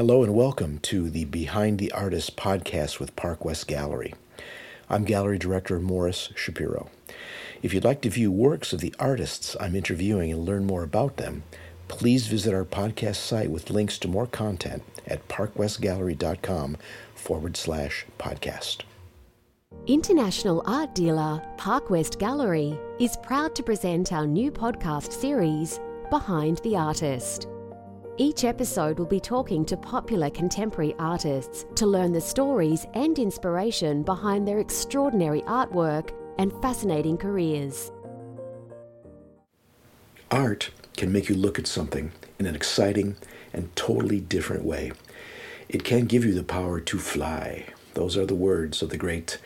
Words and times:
Hello 0.00 0.22
and 0.22 0.34
welcome 0.34 0.78
to 0.78 1.10
the 1.10 1.26
Behind 1.26 1.78
the 1.78 1.92
Artist 1.92 2.34
podcast 2.34 2.98
with 3.00 3.14
Park 3.16 3.44
West 3.44 3.66
Gallery. 3.66 4.14
I'm 4.88 5.04
Gallery 5.04 5.36
Director 5.36 5.78
Morris 5.78 6.30
Shapiro. 6.34 6.88
If 7.62 7.74
you'd 7.74 7.84
like 7.84 8.00
to 8.00 8.08
view 8.08 8.32
works 8.32 8.72
of 8.72 8.80
the 8.80 8.94
artists 8.98 9.58
I'm 9.60 9.76
interviewing 9.76 10.32
and 10.32 10.46
learn 10.46 10.64
more 10.64 10.84
about 10.84 11.18
them, 11.18 11.42
please 11.88 12.28
visit 12.28 12.54
our 12.54 12.64
podcast 12.64 13.16
site 13.16 13.50
with 13.50 13.68
links 13.68 13.98
to 13.98 14.08
more 14.08 14.26
content 14.26 14.82
at 15.06 15.28
parkwestgallery.com 15.28 16.78
forward 17.14 17.58
slash 17.58 18.06
podcast. 18.18 18.84
International 19.86 20.62
art 20.64 20.94
dealer 20.94 21.42
Park 21.58 21.90
West 21.90 22.18
Gallery 22.18 22.74
is 22.98 23.18
proud 23.18 23.54
to 23.54 23.62
present 23.62 24.14
our 24.14 24.26
new 24.26 24.50
podcast 24.50 25.12
series, 25.12 25.78
Behind 26.08 26.56
the 26.64 26.74
Artist. 26.74 27.48
Each 28.16 28.44
episode 28.44 28.98
will 28.98 29.06
be 29.06 29.20
talking 29.20 29.64
to 29.64 29.76
popular 29.76 30.30
contemporary 30.30 30.94
artists 30.98 31.64
to 31.76 31.86
learn 31.86 32.12
the 32.12 32.20
stories 32.20 32.86
and 32.94 33.18
inspiration 33.18 34.02
behind 34.02 34.46
their 34.46 34.58
extraordinary 34.58 35.42
artwork 35.42 36.10
and 36.38 36.52
fascinating 36.60 37.16
careers. 37.16 37.92
Art 40.30 40.70
can 40.96 41.12
make 41.12 41.28
you 41.28 41.34
look 41.34 41.58
at 41.58 41.66
something 41.66 42.12
in 42.38 42.46
an 42.46 42.54
exciting 42.54 43.16
and 43.52 43.74
totally 43.74 44.20
different 44.20 44.64
way. 44.64 44.92
It 45.68 45.84
can 45.84 46.06
give 46.06 46.24
you 46.24 46.34
the 46.34 46.42
power 46.42 46.80
to 46.80 46.98
fly. 46.98 47.66
Those 47.94 48.16
are 48.16 48.26
the 48.26 48.34
words 48.34 48.82
of 48.82 48.90
the 48.90 48.96
great 48.96 49.38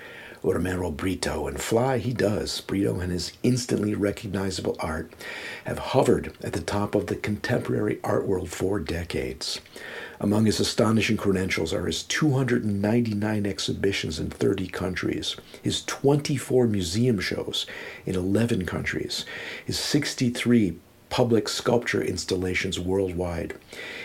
Romero 0.44 0.92
Britto. 0.92 1.48
And 1.48 1.60
fly 1.60 1.98
he 1.98 2.12
does. 2.12 2.60
Britto 2.60 3.02
and 3.02 3.10
his 3.10 3.32
instantly 3.42 3.94
recognizable 3.94 4.76
art 4.78 5.12
have 5.64 5.78
hovered 5.78 6.32
at 6.42 6.52
the 6.52 6.60
top 6.60 6.94
of 6.94 7.06
the 7.06 7.16
contemporary 7.16 7.98
art 8.04 8.26
world 8.26 8.50
for 8.50 8.78
decades. 8.78 9.60
Among 10.20 10.46
his 10.46 10.60
astonishing 10.60 11.16
credentials 11.16 11.72
are 11.72 11.86
his 11.86 12.02
299 12.02 13.46
exhibitions 13.46 14.20
in 14.20 14.30
30 14.30 14.68
countries, 14.68 15.36
his 15.62 15.84
24 15.84 16.66
museum 16.66 17.18
shows 17.18 17.66
in 18.06 18.14
11 18.14 18.66
countries, 18.66 19.24
his 19.64 19.79
63 19.79 20.76
public 21.10 21.48
sculpture 21.48 22.02
installations 22.02 22.80
worldwide. 22.80 23.54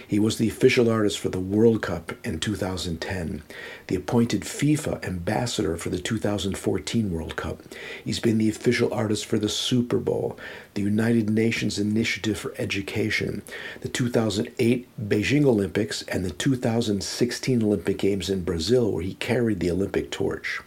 He 0.09 0.17
was 0.17 0.39
the 0.39 0.47
official 0.47 0.89
artist 0.89 1.19
for 1.19 1.29
the 1.29 1.39
World 1.39 1.83
Cup 1.83 2.13
in 2.25 2.39
2010, 2.39 3.43
the 3.85 3.95
appointed 3.95 4.41
FIFA 4.41 5.05
ambassador 5.05 5.77
for 5.77 5.89
the 5.89 5.99
2014 5.99 7.11
World 7.11 7.35
Cup. 7.35 7.61
He's 8.03 8.19
been 8.19 8.39
the 8.39 8.49
official 8.49 8.91
artist 8.91 9.27
for 9.27 9.37
the 9.37 9.47
Super 9.47 9.99
Bowl, 9.99 10.35
the 10.73 10.81
United 10.81 11.29
Nations 11.29 11.77
Initiative 11.77 12.39
for 12.39 12.55
Education, 12.57 13.43
the 13.81 13.87
2008 13.87 14.87
Beijing 14.99 15.45
Olympics, 15.45 16.01
and 16.07 16.25
the 16.25 16.31
2016 16.31 17.61
Olympic 17.61 17.99
Games 17.99 18.31
in 18.31 18.43
Brazil, 18.43 18.91
where 18.91 19.03
he 19.03 19.13
carried 19.13 19.59
the 19.59 19.69
Olympic 19.69 20.09
torch. 20.09 20.59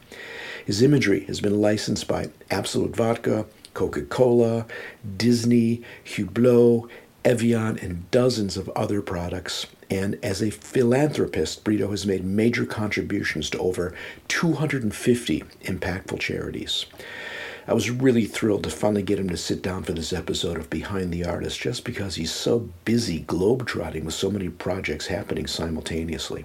His 0.65 0.83
imagery 0.83 1.25
has 1.25 1.41
been 1.41 1.61
licensed 1.61 2.07
by 2.07 2.31
Absolut 2.49 2.95
Vodka, 2.95 3.47
Coca 3.75 4.03
Cola, 4.03 4.67
Disney, 5.17 5.83
Hublot, 6.05 6.89
Evian, 7.25 7.79
and 7.79 8.11
dozens 8.11 8.57
of 8.57 8.69
other 8.71 9.01
products. 9.01 9.67
And 9.91 10.19
as 10.23 10.43
a 10.43 10.51
philanthropist, 10.51 11.65
Britto 11.65 11.91
has 11.91 12.07
made 12.07 12.25
major 12.25 12.65
contributions 12.65 13.51
to 13.51 13.59
over 13.59 13.95
250 14.29 15.41
impactful 15.65 16.19
charities. 16.19 16.87
I 17.69 17.75
was 17.75 17.91
really 17.91 18.25
thrilled 18.25 18.65
to 18.65 18.71
finally 18.71 19.03
get 19.03 19.21
him 19.21 19.29
to 19.29 19.37
sit 19.37 19.63
down 19.63 19.85
for 19.85 19.93
this 19.93 20.13
episode 20.13 20.57
of 20.59 20.69
Behind 20.69 21.13
the 21.13 21.25
Artist 21.25 21.61
just 21.61 21.85
because 21.85 22.17
he's 22.17 22.33
so 22.33 22.71
busy 22.85 23.23
globetrotting 23.23 24.05
with 24.05 24.15
so 24.15 24.31
many 24.31 24.49
projects 24.49 25.07
happening 25.07 25.47
simultaneously. 25.47 26.45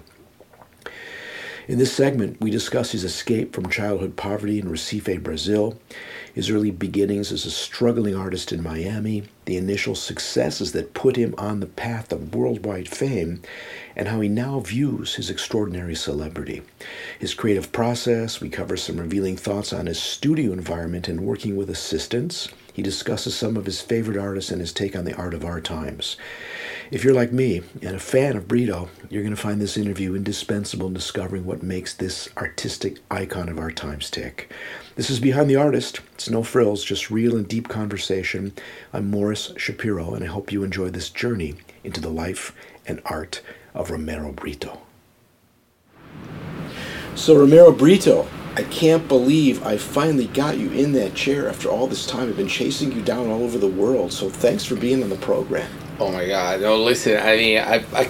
In 1.66 1.78
this 1.78 1.92
segment, 1.92 2.40
we 2.40 2.50
discuss 2.50 2.92
his 2.92 3.04
escape 3.04 3.52
from 3.54 3.68
childhood 3.68 4.16
poverty 4.16 4.58
in 4.58 4.70
Recife, 4.70 5.22
Brazil, 5.22 5.78
his 6.38 6.50
early 6.50 6.70
beginnings 6.70 7.32
as 7.32 7.44
a 7.44 7.50
struggling 7.50 8.14
artist 8.14 8.52
in 8.52 8.62
Miami, 8.62 9.24
the 9.44 9.56
initial 9.56 9.96
successes 9.96 10.70
that 10.70 10.94
put 10.94 11.16
him 11.16 11.34
on 11.36 11.58
the 11.58 11.66
path 11.66 12.12
of 12.12 12.32
worldwide 12.32 12.88
fame, 12.88 13.42
and 13.96 14.06
how 14.06 14.20
he 14.20 14.28
now 14.28 14.60
views 14.60 15.16
his 15.16 15.30
extraordinary 15.30 15.96
celebrity. 15.96 16.62
His 17.18 17.34
creative 17.34 17.72
process, 17.72 18.40
we 18.40 18.50
cover 18.50 18.76
some 18.76 18.98
revealing 18.98 19.36
thoughts 19.36 19.72
on 19.72 19.86
his 19.86 20.00
studio 20.00 20.52
environment 20.52 21.08
and 21.08 21.22
working 21.22 21.56
with 21.56 21.68
assistants. 21.70 22.46
He 22.72 22.82
discusses 22.82 23.34
some 23.34 23.56
of 23.56 23.66
his 23.66 23.80
favorite 23.80 24.16
artists 24.16 24.52
and 24.52 24.60
his 24.60 24.72
take 24.72 24.94
on 24.94 25.04
the 25.04 25.16
art 25.16 25.34
of 25.34 25.44
our 25.44 25.60
times. 25.60 26.16
If 26.92 27.02
you're 27.02 27.14
like 27.14 27.32
me 27.32 27.62
and 27.82 27.96
a 27.96 27.98
fan 27.98 28.36
of 28.36 28.46
Britto, 28.46 28.90
you're 29.10 29.24
going 29.24 29.34
to 29.34 29.42
find 29.42 29.60
this 29.60 29.76
interview 29.76 30.14
indispensable 30.14 30.86
in 30.86 30.94
discovering 30.94 31.44
what 31.44 31.64
makes 31.64 31.92
this 31.92 32.28
artistic 32.36 32.98
icon 33.10 33.48
of 33.48 33.58
our 33.58 33.72
times 33.72 34.08
tick. 34.08 34.52
This 34.98 35.10
is 35.10 35.20
Behind 35.20 35.48
the 35.48 35.54
Artist. 35.54 36.00
It's 36.14 36.28
no 36.28 36.42
frills, 36.42 36.82
just 36.82 37.08
real 37.08 37.36
and 37.36 37.46
deep 37.46 37.68
conversation. 37.68 38.52
I'm 38.92 39.08
Morris 39.08 39.52
Shapiro, 39.56 40.12
and 40.12 40.24
I 40.24 40.26
hope 40.26 40.50
you 40.50 40.64
enjoy 40.64 40.90
this 40.90 41.08
journey 41.08 41.54
into 41.84 42.00
the 42.00 42.08
life 42.08 42.52
and 42.84 43.00
art 43.04 43.40
of 43.74 43.92
Romero 43.92 44.32
Britto. 44.32 44.80
So, 47.14 47.38
Romero 47.38 47.70
Britto, 47.70 48.26
I 48.56 48.64
can't 48.64 49.06
believe 49.06 49.64
I 49.64 49.76
finally 49.76 50.26
got 50.26 50.58
you 50.58 50.68
in 50.72 50.90
that 50.94 51.14
chair 51.14 51.48
after 51.48 51.68
all 51.68 51.86
this 51.86 52.04
time. 52.04 52.28
I've 52.28 52.36
been 52.36 52.48
chasing 52.48 52.90
you 52.90 53.00
down 53.00 53.28
all 53.28 53.44
over 53.44 53.56
the 53.56 53.68
world, 53.68 54.12
so 54.12 54.28
thanks 54.28 54.64
for 54.64 54.74
being 54.74 55.04
on 55.04 55.10
the 55.10 55.16
program. 55.18 55.70
Oh 56.00 56.12
my 56.12 56.26
God! 56.26 56.60
No, 56.60 56.76
listen. 56.76 57.16
I 57.16 57.36
mean, 57.36 57.58
I, 57.58 57.84
I, 57.92 58.08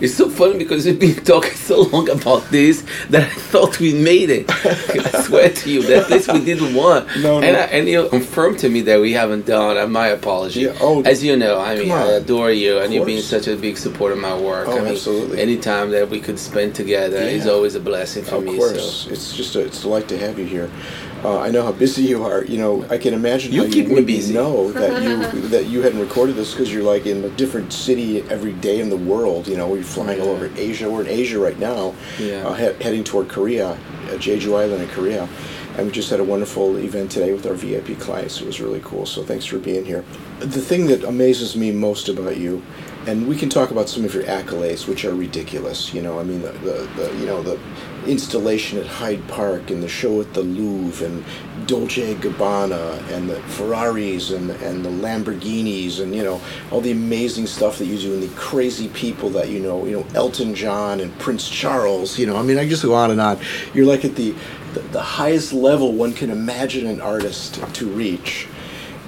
it's 0.00 0.14
so 0.14 0.30
funny 0.30 0.56
because 0.56 0.86
we've 0.86 0.98
been 0.98 1.22
talking 1.24 1.52
so 1.52 1.82
long 1.82 2.08
about 2.08 2.44
this 2.50 2.82
that 3.10 3.24
I 3.24 3.34
thought 3.34 3.78
we 3.78 3.92
made 3.92 4.30
it. 4.30 4.50
I 4.50 5.22
swear 5.22 5.50
to 5.50 5.70
you 5.70 5.82
that 5.82 6.08
this 6.08 6.28
we 6.28 6.44
didn't 6.44 6.74
want. 6.74 7.06
No, 7.16 7.40
no. 7.40 7.46
And, 7.46 7.56
I, 7.56 7.60
and 7.66 7.88
you 7.88 8.08
confirmed 8.08 8.58
to 8.60 8.68
me 8.68 8.82
that 8.82 9.00
we 9.00 9.12
haven't 9.12 9.46
done. 9.46 9.76
Uh, 9.76 9.86
my 9.86 10.08
apology. 10.08 10.60
Yeah, 10.60 10.76
oh, 10.80 11.02
As 11.02 11.24
you 11.24 11.36
know, 11.36 11.58
I 11.58 11.76
mean, 11.76 11.90
I 11.90 12.12
adore 12.12 12.50
you, 12.50 12.78
and 12.78 12.92
you've 12.92 13.06
been 13.06 13.22
such 13.22 13.48
a 13.48 13.56
big 13.56 13.76
support 13.78 14.12
of 14.12 14.18
my 14.18 14.38
work. 14.38 14.68
Oh, 14.68 14.78
I 14.78 14.80
mean, 14.82 14.92
absolutely. 14.92 15.40
Anytime 15.40 15.90
that 15.90 16.08
we 16.08 16.20
could 16.20 16.38
spend 16.38 16.74
together 16.74 17.16
yeah. 17.16 17.30
is 17.30 17.46
always 17.46 17.74
a 17.74 17.80
blessing 17.80 18.24
for 18.24 18.36
of 18.36 18.44
me. 18.44 18.52
Of 18.52 18.58
course, 18.58 19.04
so. 19.04 19.10
it's 19.10 19.34
just 19.34 19.56
a, 19.56 19.60
it's 19.60 19.78
a 19.80 19.82
delight 19.82 20.08
to 20.08 20.18
have 20.18 20.38
you 20.38 20.44
here. 20.44 20.70
Uh, 21.26 21.40
I 21.40 21.50
know 21.50 21.64
how 21.64 21.72
busy 21.72 22.04
you 22.04 22.22
are. 22.22 22.44
You 22.44 22.56
know, 22.56 22.86
I 22.88 22.98
can 22.98 23.12
imagine 23.12 23.50
you 23.52 23.64
how 23.64 23.68
keep 23.72 23.88
you 23.88 23.96
me 23.96 24.02
busy. 24.02 24.32
know 24.32 24.70
that 24.82 25.02
you 25.02 25.40
that 25.48 25.66
you 25.66 25.82
hadn't 25.82 25.98
recorded 25.98 26.36
this 26.36 26.52
because 26.52 26.72
you're 26.72 26.84
like 26.84 27.04
in 27.04 27.24
a 27.24 27.28
different 27.30 27.72
city 27.72 28.22
every 28.30 28.52
day 28.52 28.78
in 28.78 28.90
the 28.90 28.96
world. 28.96 29.48
You 29.48 29.56
know, 29.56 29.66
we're 29.66 29.82
flying 29.82 30.20
all 30.20 30.28
over 30.28 30.48
Asia. 30.56 30.88
We're 30.88 31.00
in 31.00 31.08
Asia 31.08 31.40
right 31.40 31.58
now, 31.58 31.96
yeah. 32.20 32.46
uh, 32.46 32.54
he- 32.54 32.84
heading 32.84 33.02
toward 33.02 33.28
Korea, 33.28 33.70
uh, 33.70 33.76
Jeju 34.18 34.56
Island 34.56 34.84
in 34.84 34.88
Korea. 34.90 35.28
And 35.76 35.86
we 35.86 35.92
just 35.92 36.10
had 36.10 36.20
a 36.20 36.24
wonderful 36.24 36.76
event 36.76 37.10
today 37.10 37.32
with 37.32 37.44
our 37.44 37.54
VIP 37.54 37.98
clients. 37.98 38.40
It 38.40 38.46
was 38.46 38.60
really 38.60 38.80
cool. 38.84 39.04
So 39.04 39.24
thanks 39.24 39.44
for 39.44 39.58
being 39.58 39.84
here. 39.84 40.04
The 40.38 40.60
thing 40.60 40.86
that 40.86 41.02
amazes 41.02 41.56
me 41.56 41.72
most 41.72 42.08
about 42.08 42.36
you 42.36 42.62
and 43.06 43.28
we 43.28 43.36
can 43.36 43.48
talk 43.48 43.70
about 43.70 43.88
some 43.88 44.04
of 44.04 44.12
your 44.14 44.24
accolades, 44.24 44.88
which 44.88 45.04
are 45.04 45.14
ridiculous. 45.14 45.94
You 45.94 46.02
know, 46.02 46.18
I 46.18 46.24
mean, 46.24 46.42
the, 46.42 46.50
the, 46.52 46.88
the, 46.96 47.16
you 47.18 47.26
know 47.26 47.40
the 47.42 47.58
installation 48.06 48.78
at 48.78 48.86
Hyde 48.86 49.26
Park 49.28 49.70
and 49.70 49.82
the 49.82 49.88
show 49.88 50.20
at 50.20 50.32
the 50.34 50.42
Louvre 50.42 51.06
and 51.06 51.24
Dolce 51.66 52.14
Gabbana 52.14 53.02
and 53.10 53.28
the 53.28 53.40
Ferraris 53.42 54.30
and 54.30 54.50
and 54.50 54.84
the 54.84 54.90
Lamborghinis 54.90 56.00
and 56.00 56.14
you 56.14 56.22
know 56.22 56.40
all 56.70 56.80
the 56.80 56.92
amazing 56.92 57.46
stuff 57.46 57.78
that 57.78 57.86
you 57.86 57.98
do 57.98 58.14
and 58.14 58.22
the 58.22 58.34
crazy 58.36 58.88
people 58.88 59.30
that 59.30 59.48
you 59.48 59.60
know. 59.60 59.84
You 59.86 59.98
know, 59.98 60.06
Elton 60.14 60.54
John 60.54 61.00
and 61.00 61.16
Prince 61.18 61.48
Charles. 61.48 62.18
You 62.18 62.26
know, 62.26 62.36
I 62.36 62.42
mean, 62.42 62.58
I 62.58 62.68
just 62.68 62.82
go 62.82 62.94
on 62.94 63.10
and 63.10 63.20
on. 63.20 63.38
You're 63.74 63.86
like 63.86 64.04
at 64.04 64.16
the 64.16 64.34
the, 64.74 64.80
the 64.80 65.02
highest 65.02 65.52
level 65.52 65.92
one 65.92 66.12
can 66.12 66.30
imagine 66.30 66.86
an 66.86 67.00
artist 67.00 67.62
to 67.74 67.86
reach 67.86 68.48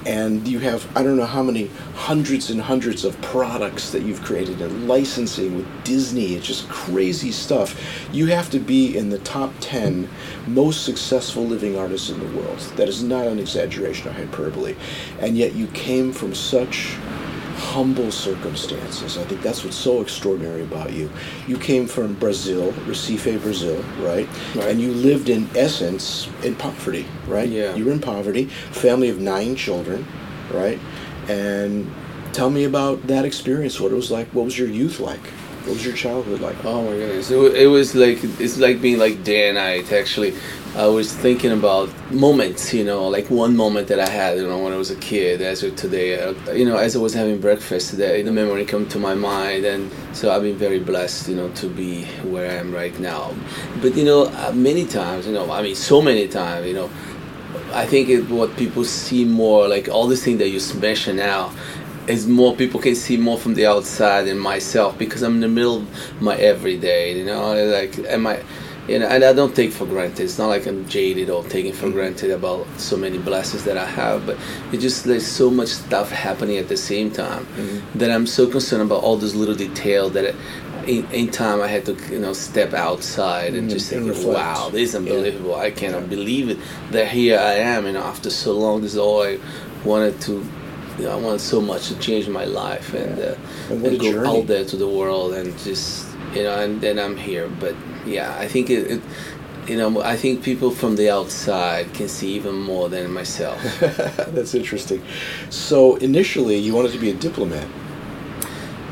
and 0.09 0.49
you 0.49 0.59
have 0.59 0.89
I 0.97 1.03
don't 1.03 1.19
know 1.19 1.27
how 1.27 1.43
many 1.43 1.67
hundreds 1.95 2.49
and 2.49 2.61
hundreds 2.61 3.05
of 3.05 3.21
products 3.21 3.91
that 3.91 4.03
you've 4.03 4.23
created 4.23 4.63
and 4.63 4.89
licensing 4.89 5.57
with 5.57 5.85
Disney. 5.85 6.35
It's 6.35 6.47
just 6.47 6.67
crazy 6.69 7.31
stuff. 7.31 7.79
You 8.11 8.27
have 8.27 8.49
to 8.51 8.59
be 8.59 8.97
in 8.97 9.11
the 9.11 9.19
top 9.19 9.53
10 9.61 10.09
most 10.47 10.85
successful 10.85 11.45
living 11.45 11.79
artists 11.79 12.09
in 12.09 12.19
the 12.19 12.41
world. 12.41 12.59
That 12.77 12.89
is 12.89 13.03
not 13.03 13.27
an 13.27 13.39
exaggeration 13.39 14.09
or 14.09 14.13
hyperbole. 14.13 14.77
And 15.21 15.37
yet 15.37 15.55
you 15.55 15.67
came 15.69 16.13
from 16.13 16.35
such 16.35 16.97
humble 17.59 18.11
circumstances. 18.11 19.19
I 19.19 19.25
think 19.25 19.43
that's 19.43 19.65
what's 19.65 19.77
so 19.77 20.01
extraordinary 20.01 20.63
about 20.63 20.93
you. 20.93 21.11
You 21.47 21.59
came 21.59 21.87
from 21.87 22.15
Brazil, 22.15 22.73
Recife, 22.87 23.43
Brazil, 23.43 23.83
right? 23.99 24.29
right? 24.55 24.69
And 24.69 24.81
you 24.81 24.93
lived 24.93 25.29
in 25.29 25.49
essence 25.57 26.29
in 26.43 26.55
poverty, 26.55 27.07
right? 27.27 27.49
Yeah. 27.49 27.75
You 27.75 27.85
were 27.85 27.93
in 27.93 28.01
poverty, 28.01 28.47
family 28.47 29.09
of 29.09 29.19
nine 29.19 29.57
children, 29.57 30.07
right? 30.53 30.79
And 31.29 31.93
tell 32.33 32.51
me 32.51 32.65
about 32.65 33.07
that 33.09 33.25
experience, 33.25 33.81
what 33.81 33.93
it 33.93 33.97
was 33.97 34.11
like, 34.11 34.29
what 34.29 34.45
was 34.45 34.59
your 34.59 34.69
youth 34.69 35.01
like? 35.01 35.21
What 35.69 35.75
was 35.75 35.85
your 35.85 35.97
childhood 35.97 36.41
like? 36.41 36.65
Oh 36.65 36.83
my 36.83 36.93
goodness, 36.93 37.31
it, 37.31 37.37
it 37.37 37.67
was 37.67 37.95
like 37.95 38.25
it's 38.41 38.57
like 38.57 38.81
being 38.81 38.97
like 38.97 39.23
day 39.23 39.51
and 39.51 39.57
night. 39.57 39.93
Actually, 39.93 40.33
I 40.75 40.87
was 40.87 41.13
thinking 41.13 41.53
about 41.53 41.91
moments, 42.11 42.73
you 42.73 42.85
know, 42.85 43.07
like 43.07 43.29
one 43.29 43.55
moment 43.55 43.89
that 43.89 44.01
I 44.01 44.09
had, 44.09 44.39
you 44.39 44.49
know, 44.49 44.57
when 44.65 44.73
I 44.73 44.77
was 44.77 44.91
a 44.91 44.97
kid, 44.97 45.43
as 45.43 45.63
of 45.63 45.77
today, 45.77 46.19
uh, 46.23 46.33
you 46.53 46.65
know, 46.65 46.79
as 46.79 46.97
I 46.97 47.01
was 47.01 47.13
having 47.13 47.39
breakfast 47.39 47.91
today, 47.91 48.23
the 48.23 48.33
memory 48.33 48.65
come 48.65 48.89
to 48.89 48.99
my 48.99 49.15
mind, 49.15 49.67
and 49.67 49.93
so 50.15 50.35
I've 50.35 50.41
been 50.41 50.57
very 50.57 50.79
blessed, 50.79 51.29
you 51.29 51.37
know, 51.37 51.51
to 51.51 51.69
be 51.69 52.07
where 52.25 52.51
I 52.51 52.55
am 52.55 52.75
right 52.75 52.99
now. 52.99 53.35
But 53.83 53.95
you 53.95 54.07
know, 54.07 54.29
uh, 54.29 54.53
many 54.55 54.87
times, 54.87 55.27
you 55.27 55.35
know, 55.35 55.53
I 55.53 55.61
mean, 55.61 55.75
so 55.75 56.01
many 56.01 56.29
times, 56.29 56.67
you 56.67 56.73
know, 56.73 56.89
I 57.75 57.85
think 57.85 58.09
it, 58.09 58.31
what 58.31 58.57
people 58.57 58.85
see 58.85 59.27
more, 59.27 59.69
like 59.69 59.91
all 59.91 60.07
these 60.07 60.25
things 60.25 60.39
that 60.39 60.49
you 60.49 60.61
mention 60.81 61.17
now, 61.17 61.53
is 62.09 62.27
more 62.27 62.57
people 62.57 62.81
can 62.81 62.95
see 62.95 63.17
more 63.17 63.39
from 63.39 63.55
the 63.55 63.67
outside 63.67 64.23
than 64.23 64.39
myself 64.39 64.99
because 64.99 65.23
I'm 65.23 65.35
in 65.35 65.41
the 65.41 65.49
middle 65.49 65.79
of 65.79 66.23
my 66.23 66.37
everyday, 66.37 67.19
you 67.19 67.25
know, 67.25 67.55
like 67.67 67.99
am 67.99 68.27
I 68.27 68.43
you 68.89 68.99
know, 68.99 69.07
and 69.07 69.23
I 69.23 69.35
don't 69.35 69.55
take 69.55 69.71
for 69.71 69.85
granted. 69.85 70.25
It's 70.25 70.39
not 70.39 70.47
like 70.47 70.67
I'm 70.67 70.89
jaded 70.89 71.29
or 71.29 71.45
taking 71.45 71.75
for 71.75 71.91
granted 71.91 72.31
about 72.31 72.67
so 72.81 72.97
many 72.97 73.19
blessings 73.19 73.65
that 73.65 73.77
I 73.77 73.85
have, 73.85 74.25
but 74.25 74.39
it 74.73 74.79
just 74.79 75.05
there's 75.05 75.27
so 75.27 75.51
much 75.51 75.69
stuff 75.69 76.11
happening 76.11 76.57
at 76.57 76.69
the 76.69 76.77
same 76.77 77.11
time 77.11 77.45
mm-hmm. 77.45 77.99
that 77.99 78.11
I'm 78.11 78.27
so 78.27 78.49
concerned 78.49 78.83
about 78.83 79.03
all 79.03 79.17
those 79.17 79.35
little 79.35 79.55
details 79.55 80.13
that. 80.13 80.25
It, 80.25 80.37
in, 80.87 81.05
in 81.11 81.31
time, 81.31 81.61
I 81.61 81.67
had 81.67 81.85
to 81.85 81.95
you 82.11 82.19
know 82.19 82.33
step 82.33 82.73
outside 82.73 83.53
and 83.53 83.65
mm-hmm. 83.65 83.69
just 83.69 83.91
think, 83.91 84.07
"Wow, 84.25 84.71
this 84.71 84.91
is 84.91 84.95
unbelievable! 84.95 85.51
Yeah. 85.51 85.65
I 85.65 85.71
cannot 85.71 86.03
yeah. 86.03 86.09
believe 86.09 86.49
it 86.49 86.59
that 86.93 87.09
here 87.09 87.39
I 87.39 87.55
am." 87.55 87.85
You 87.85 87.93
know, 87.93 88.03
after 88.03 88.31
so 88.31 88.55
long, 88.55 88.81
this 88.81 88.93
is 88.93 88.99
all 88.99 89.23
I 89.23 89.39
wanted 89.85 90.19
to 90.23 90.49
I 91.07 91.17
wanted 91.17 91.41
so 91.41 91.61
much 91.61 91.89
to 91.89 91.99
change 91.99 92.29
my 92.29 92.45
life 92.45 92.93
and, 92.95 93.19
uh, 93.19 93.35
and, 93.71 93.87
and 93.87 93.99
go 93.99 94.13
journey. 94.13 94.41
out 94.41 94.47
there 94.47 94.65
to 94.65 94.77
the 94.77 94.89
world 94.89 95.35
and 95.35 95.57
just 95.59 96.07
you 96.35 96.43
know, 96.43 96.59
and 96.59 96.81
then 96.81 96.99
I'm 96.99 97.17
here. 97.17 97.49
But 97.49 97.75
yeah, 98.07 98.37
I 98.39 98.49
think 98.49 98.71
it, 98.71 98.91
it 98.91 99.03
you 99.67 99.77
know, 99.77 100.01
I 100.01 100.17
think 100.17 100.43
people 100.43 100.71
from 100.71 100.97
the 100.97 101.11
outside 101.11 101.93
can 101.93 102.09
see 102.09 102.33
even 102.35 102.55
more 102.55 102.89
than 102.89 103.13
myself. 103.13 103.63
That's 103.81 104.55
interesting. 104.55 105.03
So 105.51 105.97
initially, 105.97 106.57
you 106.57 106.75
wanted 106.75 106.93
to 106.93 106.99
be 106.99 107.11
a 107.11 107.15
diplomat. 107.15 107.67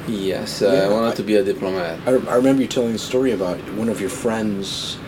Yes, 0.07 0.63
uh, 0.63 0.73
yeah, 0.73 0.81
I 0.83 0.89
wanted 0.89 1.13
I, 1.13 1.15
to 1.17 1.23
be 1.23 1.35
a 1.35 1.43
diplomat. 1.43 1.99
I, 2.07 2.11
I 2.31 2.37
remember 2.37 2.63
you 2.63 2.69
telling 2.69 2.95
a 2.95 2.99
story 2.99 3.33
about 3.33 3.59
one 3.75 3.89
of 3.89 4.01
your 4.01 4.11
friends 4.11 4.99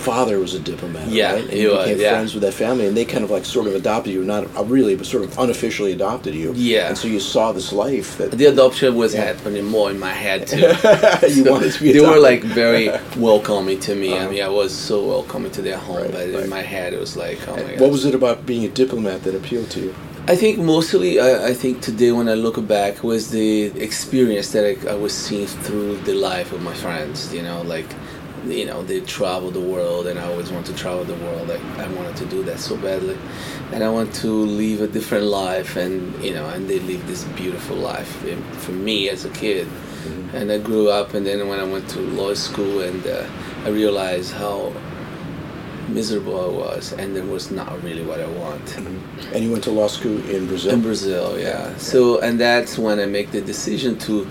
father 0.00 0.38
was 0.38 0.54
a 0.54 0.60
diplomat. 0.60 1.08
Yeah, 1.08 1.32
right? 1.32 1.44
And 1.44 1.52
he 1.52 1.62
you 1.62 1.70
was, 1.70 1.84
became 1.84 2.00
yeah. 2.00 2.10
friends 2.10 2.34
with 2.34 2.42
that 2.42 2.54
family, 2.54 2.86
and 2.86 2.96
they 2.96 3.04
kind 3.04 3.24
of 3.24 3.30
like 3.30 3.44
sort 3.44 3.66
of 3.66 3.74
adopted 3.74 4.12
you, 4.12 4.24
not 4.24 4.44
really, 4.68 4.96
but 4.96 5.06
sort 5.06 5.24
of 5.24 5.38
unofficially 5.38 5.92
adopted 5.92 6.34
you. 6.34 6.52
Yeah. 6.54 6.88
And 6.88 6.98
so 6.98 7.06
you 7.08 7.20
saw 7.20 7.52
this 7.52 7.72
life 7.72 8.18
that 8.18 8.32
the 8.32 8.46
adoption 8.46 8.96
was 8.96 9.14
yeah. 9.14 9.24
happening 9.24 9.64
more 9.64 9.90
in 9.90 9.98
my 9.98 10.12
head 10.12 10.46
too. 10.46 10.58
you 11.28 11.44
so 11.44 11.52
wanted 11.52 11.72
to 11.72 11.82
be. 11.82 11.90
They 12.00 12.00
were 12.00 12.18
like 12.18 12.42
very 12.42 12.88
welcoming 13.16 13.78
to 13.80 13.94
me. 13.94 14.12
Uh-huh. 14.12 14.26
I 14.26 14.30
mean, 14.30 14.42
I 14.42 14.48
was 14.48 14.74
so 14.74 15.06
welcoming 15.06 15.52
to 15.52 15.62
their 15.62 15.76
home, 15.76 16.02
right, 16.02 16.10
but 16.10 16.28
right. 16.32 16.44
in 16.44 16.48
my 16.48 16.62
head, 16.62 16.94
it 16.94 17.00
was 17.00 17.16
like, 17.16 17.46
oh 17.48 17.56
my 17.56 17.62
god. 17.62 17.80
What 17.80 17.90
was 17.90 18.04
it 18.04 18.14
about 18.14 18.46
being 18.46 18.64
a 18.64 18.68
diplomat 18.68 19.22
that 19.24 19.34
appealed 19.34 19.70
to 19.70 19.80
you? 19.80 19.94
I 20.28 20.36
think 20.36 20.58
mostly, 20.58 21.18
I, 21.18 21.48
I, 21.48 21.54
think 21.54 21.80
today 21.80 22.12
when 22.12 22.28
I 22.28 22.34
look 22.34 22.64
back 22.68 23.02
was 23.02 23.30
the 23.30 23.64
experience 23.82 24.52
that 24.52 24.64
I, 24.64 24.92
I 24.92 24.94
was 24.94 25.12
seeing 25.12 25.46
through 25.46 25.96
the 26.02 26.14
life 26.14 26.52
of 26.52 26.62
my 26.62 26.74
friends. 26.74 27.34
You 27.34 27.42
know, 27.42 27.62
like 27.62 27.88
you 28.44 28.64
know 28.64 28.82
they 28.82 29.00
travel 29.00 29.50
the 29.50 29.60
world 29.60 30.06
and 30.06 30.18
i 30.18 30.24
always 30.24 30.50
want 30.50 30.64
to 30.66 30.74
travel 30.74 31.04
the 31.04 31.14
world. 31.14 31.50
I, 31.50 31.84
I 31.84 31.88
wanted 31.88 32.16
to 32.16 32.26
do 32.26 32.42
that 32.44 32.58
so 32.58 32.76
badly. 32.76 33.18
And 33.72 33.84
i 33.84 33.88
want 33.90 34.14
to 34.16 34.28
live 34.28 34.80
a 34.80 34.88
different 34.88 35.24
life 35.24 35.76
and 35.76 36.22
you 36.24 36.32
know 36.34 36.46
and 36.48 36.68
they 36.68 36.80
live 36.80 37.06
this 37.06 37.24
beautiful 37.36 37.76
life 37.76 38.24
and 38.24 38.44
for 38.56 38.72
me 38.72 39.08
as 39.08 39.24
a 39.24 39.30
kid. 39.30 39.66
Mm-hmm. 39.66 40.36
and 40.36 40.50
i 40.50 40.56
grew 40.56 40.88
up 40.88 41.12
and 41.12 41.26
then 41.26 41.46
when 41.46 41.60
i 41.60 41.64
went 41.64 41.86
to 41.90 42.00
law 42.00 42.32
school 42.32 42.80
and 42.80 43.06
uh, 43.06 43.26
i 43.66 43.68
realized 43.68 44.32
how 44.32 44.72
miserable 45.88 46.40
i 46.40 46.48
was 46.48 46.92
and 46.94 47.14
it 47.18 47.26
was 47.26 47.50
not 47.50 47.82
really 47.82 48.02
what 48.02 48.18
i 48.18 48.26
want. 48.26 48.64
Mm-hmm. 48.64 49.34
and 49.34 49.44
you 49.44 49.50
went 49.50 49.64
to 49.64 49.70
law 49.70 49.88
school 49.88 50.16
in 50.30 50.46
brazil? 50.46 50.72
In 50.72 50.80
brazil 50.80 51.38
yeah. 51.38 51.76
So 51.76 52.18
and 52.20 52.40
that's 52.40 52.78
when 52.78 52.98
i 52.98 53.04
make 53.04 53.30
the 53.30 53.42
decision 53.42 53.98
to 54.06 54.26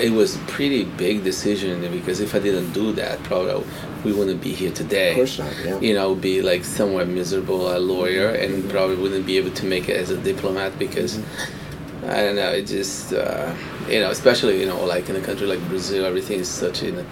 it 0.00 0.12
was 0.12 0.36
a 0.36 0.38
pretty 0.40 0.84
big 0.84 1.24
decision 1.24 1.80
because 1.90 2.20
if 2.20 2.34
I 2.34 2.38
didn't 2.38 2.72
do 2.72 2.92
that, 2.92 3.22
probably 3.22 3.64
we 4.04 4.12
wouldn't 4.12 4.40
be 4.40 4.52
here 4.52 4.70
today. 4.70 5.10
Of 5.10 5.16
course 5.16 5.38
not. 5.38 5.52
Yeah. 5.64 5.80
You 5.80 5.94
know, 5.94 6.14
be 6.14 6.42
like 6.42 6.64
somewhere 6.64 7.06
miserable, 7.06 7.76
a 7.76 7.78
lawyer, 7.78 8.30
and 8.30 8.54
mm-hmm. 8.54 8.70
probably 8.70 8.96
wouldn't 8.96 9.26
be 9.26 9.36
able 9.38 9.50
to 9.52 9.66
make 9.66 9.88
it 9.88 9.96
as 9.96 10.10
a 10.10 10.16
diplomat 10.16 10.78
because. 10.78 11.18
Mm-hmm. 11.18 11.62
I 12.06 12.22
don't 12.22 12.36
know. 12.36 12.50
It 12.50 12.66
just 12.68 13.12
uh, 13.12 13.52
you 13.88 13.98
know, 13.98 14.10
especially 14.10 14.60
you 14.60 14.66
know, 14.66 14.84
like 14.84 15.08
in 15.08 15.16
a 15.16 15.20
country 15.20 15.46
like 15.46 15.60
Brazil, 15.68 16.04
everything 16.04 16.38
is 16.38 16.48
such 16.48 16.82
in. 16.84 17.04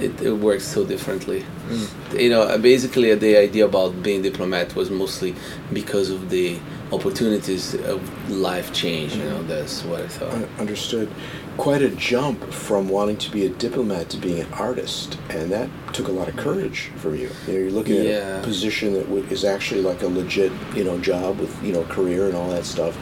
It, 0.00 0.20
it 0.22 0.32
works 0.32 0.64
so 0.64 0.84
differently. 0.84 1.44
Mm. 1.68 2.20
You 2.20 2.30
know, 2.30 2.58
basically 2.58 3.14
the 3.14 3.36
idea 3.36 3.66
about 3.66 4.02
being 4.02 4.22
diplomat 4.22 4.74
was 4.74 4.90
mostly 4.90 5.34
because 5.74 6.08
of 6.08 6.30
the 6.30 6.58
opportunities 6.90 7.74
of 7.74 8.30
life 8.30 8.72
change. 8.72 9.14
You 9.14 9.24
know, 9.24 9.42
that's 9.42 9.84
what 9.84 10.00
I 10.00 10.08
thought. 10.08 10.48
Understood. 10.58 11.10
Quite 11.60 11.82
a 11.82 11.90
jump 11.90 12.52
from 12.52 12.88
wanting 12.88 13.18
to 13.18 13.30
be 13.30 13.44
a 13.44 13.50
diplomat 13.50 14.08
to 14.10 14.16
being 14.16 14.40
an 14.40 14.52
artist, 14.54 15.18
and 15.28 15.52
that 15.52 15.68
took 15.92 16.08
a 16.08 16.12
lot 16.12 16.26
of 16.26 16.36
courage 16.36 16.90
from 16.96 17.16
you. 17.16 17.30
You 17.46 17.52
know, 17.52 17.58
you're 17.58 17.70
looking 17.70 17.98
at 17.98 18.06
yeah. 18.06 18.40
a 18.40 18.42
position 18.42 18.94
that 18.94 19.08
is 19.30 19.44
actually 19.44 19.82
like 19.82 20.02
a 20.02 20.06
legit, 20.06 20.52
you 20.74 20.84
know, 20.84 20.98
job 20.98 21.38
with 21.38 21.62
you 21.62 21.72
know 21.74 21.84
career 21.84 22.26
and 22.26 22.34
all 22.34 22.48
that 22.48 22.64
stuff 22.64 22.96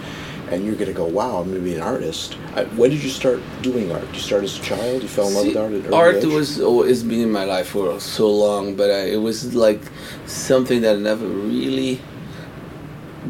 and 0.51 0.65
you're 0.65 0.77
going 0.77 0.87
to 0.87 0.95
go, 0.95 1.05
wow, 1.05 1.41
I'm 1.41 1.51
going 1.51 1.59
to 1.59 1.65
be 1.65 1.75
an 1.75 1.83
artist. 1.83 2.39
I, 2.55 2.65
when 2.65 2.91
did 2.91 3.05
you 3.05 3.11
start 3.11 3.41
doing 3.61 3.93
art? 3.93 4.07
Did 4.07 4.15
you 4.15 4.23
start 4.23 4.45
as 4.45 4.59
a 4.59 4.63
child? 4.63 5.03
You 5.03 5.09
fell 5.09 5.29
in 5.29 5.35
love 5.35 5.47
with 5.47 5.57
art 5.57 5.73
at 5.75 5.93
Art 5.93 6.17
age? 6.17 6.25
was 6.25 6.59
always 6.59 7.03
been 7.03 7.21
in 7.21 7.31
my 7.31 7.45
life 7.45 7.69
for 7.69 8.01
so 8.01 8.31
long, 8.31 8.75
but 8.75 8.91
I, 8.91 9.11
it 9.11 9.21
was 9.21 9.55
like 9.55 9.83
something 10.25 10.81
that 10.81 10.97
I 10.97 10.99
never 10.99 11.27
really 11.27 12.01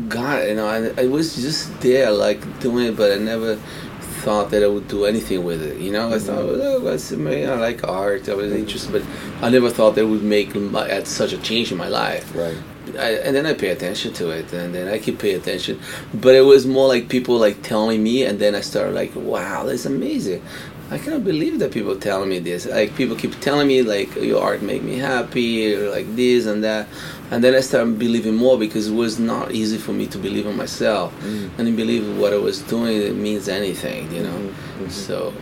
got 0.08 0.46
you 0.46 0.54
know 0.54 0.66
I, 0.66 1.02
I 1.02 1.06
was 1.06 1.34
just 1.34 1.80
there 1.80 2.10
like 2.10 2.60
doing 2.60 2.86
it 2.86 2.96
but 2.96 3.10
I 3.10 3.16
never 3.16 3.58
thought 4.24 4.50
that 4.50 4.62
I 4.62 4.66
would 4.66 4.88
do 4.88 5.04
anything 5.04 5.44
with 5.44 5.62
it 5.62 5.78
you 5.78 5.92
know 5.92 6.12
I 6.14 6.18
thought 6.18 6.44
mm-hmm. 6.44 6.60
oh, 6.60 6.80
that's, 6.80 7.12
I 7.12 7.54
like 7.68 7.86
art 7.86 8.28
I 8.28 8.34
was 8.34 8.52
interested 8.52 8.92
but 8.92 9.02
I 9.44 9.48
never 9.50 9.70
thought 9.70 9.94
that 9.96 10.06
would 10.06 10.22
make 10.22 10.54
my, 10.54 11.02
such 11.04 11.32
a 11.32 11.38
change 11.38 11.72
in 11.72 11.78
my 11.78 11.88
life 11.88 12.34
right 12.34 12.58
I, 12.96 13.10
and 13.24 13.36
then 13.36 13.46
I 13.46 13.54
pay 13.54 13.68
attention 13.68 14.12
to 14.14 14.30
it, 14.30 14.52
and 14.52 14.74
then 14.74 14.88
I 14.88 14.98
keep 14.98 15.18
paying 15.18 15.36
attention. 15.36 15.80
But 16.14 16.34
it 16.34 16.42
was 16.42 16.66
more 16.66 16.88
like 16.88 17.08
people 17.08 17.36
like 17.36 17.62
telling 17.62 18.02
me, 18.02 18.24
and 18.24 18.38
then 18.38 18.54
I 18.54 18.60
started 18.60 18.94
like, 18.94 19.12
"Wow, 19.14 19.64
that's 19.64 19.84
amazing! 19.84 20.42
I 20.90 20.96
cannot 20.96 21.24
believe 21.24 21.58
that 21.58 21.72
people 21.72 21.96
telling 21.96 22.30
me 22.30 22.38
this. 22.38 22.66
Like 22.66 22.96
people 22.96 23.14
keep 23.14 23.38
telling 23.40 23.68
me 23.68 23.82
like 23.82 24.14
your 24.16 24.42
art 24.42 24.62
make 24.62 24.82
me 24.82 24.96
happy, 24.96 25.74
or 25.74 25.90
like 25.90 26.14
this 26.16 26.46
and 26.46 26.64
that, 26.64 26.88
and 27.30 27.44
then 27.44 27.54
I 27.54 27.60
started 27.60 27.98
believing 27.98 28.34
more 28.34 28.58
because 28.58 28.88
it 28.88 28.94
was 28.94 29.18
not 29.18 29.52
easy 29.52 29.78
for 29.78 29.92
me 29.92 30.06
to 30.08 30.18
believe 30.18 30.46
in 30.46 30.56
myself 30.56 31.14
mm. 31.20 31.50
and 31.58 31.76
believe 31.76 32.18
what 32.18 32.32
I 32.32 32.38
was 32.38 32.62
doing 32.62 33.00
it 33.02 33.14
means 33.14 33.48
anything, 33.48 34.12
you 34.14 34.22
know. 34.22 34.30
Mm-hmm. 34.30 34.84
mm-hmm. 34.84 34.90
So 34.90 35.34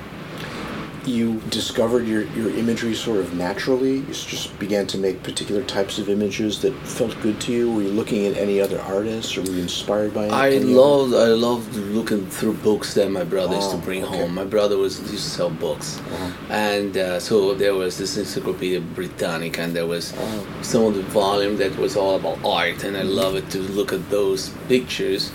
you 1.07 1.41
discovered 1.51 2.07
your, 2.07 2.23
your 2.29 2.51
imagery 2.51 2.95
sort 2.95 3.19
of 3.19 3.35
naturally? 3.35 3.99
You 3.99 4.07
just 4.07 4.59
began 4.59 4.87
to 4.89 4.99
make 4.99 5.23
particular 5.23 5.63
types 5.63 5.99
of 5.99 6.09
images 6.09 6.61
that 6.63 6.75
felt 6.87 7.19
good 7.21 7.41
to 7.43 7.53
you? 7.53 7.73
Were 7.73 7.83
you 7.83 7.91
looking 7.91 8.27
at 8.27 8.37
any 8.37 8.61
other 8.61 8.81
artists, 8.81 9.37
or 9.37 9.43
were 9.43 9.51
you 9.51 9.63
inspired 9.63 10.15
by? 10.15 10.25
Any, 10.25 10.35
I 10.35 10.59
loved 10.59 11.15
I 11.15 11.29
loved 11.29 11.75
looking 11.75 12.27
through 12.27 12.55
books 12.55 12.95
that 12.95 13.11
my 13.11 13.25
brother 13.25 13.55
oh, 13.55 13.59
used 13.59 13.71
to 13.71 13.77
oh, 13.77 13.81
bring 13.81 14.05
okay. 14.05 14.19
home. 14.19 14.35
My 14.35 14.45
brother 14.45 14.77
was 14.77 15.01
used 15.01 15.25
to 15.25 15.31
sell 15.31 15.51
books, 15.51 15.99
uh-huh. 15.99 16.31
and 16.51 16.97
uh, 16.97 17.21
so 17.21 17.55
there 17.55 17.75
was 17.75 17.99
this 17.99 18.17
Encyclopedia 18.17 18.81
Britannica, 18.81 19.63
and 19.63 19.75
there 19.75 19.87
was 19.87 20.13
oh. 20.17 20.47
some 20.63 20.85
of 20.85 20.95
the 20.95 21.03
volume 21.03 21.57
that 21.59 21.77
was 21.77 21.97
all 21.97 22.17
about 22.17 22.39
art, 22.45 22.85
and 22.85 22.97
I 22.97 23.03
love 23.03 23.37
it 23.37 23.49
to 23.51 23.59
look 23.59 23.93
at 23.93 24.09
those 24.11 24.51
pictures 24.69 25.31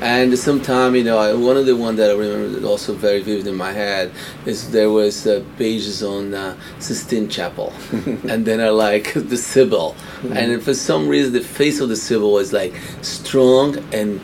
and 0.00 0.38
sometime, 0.38 0.94
you 0.94 1.02
know, 1.02 1.36
one 1.38 1.56
of 1.56 1.66
the 1.66 1.74
ones 1.74 1.96
that 1.98 2.10
I 2.10 2.14
remember 2.14 2.64
also 2.66 2.94
very 2.94 3.20
vivid 3.20 3.48
in 3.48 3.56
my 3.56 3.72
head 3.72 4.12
is 4.46 4.70
there 4.70 4.90
was 4.90 5.26
uh, 5.26 5.44
pages 5.56 6.04
on 6.04 6.34
uh, 6.34 6.56
Sistine 6.78 7.28
Chapel, 7.28 7.72
and 7.92 8.44
then 8.44 8.60
I 8.60 8.68
like 8.68 9.12
the 9.14 9.36
Sibyl, 9.36 9.96
mm-hmm. 10.22 10.36
and 10.36 10.62
for 10.62 10.74
some 10.74 11.08
reason 11.08 11.32
the 11.32 11.40
face 11.40 11.80
of 11.80 11.88
the 11.88 11.96
Sibyl 11.96 12.32
was 12.32 12.52
like 12.52 12.74
strong, 13.02 13.78
and 13.92 14.20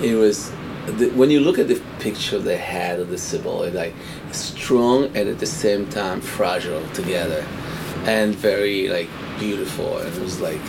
it 0.00 0.14
was 0.14 0.52
the, 0.86 1.10
when 1.16 1.30
you 1.30 1.40
look 1.40 1.58
at 1.58 1.66
the 1.66 1.82
picture 1.98 2.36
of 2.36 2.44
the 2.44 2.56
head 2.56 3.00
of 3.00 3.10
the 3.10 3.18
Sibyl, 3.18 3.64
it's 3.64 3.74
like 3.74 3.94
strong 4.30 5.04
and 5.16 5.28
at 5.28 5.40
the 5.40 5.46
same 5.46 5.88
time 5.88 6.20
fragile 6.20 6.86
together, 6.90 7.44
and 8.04 8.32
very 8.36 8.88
like 8.88 9.08
beautiful, 9.40 9.98
and 9.98 10.16
it 10.16 10.22
was 10.22 10.40
like 10.40 10.60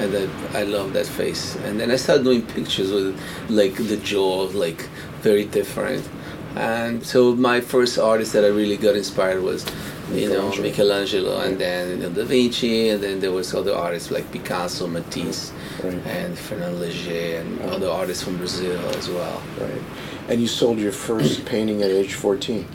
and 0.00 0.12
then 0.12 0.30
I 0.54 0.64
love 0.64 0.92
that 0.94 1.06
face. 1.06 1.56
And 1.56 1.78
then 1.78 1.90
I 1.90 1.96
started 1.96 2.24
doing 2.24 2.42
pictures 2.42 2.90
with 2.90 3.20
like 3.48 3.76
the 3.76 3.96
jaw, 3.98 4.48
like 4.52 4.88
very 5.20 5.44
different. 5.44 6.08
And 6.56 7.04
so 7.04 7.34
my 7.34 7.60
first 7.60 7.98
artist 7.98 8.32
that 8.34 8.44
I 8.44 8.48
really 8.48 8.76
got 8.76 8.94
inspired 8.94 9.42
was, 9.42 9.64
you 10.12 10.28
know, 10.28 10.54
Michelangelo, 10.56 11.40
and 11.40 11.58
then 11.58 11.88
you 11.90 11.96
know, 11.96 12.10
Da 12.10 12.24
Vinci, 12.24 12.90
and 12.90 13.02
then 13.02 13.20
there 13.20 13.32
was 13.32 13.54
other 13.54 13.74
artists 13.74 14.10
like 14.10 14.30
Picasso, 14.30 14.86
Matisse, 14.86 15.52
right. 15.82 15.94
and 16.06 16.38
Fernando 16.38 16.84
Léger, 16.84 17.40
and 17.40 17.58
right. 17.58 17.70
other 17.70 17.88
artists 17.88 18.22
from 18.22 18.36
Brazil 18.36 18.78
as 18.90 19.08
well. 19.08 19.42
Right. 19.58 19.82
And 20.28 20.40
you 20.40 20.46
sold 20.46 20.78
your 20.78 20.92
first 20.92 21.44
painting 21.52 21.82
at 21.82 21.90
age 21.90 22.14
14. 22.14 22.66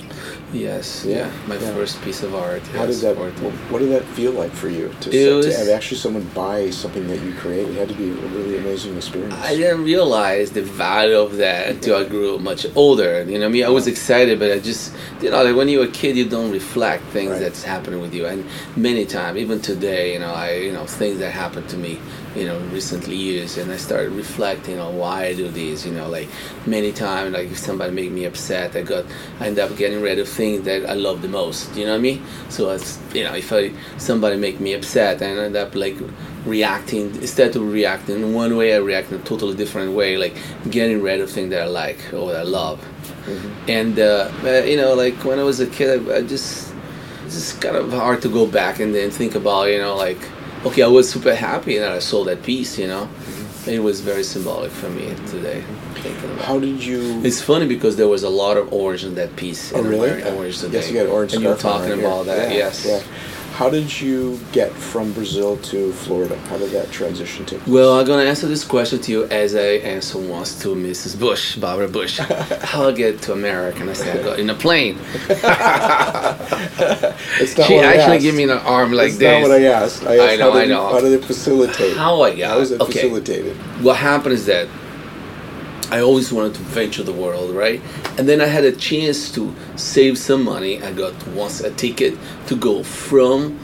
Yes, 0.53 1.03
yeah, 1.05 1.17
yeah 1.17 1.31
my 1.47 1.55
yeah. 1.55 1.73
first 1.73 2.01
piece 2.03 2.23
of 2.23 2.33
art. 2.33 2.61
How 2.67 2.85
yes, 2.85 3.01
did 3.01 3.17
that? 3.17 3.41
what 3.69 3.79
did 3.79 3.91
that 3.91 4.05
feel 4.05 4.31
like 4.31 4.51
for 4.51 4.69
you 4.69 4.93
to, 5.01 5.41
to 5.41 5.57
have 5.57 5.67
actually 5.67 5.97
someone 5.97 6.23
buy 6.33 6.69
something 6.69 7.05
that 7.07 7.21
you 7.21 7.33
created? 7.33 7.75
It 7.75 7.79
had 7.79 7.89
to 7.89 7.95
be 7.95 8.09
a 8.09 8.13
really 8.13 8.57
amazing 8.57 8.95
experience. 8.95 9.33
I 9.35 9.55
didn't 9.55 9.83
realize 9.83 10.51
the 10.51 10.61
value 10.61 11.17
of 11.17 11.35
that 11.37 11.67
until 11.67 11.97
I 11.97 12.05
grew 12.05 12.39
much 12.39 12.65
older. 12.75 13.23
You 13.23 13.39
know, 13.39 13.45
I 13.45 13.49
mean, 13.49 13.65
I 13.65 13.69
was 13.69 13.87
excited, 13.87 14.39
but 14.39 14.51
I 14.51 14.59
just, 14.59 14.93
you 15.21 15.31
know, 15.31 15.43
like 15.43 15.55
when 15.55 15.67
you're 15.67 15.85
a 15.85 15.91
kid, 15.91 16.15
you 16.15 16.27
don't 16.29 16.51
reflect 16.51 17.03
things 17.05 17.31
right. 17.31 17.41
that's 17.41 17.63
happening 17.63 17.99
with 17.99 18.13
you. 18.13 18.25
And 18.25 18.45
many 18.77 19.05
times, 19.05 19.37
even 19.37 19.61
today, 19.61 20.13
you 20.13 20.19
know, 20.19 20.31
I, 20.31 20.53
you 20.55 20.71
know, 20.71 20.85
things 20.85 21.19
that 21.19 21.31
happened 21.31 21.67
to 21.69 21.77
me 21.77 21.99
you 22.37 22.45
know 22.45 22.59
recently 22.71 23.15
years 23.15 23.57
and 23.57 23.71
i 23.71 23.77
started 23.77 24.11
reflecting 24.11 24.77
on 24.79 24.95
why 24.95 25.25
i 25.25 25.33
do 25.33 25.49
these 25.49 25.85
you 25.85 25.91
know 25.91 26.07
like 26.07 26.29
many 26.67 26.91
times 26.91 27.33
like 27.33 27.49
if 27.49 27.57
somebody 27.57 27.91
make 27.91 28.11
me 28.11 28.25
upset 28.25 28.75
i 28.75 28.81
got 28.81 29.03
i 29.39 29.47
end 29.47 29.57
up 29.57 29.75
getting 29.75 30.01
rid 30.01 30.19
of 30.19 30.29
things 30.29 30.63
that 30.63 30.87
i 30.87 30.93
love 30.93 31.23
the 31.23 31.27
most 31.27 31.75
you 31.75 31.83
know 31.83 31.91
what 31.91 31.97
i 31.97 32.01
mean 32.01 32.23
so 32.49 32.69
it's 32.69 32.99
you 33.13 33.23
know 33.23 33.33
if 33.33 33.51
i 33.51 33.71
somebody 33.97 34.37
make 34.37 34.59
me 34.59 34.73
upset 34.73 35.19
i 35.21 35.25
end 35.25 35.55
up 35.55 35.73
like 35.73 35.97
reacting 36.45 37.07
instead 37.15 37.55
of 37.55 37.61
reacting 37.73 38.17
in 38.17 38.33
one 38.33 38.55
way 38.55 38.75
i 38.75 38.77
react 38.77 39.11
in 39.11 39.19
a 39.19 39.23
totally 39.23 39.55
different 39.55 39.93
way 39.93 40.15
like 40.15 40.35
getting 40.69 41.01
rid 41.01 41.19
of 41.19 41.29
things 41.31 41.49
that 41.49 41.63
i 41.63 41.65
like 41.65 41.99
or 42.13 42.31
that 42.31 42.41
i 42.41 42.43
love 42.43 42.79
mm-hmm. 43.25 43.69
and 43.69 43.99
uh, 43.99 44.31
you 44.63 44.77
know 44.77 44.93
like 44.93 45.15
when 45.25 45.39
i 45.39 45.43
was 45.43 45.59
a 45.59 45.67
kid 45.67 46.07
i, 46.07 46.17
I 46.17 46.21
just 46.21 46.71
it's 47.25 47.33
just 47.33 47.61
kind 47.61 47.75
of 47.75 47.91
hard 47.91 48.21
to 48.21 48.29
go 48.29 48.45
back 48.45 48.79
and 48.79 48.93
then 48.93 49.09
think 49.09 49.33
about 49.35 49.65
you 49.65 49.79
know 49.79 49.95
like 49.95 50.19
okay, 50.67 50.83
I 50.83 50.87
was 50.87 51.09
super 51.09 51.35
happy 51.35 51.77
that 51.77 51.91
I 51.91 51.99
sold 51.99 52.27
that 52.27 52.43
piece. 52.43 52.77
You 52.77 52.87
know, 52.87 53.05
mm-hmm. 53.05 53.69
it 53.69 53.79
was 53.79 54.01
very 54.01 54.23
symbolic 54.23 54.71
for 54.71 54.89
me 54.89 55.13
today. 55.27 55.63
How 56.41 56.59
did 56.59 56.83
you? 56.83 57.21
It's 57.23 57.41
funny 57.41 57.67
because 57.67 57.97
there 57.97 58.07
was 58.07 58.23
a 58.23 58.29
lot 58.29 58.57
of 58.57 58.71
orange 58.71 59.03
in 59.03 59.15
that 59.15 59.35
piece. 59.35 59.73
Oh, 59.73 59.81
really? 59.81 60.23
Orange 60.23 60.59
today. 60.59 60.77
Yes, 60.77 60.91
you 60.91 60.97
got 61.01 61.07
orange. 61.07 61.33
And 61.33 61.43
you're 61.43 61.57
talking 61.57 61.89
right 61.89 61.99
about 61.99 62.25
here. 62.25 62.35
that. 62.35 62.51
Yeah, 62.51 62.57
yes. 62.57 62.85
Yeah. 62.85 63.03
How 63.57 63.71
did 63.71 63.99
you 63.99 64.39
get 64.51 64.71
from 64.71 65.11
Brazil 65.13 65.57
to 65.57 65.91
Florida? 65.91 66.37
How 66.41 66.59
did 66.59 66.69
that 66.73 66.91
transition 66.91 67.43
take 67.43 67.57
place? 67.61 67.73
Well, 67.73 67.99
I'm 67.99 68.05
going 68.05 68.23
to 68.23 68.29
answer 68.29 68.45
this 68.45 68.63
question 68.63 68.99
to 69.01 69.11
you 69.11 69.25
as 69.29 69.55
I 69.55 69.79
answer 69.81 70.19
once 70.19 70.61
to 70.61 70.75
Mrs. 70.75 71.19
Bush, 71.19 71.55
Barbara 71.55 71.87
Bush. 71.87 72.19
How 72.61 72.89
I 72.89 72.91
get 72.91 73.19
to 73.23 73.33
America? 73.33 73.81
And 73.81 73.89
I 73.89 73.93
said, 73.93 74.19
I 74.19 74.23
got 74.23 74.37
in 74.37 74.51
a 74.51 74.53
plane. 74.53 74.99
she 77.65 77.79
actually 77.79 78.19
gave 78.19 78.35
me 78.35 78.43
an 78.43 78.51
arm 78.51 78.91
like 78.91 79.13
That's 79.13 79.17
this. 79.17 79.27
That's 79.27 79.41
not 79.41 79.49
what 79.49 79.59
I 79.59 79.63
asked. 79.63 80.03
I, 80.03 80.17
asked 80.17 80.33
I 80.33 80.35
know, 80.35 80.51
how 80.51 80.59
I 80.59 80.65
know. 80.65 80.89
how 80.89 81.01
did 81.01 81.13
it 81.13 81.25
facilitate? 81.25 81.97
How 81.97 82.21
I 82.21 82.35
got 82.35 82.49
How 82.51 82.59
is 82.59 82.69
it 82.69 82.79
okay. 82.79 82.91
facilitated? 82.91 83.57
What 83.81 83.97
happened 83.97 84.33
is 84.33 84.45
that 84.45 84.67
I 85.89 86.01
always 86.01 86.33
wanted 86.33 86.55
to 86.55 86.61
venture 86.61 87.03
the 87.03 87.13
world, 87.13 87.55
right? 87.55 87.81
And 88.17 88.27
then 88.27 88.41
I 88.41 88.45
had 88.45 88.65
a 88.65 88.73
chance 88.73 89.31
to 89.33 89.55
save 89.75 90.17
some 90.17 90.43
money. 90.43 90.81
I 90.83 90.91
got 90.91 91.13
once 91.27 91.61
a 91.61 91.71
ticket 91.71 92.17
to 92.47 92.55
go 92.55 92.83
from 92.83 93.59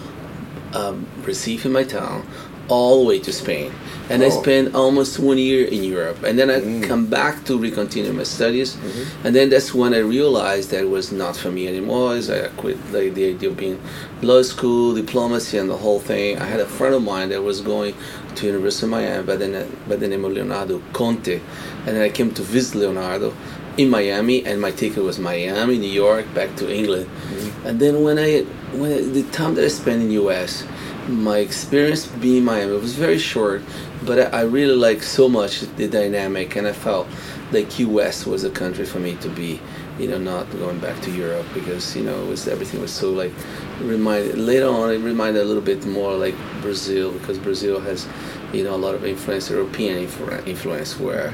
um, 0.74 1.06
Recife 1.22 1.66
in 1.66 1.72
my 1.72 1.84
town 1.84 2.26
all 2.70 3.02
the 3.02 3.08
way 3.08 3.20
to 3.20 3.34
Spain. 3.34 3.74
And 4.10 4.22
oh. 4.22 4.26
I 4.26 4.30
spent 4.30 4.76
almost 4.76 5.20
one 5.20 5.38
year 5.38 5.66
in 5.66 5.84
Europe. 5.84 6.24
And 6.24 6.38
then 6.38 6.50
I 6.50 6.60
mm. 6.60 6.84
come 6.84 7.08
back 7.08 7.44
to 7.46 7.58
recontinue 7.58 8.14
my 8.14 8.24
studies. 8.24 8.76
Mm-hmm. 8.76 9.28
And 9.28 9.36
then 9.36 9.50
that's 9.50 9.74
when 9.74 9.94
I 9.94 10.00
realized 10.00 10.72
that 10.72 10.82
it 10.82 10.90
was 10.90 11.12
not 11.12 11.36
for 11.36 11.52
me 11.52 11.68
anymore. 11.68 12.14
I 12.14 12.50
quit 12.58 12.78
like, 12.92 13.14
the 13.14 13.30
idea 13.30 13.50
of 13.50 13.58
being 13.58 13.82
law 14.22 14.42
school, 14.42 14.94
diplomacy, 14.94 15.58
and 15.58 15.70
the 15.70 15.78
whole 15.78 16.00
thing. 16.00 16.40
I 16.40 16.46
had 16.46 16.60
a 16.60 16.66
friend 16.66 16.96
of 16.96 17.04
mine 17.04 17.30
that 17.30 17.42
was 17.42 17.62
going 17.62 17.96
to 18.36 18.48
University 18.48 18.86
of 18.86 18.92
Miami 18.92 19.24
by 19.24 19.36
the, 19.36 19.68
by 19.88 19.96
the 19.96 20.08
name 20.08 20.26
of 20.26 20.32
Leonardo 20.32 20.82
Conte 20.94 21.42
and 21.86 21.98
then 21.98 22.02
I 22.02 22.10
came 22.10 22.34
to 22.36 22.42
visit 22.42 22.78
Leonardo 22.78 23.34
in 23.78 23.90
Miami, 23.90 24.46
and 24.46 24.62
my 24.62 24.72
ticket 24.72 25.04
was 25.04 25.20
Miami, 25.20 25.78
New 25.78 25.90
York, 25.90 26.34
back 26.34 26.56
to 26.58 26.74
England. 26.74 27.08
Mm-hmm. 27.08 27.68
And 27.68 27.80
then 27.80 28.04
when 28.04 28.18
I, 28.18 28.42
when 28.78 29.14
the 29.14 29.24
time 29.32 29.56
that 29.56 29.66
I 29.66 29.68
spent 29.68 30.02
in 30.02 30.12
U.S., 30.12 30.66
my 31.08 31.40
experience 31.40 32.08
being 32.08 32.38
in 32.38 32.46
Miami 32.46 32.72
was 32.78 32.94
very 32.94 33.18
short, 33.18 33.62
but 34.04 34.34
I, 34.34 34.40
I 34.40 34.42
really 34.44 34.76
liked 34.76 35.04
so 35.04 35.28
much 35.28 35.62
the 35.76 35.88
dynamic, 35.90 36.56
and 36.56 36.68
I 36.68 36.72
felt 36.72 37.08
like 37.52 37.78
U.S. 37.80 38.26
was 38.26 38.46
a 38.46 38.50
country 38.50 38.86
for 38.86 39.00
me 39.00 39.16
to 39.18 39.30
be. 39.30 39.60
You 40.00 40.08
know, 40.08 40.18
not 40.18 40.50
going 40.52 40.80
back 40.80 41.00
to 41.04 41.12
Europe 41.12 41.46
because 41.54 41.96
you 41.96 42.04
know 42.04 42.24
it 42.24 42.28
was 42.28 42.48
everything 42.48 42.82
was 42.82 42.92
so 42.92 43.12
like 43.12 43.32
reminded. 43.80 44.38
Later 44.38 44.68
on, 44.68 44.92
it 44.92 44.98
reminded 45.00 45.42
a 45.42 45.46
little 45.46 45.62
bit 45.62 45.86
more 45.86 46.14
like 46.14 46.36
Brazil 46.62 47.12
because 47.12 47.38
Brazil 47.38 47.80
has, 47.82 48.08
you 48.52 48.64
know, 48.64 48.76
a 48.76 48.82
lot 48.86 48.96
of 48.96 49.06
influence, 49.06 49.50
European 49.50 49.98
influence, 50.46 51.00
where 51.00 51.34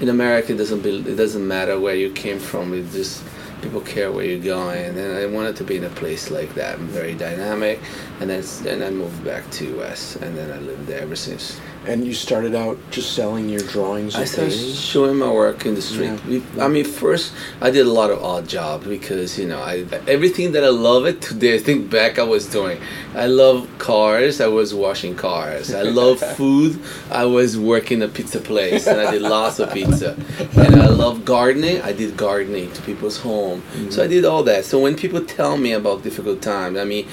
in 0.00 0.08
America, 0.08 0.52
it 0.52 0.56
doesn't 0.56 0.82
be, 0.82 0.98
it 0.98 1.16
doesn't 1.16 1.46
matter 1.46 1.78
where 1.80 1.94
you 1.94 2.10
came 2.10 2.38
from. 2.38 2.74
It 2.74 2.90
just 2.92 3.24
people 3.62 3.80
care 3.80 4.12
where 4.12 4.24
you're 4.26 4.44
going, 4.44 4.98
and 4.98 5.16
I 5.16 5.26
wanted 5.26 5.56
to 5.56 5.64
be 5.64 5.76
in 5.76 5.84
a 5.84 5.90
place 5.90 6.30
like 6.30 6.54
that, 6.54 6.78
very 6.78 7.14
dynamic. 7.14 7.80
And 8.20 8.28
then 8.28 8.44
and 8.66 8.84
I 8.84 8.90
moved 8.90 9.24
back 9.24 9.50
to 9.52 9.80
US, 9.80 10.16
and 10.16 10.36
then 10.36 10.50
I 10.52 10.58
lived 10.58 10.86
there 10.86 11.00
ever 11.00 11.16
since. 11.16 11.58
And 11.86 12.06
you 12.06 12.14
started 12.14 12.54
out 12.54 12.78
just 12.90 13.12
selling 13.14 13.48
your 13.48 13.60
drawings. 13.60 14.14
I 14.14 14.24
started 14.24 14.52
showing 14.52 15.16
my 15.16 15.30
work 15.30 15.66
in 15.66 15.74
the 15.74 15.82
street. 15.82 16.18
Yeah. 16.26 16.64
I 16.64 16.68
mean, 16.68 16.84
first 16.84 17.32
I 17.60 17.70
did 17.70 17.86
a 17.86 17.90
lot 17.90 18.10
of 18.10 18.22
odd 18.22 18.48
jobs 18.48 18.86
because 18.86 19.38
you 19.38 19.46
know 19.46 19.58
I 19.58 19.84
everything 20.08 20.52
that 20.52 20.64
I 20.64 20.68
love 20.68 21.06
it 21.06 21.20
today. 21.20 21.54
I 21.54 21.58
think 21.58 21.90
back 21.90 22.18
I 22.18 22.22
was 22.22 22.46
doing. 22.46 22.80
I 23.14 23.26
love 23.26 23.68
cars. 23.78 24.40
I 24.40 24.46
was 24.46 24.74
washing 24.74 25.14
cars. 25.14 25.74
I 25.74 25.82
love 25.82 26.18
food. 26.36 26.80
I 27.10 27.24
was 27.26 27.58
working 27.58 28.02
a 28.02 28.08
pizza 28.08 28.40
place 28.40 28.86
and 28.86 29.00
I 29.00 29.10
did 29.10 29.22
lots 29.22 29.58
of 29.58 29.72
pizza. 29.72 30.16
And 30.56 30.76
I 30.76 30.88
love 30.88 31.24
gardening. 31.24 31.80
I 31.82 31.92
did 31.92 32.16
gardening 32.16 32.72
to 32.72 32.82
people's 32.82 33.18
home. 33.18 33.62
Mm-hmm. 33.62 33.90
So 33.90 34.02
I 34.02 34.06
did 34.06 34.24
all 34.24 34.42
that. 34.44 34.64
So 34.64 34.78
when 34.78 34.96
people 34.96 35.24
tell 35.24 35.56
me 35.56 35.72
about 35.72 36.02
difficult 36.02 36.42
times, 36.42 36.78
I 36.78 36.84
mean, 36.84 37.06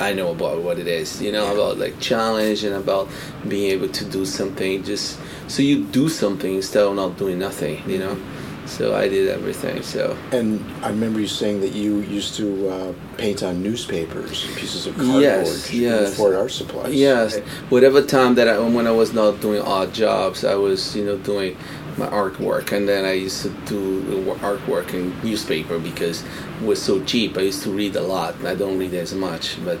I 0.00 0.14
know 0.14 0.30
about 0.30 0.62
what 0.62 0.78
it 0.78 0.86
is, 0.86 1.20
you 1.20 1.30
know, 1.30 1.52
about 1.52 1.78
like 1.78 2.00
challenge 2.00 2.64
and 2.64 2.74
about 2.74 3.08
being 3.46 3.70
able 3.70 3.88
to 3.88 4.04
do 4.04 4.24
something 4.24 4.82
just 4.82 5.18
so 5.48 5.62
you 5.62 5.84
do 5.84 6.08
something 6.08 6.54
instead 6.54 6.84
of 6.84 6.94
not 6.94 7.18
doing 7.18 7.38
nothing, 7.38 7.82
you 7.88 7.98
know. 7.98 8.18
So 8.66 8.94
I 8.94 9.08
did 9.08 9.28
everything. 9.28 9.82
So 9.82 10.16
and 10.30 10.64
I 10.84 10.90
remember 10.90 11.18
you 11.20 11.26
saying 11.26 11.60
that 11.62 11.72
you 11.72 12.00
used 12.00 12.36
to 12.36 12.68
uh, 12.68 12.92
paint 13.16 13.42
on 13.42 13.62
newspapers, 13.62 14.46
pieces 14.54 14.86
of 14.86 14.94
cardboard, 14.94 15.22
yes, 15.22 15.72
yes. 15.72 16.16
for 16.16 16.36
art 16.36 16.52
supplies. 16.52 16.94
Yes, 16.94 17.38
whatever 17.68 18.00
time 18.00 18.36
that 18.36 18.48
I 18.48 18.58
when 18.60 18.86
I 18.86 18.92
was 18.92 19.12
not 19.12 19.40
doing 19.40 19.60
odd 19.60 19.92
jobs, 19.92 20.44
I 20.44 20.54
was 20.54 20.94
you 20.94 21.04
know 21.04 21.16
doing 21.18 21.56
my 21.98 22.06
artwork, 22.06 22.72
and 22.72 22.88
then 22.88 23.04
I 23.04 23.12
used 23.12 23.42
to 23.42 23.50
do 23.66 24.24
artwork 24.40 24.94
in 24.94 25.18
newspaper 25.22 25.78
because 25.78 26.22
it 26.22 26.64
was 26.64 26.82
so 26.82 27.02
cheap. 27.04 27.36
I 27.36 27.42
used 27.42 27.62
to 27.64 27.70
read 27.70 27.96
a 27.96 28.02
lot. 28.02 28.44
I 28.44 28.54
don't 28.54 28.78
read 28.78 28.94
as 28.94 29.14
much, 29.14 29.62
but 29.64 29.78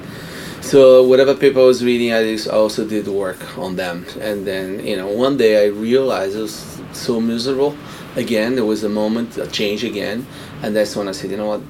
so 0.60 1.02
whatever 1.02 1.34
paper 1.34 1.60
I 1.60 1.64
was 1.64 1.84
reading, 1.84 2.12
I 2.12 2.36
also 2.50 2.86
did 2.86 3.08
work 3.08 3.58
on 3.58 3.76
them. 3.76 4.06
And 4.20 4.46
then 4.46 4.84
you 4.86 4.96
know, 4.96 5.08
one 5.08 5.36
day 5.36 5.64
I 5.64 5.68
realized 5.68 6.36
it 6.36 6.42
was 6.42 6.80
so 6.92 7.20
miserable. 7.20 7.76
Again, 8.16 8.56
there 8.56 8.64
was 8.64 8.82
a 8.82 8.88
moment, 8.88 9.38
a 9.38 9.46
change 9.46 9.84
again, 9.84 10.26
and 10.62 10.74
that's 10.74 10.96
when 10.96 11.06
I 11.06 11.12
said, 11.12 11.30
you 11.30 11.36
know 11.36 11.46
what, 11.46 11.62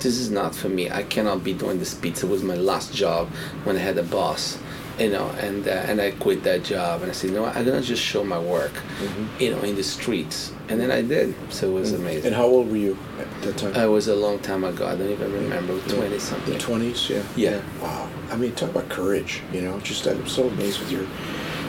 this 0.00 0.18
is 0.18 0.30
not 0.30 0.54
for 0.54 0.70
me. 0.70 0.90
I 0.90 1.02
cannot 1.02 1.44
be 1.44 1.52
doing 1.52 1.78
this 1.78 1.92
pizza. 1.92 2.26
It 2.26 2.30
was 2.30 2.42
my 2.42 2.54
last 2.54 2.94
job 2.94 3.28
when 3.64 3.76
I 3.76 3.80
had 3.80 3.98
a 3.98 4.02
boss 4.02 4.58
you 4.98 5.10
know, 5.10 5.28
and 5.40 5.66
uh, 5.66 5.70
and 5.70 6.00
I 6.00 6.12
quit 6.12 6.42
that 6.44 6.62
job, 6.64 7.02
and 7.02 7.10
I 7.10 7.14
said, 7.14 7.32
no, 7.32 7.44
I'm 7.44 7.64
gonna 7.64 7.80
just 7.80 8.02
show 8.02 8.22
my 8.24 8.38
work, 8.38 8.72
mm-hmm. 8.72 9.42
you 9.42 9.50
know, 9.50 9.60
in 9.62 9.74
the 9.74 9.82
streets, 9.82 10.52
and 10.68 10.80
then 10.80 10.90
I 10.90 11.02
did. 11.02 11.34
So 11.52 11.68
it 11.70 11.72
was 11.72 11.92
mm-hmm. 11.92 12.02
amazing. 12.02 12.26
And 12.26 12.34
how 12.36 12.44
old 12.44 12.70
were 12.70 12.76
you 12.76 12.96
at 13.18 13.42
that 13.42 13.56
time? 13.58 13.74
I 13.74 13.86
was 13.86 14.08
a 14.08 14.14
long 14.14 14.38
time 14.38 14.64
ago. 14.64 14.86
I 14.86 14.96
don't 14.96 15.10
even 15.10 15.32
remember, 15.32 15.80
twenty 15.88 16.18
something. 16.18 16.54
The 16.54 16.60
twenties, 16.60 17.10
yeah. 17.10 17.22
yeah. 17.36 17.62
Wow. 17.80 18.08
I 18.30 18.36
mean, 18.36 18.54
talk 18.54 18.70
about 18.70 18.88
courage. 18.88 19.42
You 19.52 19.62
know, 19.62 19.80
just 19.80 20.06
I'm 20.06 20.26
so 20.28 20.48
amazed 20.48 20.80
with 20.80 20.92
your. 20.92 21.06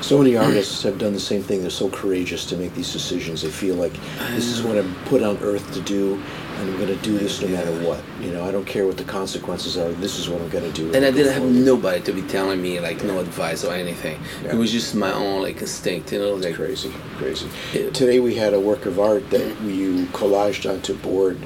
So 0.06 0.20
many 0.20 0.38
artists 0.38 0.84
have 0.84 1.00
done 1.00 1.14
the 1.14 1.20
same 1.20 1.42
thing. 1.42 1.62
They're 1.62 1.72
so 1.72 1.90
courageous 1.90 2.46
to 2.46 2.58
make 2.58 2.76
these 2.76 2.94
decisions. 2.94 3.42
They 3.42 3.50
feel 3.50 3.74
like 3.74 3.94
this 4.36 4.46
is 4.46 4.62
what 4.62 4.78
I'm 4.78 4.94
put 5.06 5.24
on 5.24 5.36
earth 5.38 5.74
to 5.74 5.82
do 5.82 6.22
and 6.58 6.70
I'm 6.70 6.78
going 6.78 6.96
to 6.96 7.04
do 7.04 7.18
this 7.18 7.42
no 7.42 7.48
matter 7.48 7.72
what. 7.86 8.02
You 8.22 8.32
know, 8.32 8.46
I 8.46 8.52
don't 8.52 8.66
care 8.66 8.86
what 8.86 8.98
the 8.98 9.04
consequences 9.04 9.78
are. 9.78 9.92
This 9.94 10.18
is 10.20 10.30
what 10.30 10.42
I'm 10.42 10.50
going 10.50 10.64
to 10.64 10.72
do. 10.72 10.94
And 10.94 11.04
I 11.04 11.12
didn't 11.12 11.34
have 11.34 11.44
nobody 11.44 12.02
to 12.04 12.14
be 12.14 12.22
telling 12.24 12.62
me 12.62 12.80
like 12.80 13.04
no 13.04 13.20
advice 13.20 13.64
or 13.64 13.74
anything. 13.74 14.20
Yeah. 14.44 14.54
It 14.54 14.56
was 14.56 14.72
just 14.72 14.96
my 14.96 15.12
own 15.12 15.42
like 15.42 15.60
instinct. 15.62 16.12
You 16.14 16.20
know, 16.20 16.36
like 16.36 16.56
crazy, 16.56 16.94
crazy. 17.18 17.50
Yeah. 17.74 17.90
Today 17.90 18.20
we 18.20 18.36
had 18.36 18.54
a 18.54 18.60
work 18.60 18.86
of 18.86 19.00
art 19.00 19.30
that 19.32 19.62
you 19.62 20.06
collaged 20.14 20.70
onto 20.70 20.94
board. 20.96 21.38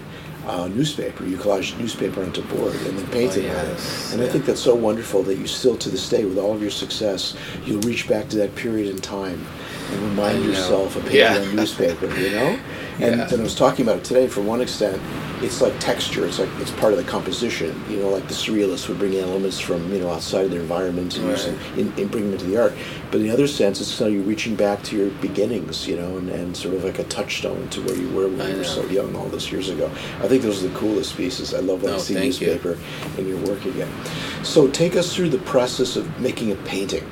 Uh, 0.45 0.67
newspaper. 0.69 1.25
You 1.25 1.37
collaged 1.37 1.77
newspaper 1.77 2.23
onto 2.23 2.41
board 2.43 2.73
and 2.73 2.97
then 2.97 3.07
painted 3.07 3.45
oh, 3.45 3.47
yes. 3.47 4.07
it. 4.07 4.13
And 4.13 4.21
yeah. 4.21 4.27
I 4.27 4.31
think 4.31 4.45
that's 4.45 4.61
so 4.61 4.73
wonderful 4.73 5.21
that 5.23 5.35
you 5.35 5.45
still, 5.45 5.77
to 5.77 5.89
this 5.89 6.09
day, 6.09 6.25
with 6.25 6.39
all 6.39 6.55
of 6.55 6.61
your 6.61 6.71
success, 6.71 7.35
you'll 7.65 7.81
reach 7.81 8.07
back 8.07 8.29
to 8.29 8.37
that 8.37 8.55
period 8.55 8.87
in 8.87 8.97
time 8.97 9.45
and 9.91 10.01
remind 10.01 10.43
yourself 10.43 10.95
of 10.95 11.03
painting 11.03 11.19
yeah. 11.19 11.37
on 11.37 11.55
newspaper. 11.55 12.07
You 12.15 12.31
know. 12.31 12.59
And, 13.01 13.17
yeah. 13.17 13.29
and 13.29 13.39
I 13.39 13.43
was 13.43 13.55
talking 13.55 13.85
about 13.85 13.99
it 13.99 14.03
today. 14.03 14.27
For 14.27 14.41
one 14.41 14.61
extent, 14.61 15.01
it's 15.41 15.61
like 15.61 15.77
texture. 15.79 16.25
It's 16.25 16.39
like 16.39 16.49
it's 16.59 16.71
part 16.71 16.91
of 16.91 16.97
the 16.97 17.05
composition. 17.05 17.81
You 17.89 17.97
know, 17.97 18.09
like 18.09 18.27
the 18.27 18.33
surrealists 18.33 18.89
would 18.89 18.99
bring 18.99 19.15
elements 19.15 19.59
from 19.59 19.91
you 19.93 19.99
know 19.99 20.11
outside 20.11 20.45
of 20.45 20.51
their 20.51 20.59
environment 20.59 21.17
and, 21.17 21.25
right. 21.25 21.47
and, 21.77 21.97
and 21.97 22.11
bring 22.11 22.25
them 22.25 22.33
into 22.33 22.45
the 22.45 22.61
art. 22.61 22.73
But 23.11 23.21
in 23.21 23.27
the 23.27 23.31
other 23.31 23.47
sense, 23.47 23.79
it's 23.79 23.97
kind 23.97 24.09
of 24.09 24.15
you 24.15 24.21
reaching 24.23 24.55
back 24.55 24.83
to 24.83 24.97
your 24.97 25.09
beginnings, 25.21 25.87
you 25.87 25.95
know, 25.95 26.17
and, 26.17 26.29
and 26.29 26.55
sort 26.55 26.75
of 26.75 26.83
like 26.83 26.99
a 26.99 27.05
touchstone 27.05 27.69
to 27.69 27.81
where 27.81 27.95
you 27.95 28.09
were 28.09 28.27
when 28.27 28.41
I 28.41 28.51
you 28.51 28.57
were 28.57 28.63
so 28.63 28.85
young 28.87 29.15
all 29.15 29.27
those 29.29 29.51
years 29.51 29.69
ago. 29.69 29.89
I 30.19 30.27
think 30.27 30.43
those 30.43 30.63
are 30.63 30.67
the 30.67 30.77
coolest 30.77 31.15
pieces. 31.15 31.53
I 31.53 31.59
love 31.59 31.81
that 31.81 31.95
oh, 31.95 31.97
see 31.99 32.15
newspaper 32.15 32.77
in 33.17 33.27
your 33.27 33.39
work 33.39 33.63
again. 33.65 33.91
So 34.43 34.67
take 34.67 34.95
us 34.95 35.15
through 35.15 35.29
the 35.29 35.39
process 35.39 35.95
of 35.95 36.19
making 36.19 36.51
a 36.51 36.55
painting. 36.55 37.05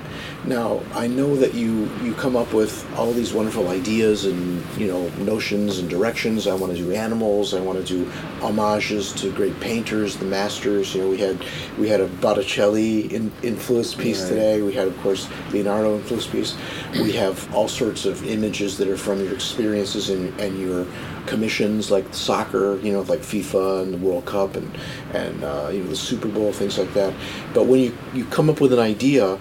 Now, 0.48 0.82
I 0.94 1.08
know 1.08 1.36
that 1.36 1.54
you, 1.54 1.90
you 2.02 2.14
come 2.14 2.38
up 2.38 2.54
with 2.54 2.88
all 2.96 3.12
these 3.12 3.34
wonderful 3.34 3.68
ideas 3.68 4.24
and, 4.24 4.64
you 4.78 4.88
know, 4.88 5.10
notions 5.18 5.80
and 5.80 5.90
directions. 5.90 6.48
I 6.48 6.54
want 6.54 6.72
to 6.72 6.78
do 6.78 6.94
animals. 6.94 7.54
I 7.54 7.60
want 7.60 7.80
to 7.80 7.84
do 7.84 8.10
homages 8.40 9.12
to 9.16 9.30
great 9.34 9.60
painters, 9.60 10.16
the 10.16 10.24
masters. 10.24 10.96
You 10.96 11.02
know, 11.02 11.10
we 11.10 11.18
had 11.18 11.44
we 11.78 11.90
had 11.90 12.00
a 12.00 12.08
Botticelli 12.08 13.14
in, 13.14 13.30
influenced 13.44 13.98
piece 13.98 14.22
right. 14.22 14.30
today. 14.30 14.62
We 14.62 14.72
had, 14.72 14.88
of 14.88 14.98
course, 15.02 15.28
Leonardo 15.52 15.98
influenced 15.98 16.32
piece. 16.32 16.56
We 16.94 17.12
have 17.12 17.54
all 17.54 17.68
sorts 17.68 18.06
of 18.06 18.26
images 18.26 18.78
that 18.78 18.88
are 18.88 18.98
from 18.98 19.22
your 19.22 19.34
experiences 19.34 20.10
and, 20.10 20.40
and 20.40 20.58
your 20.58 20.88
commissions, 21.26 21.92
like 21.92 22.06
soccer, 22.14 22.78
you 22.78 22.94
know, 22.94 23.02
like 23.02 23.20
FIFA 23.20 23.84
and 23.84 23.94
the 23.96 23.98
World 23.98 24.26
Cup 24.26 24.56
and 24.56 24.72
and 25.14 25.44
uh, 25.44 25.70
you 25.74 25.84
know 25.84 25.90
the 25.90 25.96
Super 25.98 26.30
Bowl, 26.30 26.54
things 26.54 26.78
like 26.78 26.94
that. 26.94 27.14
But 27.54 27.66
when 27.66 27.82
you, 27.82 27.98
you 28.14 28.24
come 28.26 28.50
up 28.50 28.62
with 28.62 28.72
an 28.72 28.80
idea, 28.80 29.38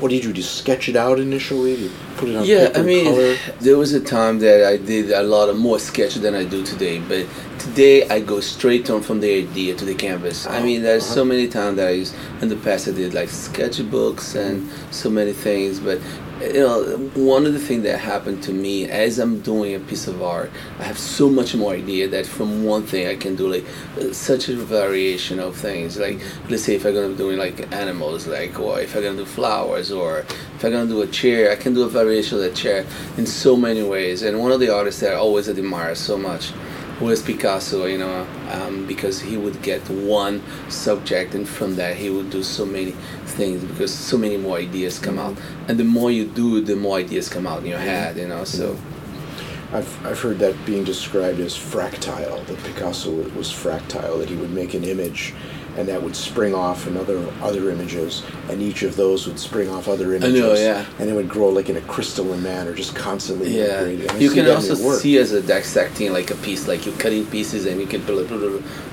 what 0.00 0.10
did 0.10 0.24
you 0.24 0.32
do? 0.32 0.42
Sketch 0.42 0.88
it 0.88 0.96
out 0.96 1.18
initially? 1.18 1.74
You 1.74 1.90
put 2.16 2.28
it 2.28 2.36
on 2.36 2.44
yeah, 2.44 2.70
I 2.74 2.82
mean, 2.82 3.04
color? 3.04 3.36
there 3.60 3.76
was 3.76 3.92
a 3.92 4.00
time 4.00 4.38
that 4.40 4.64
I 4.64 4.76
did 4.76 5.10
a 5.10 5.22
lot 5.22 5.48
of 5.48 5.56
more 5.56 5.78
sketch 5.78 6.14
than 6.14 6.34
I 6.34 6.44
do 6.44 6.64
today. 6.64 6.98
But 7.00 7.26
today 7.58 8.08
I 8.08 8.20
go 8.20 8.40
straight 8.40 8.90
on 8.90 9.02
from 9.02 9.20
the 9.20 9.32
idea 9.34 9.74
to 9.74 9.84
the 9.84 9.94
canvas. 9.94 10.46
Oh, 10.46 10.50
I 10.50 10.62
mean, 10.62 10.82
there's 10.82 11.04
uh-huh. 11.04 11.14
so 11.14 11.24
many 11.24 11.48
times 11.48 11.76
that 11.76 11.88
I 11.88 11.92
used, 11.92 12.14
in 12.40 12.48
the 12.48 12.56
past 12.56 12.88
I 12.88 12.92
did 12.92 13.14
like 13.14 13.28
sketchbooks 13.28 14.36
and 14.36 14.70
so 14.94 15.10
many 15.10 15.32
things. 15.32 15.80
But 15.80 16.00
you 16.40 16.60
know, 16.60 16.96
one 17.14 17.46
of 17.46 17.52
the 17.52 17.58
things 17.58 17.82
that 17.82 17.98
happened 17.98 18.42
to 18.44 18.52
me 18.52 18.88
as 18.88 19.18
I'm 19.18 19.40
doing 19.40 19.74
a 19.74 19.80
piece 19.80 20.06
of 20.06 20.22
art, 20.22 20.50
I 20.78 20.84
have 20.84 20.98
so 20.98 21.28
much 21.28 21.54
more 21.54 21.72
idea 21.72 22.06
that 22.08 22.26
from 22.26 22.64
one 22.64 22.84
thing 22.84 23.08
I 23.08 23.16
can 23.16 23.34
do 23.34 23.52
like 23.52 23.66
such 24.14 24.48
a 24.48 24.56
variation 24.56 25.40
of 25.40 25.56
things. 25.56 25.98
Like 25.98 26.20
let's 26.48 26.64
say 26.64 26.76
if 26.76 26.84
I'm 26.84 26.94
gonna 26.94 27.08
be 27.08 27.16
doing 27.16 27.38
like 27.38 27.72
animals, 27.72 28.26
like 28.26 28.58
or 28.60 28.80
if 28.80 28.94
I'm 28.94 29.02
gonna 29.02 29.16
do 29.16 29.24
flowers, 29.24 29.90
or 29.90 30.20
if 30.20 30.64
I'm 30.64 30.72
gonna 30.72 30.86
do 30.86 31.02
a 31.02 31.08
chair, 31.08 31.50
I 31.50 31.56
can 31.56 31.74
do 31.74 31.82
a 31.82 31.88
variation 31.88 32.38
of 32.38 32.44
the 32.44 32.52
chair 32.52 32.86
in 33.16 33.26
so 33.26 33.56
many 33.56 33.82
ways. 33.82 34.22
And 34.22 34.38
one 34.38 34.52
of 34.52 34.60
the 34.60 34.68
artists 34.68 35.00
that 35.00 35.12
I 35.12 35.16
always 35.16 35.48
admire 35.48 35.94
so 35.94 36.16
much 36.16 36.52
was 37.00 37.22
Picasso, 37.22 37.86
you 37.86 37.98
know, 37.98 38.26
um, 38.50 38.86
because 38.86 39.20
he 39.20 39.36
would 39.36 39.62
get 39.62 39.88
one 39.88 40.42
subject 40.68 41.34
and 41.34 41.48
from 41.48 41.76
that 41.76 41.96
he 41.96 42.10
would 42.10 42.30
do 42.30 42.42
so 42.42 42.66
many 42.66 42.92
things 43.24 43.62
because 43.64 43.94
so 43.94 44.18
many 44.18 44.36
more 44.36 44.58
ideas 44.58 44.98
come 44.98 45.18
out. 45.18 45.36
And 45.68 45.78
the 45.78 45.84
more 45.84 46.10
you 46.10 46.26
do, 46.26 46.60
the 46.60 46.76
more 46.76 46.98
ideas 46.98 47.28
come 47.28 47.46
out 47.46 47.60
in 47.60 47.66
your 47.66 47.78
head, 47.78 48.16
you 48.16 48.28
know, 48.28 48.44
so. 48.44 48.76
I've, 49.70 50.06
I've 50.06 50.18
heard 50.18 50.38
that 50.38 50.54
being 50.64 50.82
described 50.82 51.40
as 51.40 51.54
fractal, 51.54 52.46
that 52.46 52.64
Picasso 52.64 53.10
was 53.10 53.52
fractal, 53.52 54.18
that 54.18 54.30
he 54.30 54.34
would 54.34 54.50
make 54.50 54.72
an 54.72 54.82
image 54.82 55.34
and 55.78 55.86
that 55.86 56.02
would 56.02 56.16
spring 56.16 56.56
off 56.56 56.88
another 56.88 57.24
other 57.40 57.70
images, 57.70 58.24
and 58.48 58.60
each 58.60 58.82
of 58.82 58.96
those 58.96 59.28
would 59.28 59.38
spring 59.38 59.70
off 59.70 59.86
other 59.86 60.12
images. 60.12 60.40
Know, 60.40 60.54
yeah. 60.54 60.84
And 60.98 61.08
it 61.08 61.12
would 61.12 61.28
grow 61.28 61.50
like 61.50 61.68
in 61.68 61.76
a 61.76 61.80
crystalline 61.82 62.42
manner, 62.42 62.74
just 62.74 62.96
constantly 62.96 63.56
yeah. 63.56 63.84
You 63.84 64.30
can 64.30 64.50
also 64.50 64.74
see 64.74 65.18
as 65.18 65.30
a 65.30 65.40
dissecting 65.40 66.12
like 66.12 66.32
a 66.32 66.34
piece, 66.36 66.66
like 66.66 66.84
you're 66.84 66.96
cutting 66.96 67.24
pieces, 67.26 67.66
and 67.66 67.80
you 67.80 67.86
can 67.86 68.00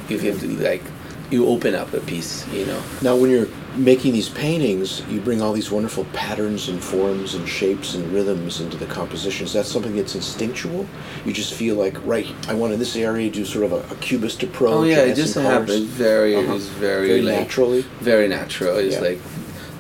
you 0.10 0.20
can 0.20 0.62
like 0.62 0.84
you 1.32 1.48
open 1.48 1.76
up 1.76 1.94
a 1.94 2.00
piece, 2.02 2.48
you 2.50 2.66
know. 2.66 2.82
Now, 3.02 3.16
when 3.16 3.30
you're 3.30 3.48
making 3.76 4.14
these 4.14 4.30
paintings, 4.30 5.02
you 5.08 5.20
bring 5.20 5.42
all 5.42 5.54
these 5.54 5.72
wonderful 5.72 6.06
patterns 6.14 6.70
and 6.70 6.82
forms 6.82 7.36
and 7.36 7.48
shapes 7.48 7.96
and 7.96 8.12
rhythms 8.12 8.62
into 8.62 8.78
the 8.78 8.86
compositions. 8.86 9.54
That's 9.54 9.70
something 9.70 9.96
that's 9.96 10.16
instinctual? 10.16 10.86
You 11.26 11.34
just 11.34 11.54
feel 11.54 11.76
like, 11.76 12.04
right, 12.06 12.28
I 12.48 12.54
want 12.54 12.74
in 12.74 12.80
this 12.80 12.96
area 12.96 13.30
to 13.30 13.36
do 13.36 13.46
sort 13.46 13.66
of 13.66 13.74
a, 13.74 13.94
a 13.94 13.98
cubist 13.98 14.44
approach. 14.44 14.74
Oh 14.74 14.84
yeah, 14.84 15.00
it 15.00 15.16
just 15.16 15.36
happens 15.36 15.82
very, 15.82 16.36
uh-huh. 16.36 16.56
it's 16.56 16.66
very, 16.66 17.08
very 17.08 17.22
like, 17.22 17.40
naturally. 17.40 17.82
Very 18.00 18.28
natural. 18.28 18.78
It's 18.78 18.96
yeah. 18.96 19.02
like 19.02 19.20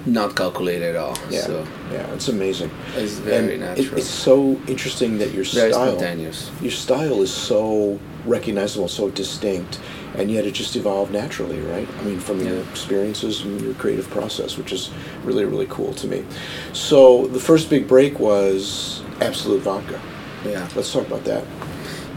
not 0.06 0.36
calculated 0.36 0.96
at 0.96 0.96
all. 0.96 1.18
Yeah, 1.30 1.42
so. 1.42 1.68
yeah, 1.92 2.14
it's 2.14 2.28
amazing. 2.28 2.72
It's 2.96 3.14
very 3.14 3.54
and 3.54 3.62
natural. 3.62 3.94
It, 3.94 4.00
it's 4.00 4.10
so 4.10 4.60
interesting 4.68 5.18
that 5.20 5.32
your 5.32 5.46
very 5.46 5.72
style, 5.72 5.98
spontaneous. 5.98 6.52
your 6.62 6.72
style 6.72 7.22
is 7.22 7.34
so 7.34 8.00
recognizable, 8.25 8.88
so 8.88 9.10
distinct 9.10 9.80
and 10.17 10.31
yet 10.31 10.45
it 10.45 10.53
just 10.53 10.75
evolved 10.75 11.12
naturally, 11.12 11.60
right? 11.62 11.88
I 12.00 12.03
mean, 12.03 12.19
from 12.19 12.39
yeah. 12.39 12.51
your 12.51 12.62
experiences 12.63 13.41
and 13.41 13.62
your 13.62 13.74
creative 13.75 14.10
process, 14.10 14.57
which 14.57 14.72
is 14.72 14.91
really, 15.24 15.45
really 15.45 15.67
cool 15.69 15.93
to 15.95 16.07
me. 16.07 16.24
So 16.74 17.27
the 17.27 17.40
first 17.40 17.70
big 17.70 17.87
break 17.87 18.20
was 18.20 19.03
Absolut 19.22 19.61
Vodka. 19.61 20.01
Yeah. 20.46 20.68
Let's 20.75 20.92
talk 20.92 21.07
about 21.07 21.24
that. 21.25 21.46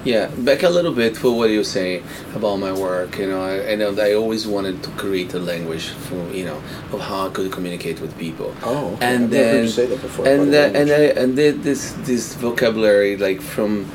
Yeah, 0.05 0.29
back 0.29 0.62
a 0.62 0.68
little 0.68 0.92
bit 0.92 1.16
for 1.16 1.37
what 1.37 1.51
you 1.51 1.64
say 1.64 2.03
about 2.35 2.57
my 2.57 2.73
work. 2.73 3.18
You 3.18 3.29
know, 3.29 3.42
I, 3.42 3.75
I, 3.75 4.09
I 4.09 4.14
always 4.14 4.46
wanted 4.46 4.83
to 4.85 4.90
create 4.90 5.35
a 5.35 5.40
language 5.40 5.88
for 5.88 6.31
you 6.31 6.44
know 6.44 6.62
of 6.92 7.01
how 7.01 7.27
I 7.27 7.31
could 7.31 7.51
communicate 7.51 8.01
with 8.01 8.16
people. 8.16 8.55
Oh, 8.62 8.94
okay. 8.94 9.07
and 9.07 9.25
I've 9.25 9.31
then 9.31 9.55
heard 9.55 9.64
you 9.64 9.68
say 9.68 9.87
that 9.87 10.01
before. 10.01 10.27
And 10.27 10.53
that, 10.53 10.77
and 10.77 10.90
I 10.90 11.20
and 11.20 11.37
this 11.37 11.92
this 12.07 12.35
vocabulary 12.37 13.16
like 13.16 13.40
from 13.40 13.90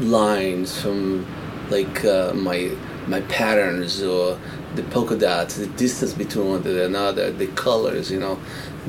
lines 0.00 0.80
from 0.80 1.26
like 1.70 2.04
uh, 2.04 2.32
my 2.34 2.70
my 3.08 3.20
patterns 3.22 4.02
or 4.02 4.38
the 4.74 4.82
polka 4.84 5.16
dots, 5.16 5.56
the 5.56 5.66
distance 5.66 6.12
between 6.12 6.48
one 6.48 6.66
and 6.66 6.78
another, 6.78 7.32
the 7.32 7.46
colors, 7.48 8.10
you 8.10 8.20
know, 8.20 8.38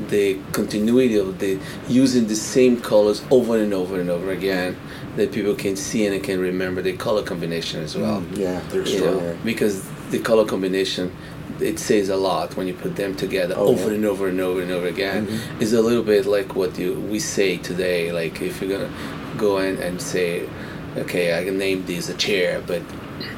the 0.08 0.38
continuity 0.52 1.16
of 1.16 1.38
the 1.38 1.58
using 1.88 2.26
the 2.26 2.36
same 2.36 2.80
colors 2.80 3.24
over 3.30 3.58
and 3.58 3.74
over 3.74 4.00
and 4.00 4.10
over 4.10 4.30
again 4.30 4.76
that 5.16 5.32
people 5.32 5.54
can 5.54 5.76
see 5.76 6.06
and 6.06 6.22
can 6.22 6.38
remember 6.38 6.80
the 6.80 6.96
color 6.96 7.22
combination 7.22 7.82
as 7.82 7.96
well. 7.96 8.20
Mm, 8.20 8.38
yeah, 8.38 8.60
they're 8.68 8.82
extraordinary. 8.82 9.36
Know, 9.36 9.44
because 9.44 9.86
the 10.10 10.20
color 10.20 10.44
combination 10.44 11.14
it 11.60 11.78
says 11.78 12.08
a 12.08 12.16
lot 12.16 12.56
when 12.56 12.66
you 12.66 12.74
put 12.74 12.96
them 12.96 13.14
together 13.14 13.54
oh, 13.56 13.68
over 13.68 13.88
yeah. 13.88 13.96
and 13.96 14.04
over 14.06 14.28
and 14.28 14.40
over 14.40 14.62
and 14.62 14.70
over 14.70 14.86
again. 14.86 15.26
Mm-hmm. 15.26 15.62
It's 15.62 15.72
a 15.72 15.82
little 15.82 16.02
bit 16.02 16.26
like 16.26 16.54
what 16.54 16.78
you 16.78 16.94
we 16.94 17.18
say 17.18 17.58
today. 17.58 18.12
Like 18.12 18.40
if 18.40 18.62
you're 18.62 18.70
gonna 18.70 18.92
go 19.36 19.58
in 19.58 19.76
and 19.82 20.00
say, 20.00 20.48
okay, 20.96 21.38
I 21.38 21.44
can 21.44 21.58
name 21.58 21.84
this 21.84 22.08
a 22.08 22.14
chair, 22.14 22.62
but 22.66 22.82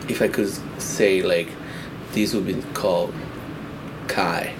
if 0.08 0.22
I 0.22 0.28
could 0.28 0.50
say 0.80 1.22
like 1.22 1.48
these 2.12 2.34
would 2.34 2.46
be 2.46 2.60
called 2.74 3.14
Kai, 4.08 4.54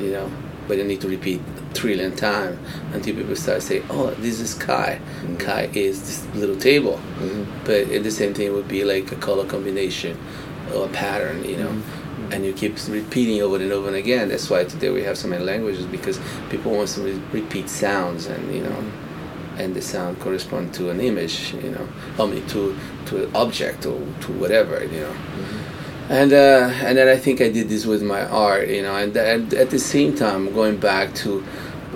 you 0.00 0.12
know, 0.12 0.30
but 0.66 0.78
you 0.78 0.84
need 0.84 1.00
to 1.02 1.08
repeat 1.08 1.40
trillion 1.74 2.16
times 2.16 2.58
until 2.92 3.16
people 3.16 3.36
start 3.36 3.62
saying, 3.62 3.84
"Oh, 3.90 4.10
this 4.10 4.40
is 4.40 4.54
Kai. 4.54 5.00
Mm-hmm. 5.00 5.36
Kai 5.36 5.70
is 5.74 6.00
this 6.00 6.34
little 6.34 6.56
table." 6.56 7.00
Mm-hmm. 7.18 7.64
But 7.64 8.02
the 8.02 8.10
same 8.10 8.34
thing 8.34 8.52
would 8.52 8.68
be 8.68 8.84
like 8.84 9.12
a 9.12 9.16
color 9.16 9.46
combination 9.46 10.18
or 10.74 10.86
a 10.86 10.88
pattern, 10.88 11.44
you 11.44 11.56
know. 11.56 11.68
Mm-hmm. 11.68 12.32
And 12.32 12.46
you 12.46 12.52
keep 12.52 12.76
repeating 12.88 13.42
over 13.42 13.56
and 13.56 13.72
over 13.72 13.88
and 13.88 13.96
again. 13.96 14.28
That's 14.28 14.48
why 14.48 14.64
today 14.64 14.90
we 14.90 15.02
have 15.02 15.18
so 15.18 15.28
many 15.28 15.44
languages 15.44 15.86
because 15.86 16.20
people 16.48 16.72
want 16.72 16.88
to 16.90 17.22
repeat 17.32 17.68
sounds 17.68 18.26
and 18.26 18.54
you 18.54 18.62
know 18.62 18.70
mm-hmm 18.70 19.09
and 19.60 19.74
the 19.74 19.82
sound 19.82 20.18
correspond 20.20 20.72
to 20.74 20.90
an 20.90 21.00
image, 21.00 21.52
you 21.54 21.70
know, 21.70 21.86
I 22.18 22.26
mean 22.26 22.46
to 22.48 22.76
to 23.06 23.24
an 23.24 23.36
object 23.36 23.86
or 23.86 23.98
to 24.22 24.32
whatever, 24.32 24.82
you 24.84 25.00
know. 25.00 25.12
Mm-hmm. 25.12 26.12
And 26.12 26.32
uh, 26.32 26.70
and 26.86 26.98
then 26.98 27.08
I 27.08 27.16
think 27.16 27.40
I 27.40 27.50
did 27.50 27.68
this 27.68 27.86
with 27.86 28.02
my 28.02 28.22
art, 28.26 28.68
you 28.68 28.82
know, 28.82 28.96
and, 28.96 29.16
and 29.16 29.54
at 29.54 29.70
the 29.70 29.78
same 29.78 30.14
time 30.14 30.52
going 30.52 30.78
back 30.78 31.14
to 31.22 31.44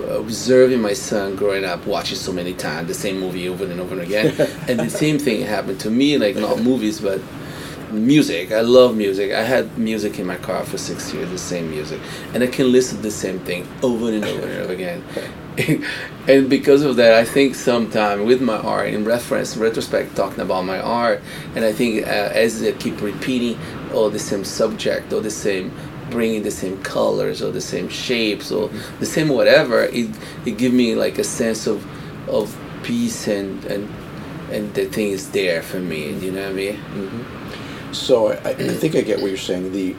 observing 0.09 0.81
my 0.81 0.93
son 0.93 1.35
growing 1.35 1.63
up 1.63 1.85
watching 1.87 2.17
so 2.17 2.31
many 2.31 2.53
times 2.53 2.87
the 2.87 2.93
same 2.93 3.19
movie 3.19 3.47
over 3.49 3.65
and 3.65 3.79
over 3.79 3.93
and 3.95 4.03
again. 4.03 4.27
And 4.69 4.79
the 4.79 4.89
same 4.89 5.17
thing 5.19 5.41
happened 5.41 5.79
to 5.81 5.89
me 5.89 6.17
like 6.17 6.35
not 6.35 6.59
movies 6.61 7.01
but 7.01 7.19
music. 7.91 8.51
I 8.51 8.61
love 8.61 8.95
music. 8.95 9.31
I 9.31 9.41
had 9.41 9.77
music 9.77 10.19
in 10.19 10.25
my 10.27 10.37
car 10.37 10.63
for 10.65 10.77
six 10.77 11.13
years 11.13 11.29
the 11.29 11.37
same 11.37 11.69
music. 11.69 11.99
And 12.33 12.43
i 12.43 12.47
can 12.47 12.71
listen 12.71 12.97
to 12.97 13.03
the 13.03 13.17
same 13.25 13.39
thing 13.39 13.67
over 13.81 14.09
and 14.11 14.23
over 14.23 14.47
and 14.47 14.61
over 14.61 14.73
again 14.73 15.03
and 16.27 16.49
because 16.49 16.83
of 16.83 16.97
that, 16.97 17.13
I 17.13 17.23
think 17.23 17.55
sometime 17.55 18.25
with 18.25 18.41
my 18.41 18.57
art, 18.57 18.89
in 18.89 19.05
reference, 19.05 19.55
retrospect, 19.55 20.15
talking 20.15 20.41
about 20.41 20.65
my 20.65 20.79
art, 20.79 21.21
and 21.55 21.63
I 21.63 21.71
think 21.71 22.05
uh, 22.05 22.09
as 22.09 22.61
I 22.61 22.73
keep 22.73 23.01
repeating 23.01 23.57
all 23.93 24.09
the 24.09 24.19
same 24.19 24.43
subject 24.43 25.13
or 25.13 25.21
the 25.21 25.31
same, 25.31 25.71
bringing 26.09 26.43
the 26.43 26.51
same 26.51 26.81
colors 26.83 27.41
or 27.41 27.51
the 27.51 27.61
same 27.61 27.87
shapes 27.87 28.51
or 28.51 28.69
the 28.99 29.05
same 29.05 29.29
whatever, 29.29 29.83
it 29.83 30.09
it 30.45 30.57
give 30.57 30.73
me 30.73 30.95
like 30.95 31.17
a 31.19 31.23
sense 31.23 31.67
of 31.67 31.85
of 32.29 32.55
peace 32.83 33.27
and 33.27 33.63
and 33.65 33.89
and 34.51 34.73
the 34.73 34.85
thing 34.85 35.09
is 35.09 35.31
there 35.31 35.61
for 35.61 35.79
me. 35.79 36.13
You 36.19 36.31
know 36.31 36.41
what 36.41 36.51
I 36.51 36.53
mean? 36.53 36.75
Mm-hmm. 36.75 37.93
So 37.93 38.33
I, 38.33 38.49
I 38.49 38.53
think 38.53 38.95
I 38.95 39.01
get 39.01 39.21
what 39.21 39.29
you're 39.29 39.37
saying. 39.37 39.71
The 39.71 39.95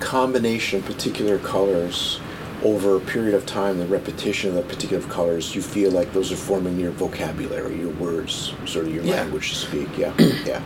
combination 0.00 0.80
of 0.80 0.86
particular 0.86 1.38
colors 1.38 2.20
over 2.64 2.96
a 2.96 3.00
period 3.00 3.34
of 3.34 3.44
time, 3.44 3.78
the 3.78 3.86
repetition 3.86 4.50
of 4.50 4.56
the 4.56 4.74
particular 4.74 5.06
colors, 5.08 5.54
you 5.54 5.62
feel 5.62 5.90
like 5.90 6.12
those 6.12 6.32
are 6.32 6.36
forming 6.36 6.80
your 6.80 6.90
vocabulary, 6.92 7.78
your 7.78 7.90
words, 7.90 8.54
sort 8.64 8.86
of 8.86 8.94
your 8.94 9.04
yeah. 9.04 9.16
language 9.16 9.50
to 9.50 9.56
speak. 9.56 9.98
Yeah, 9.98 10.14
yeah. 10.18 10.62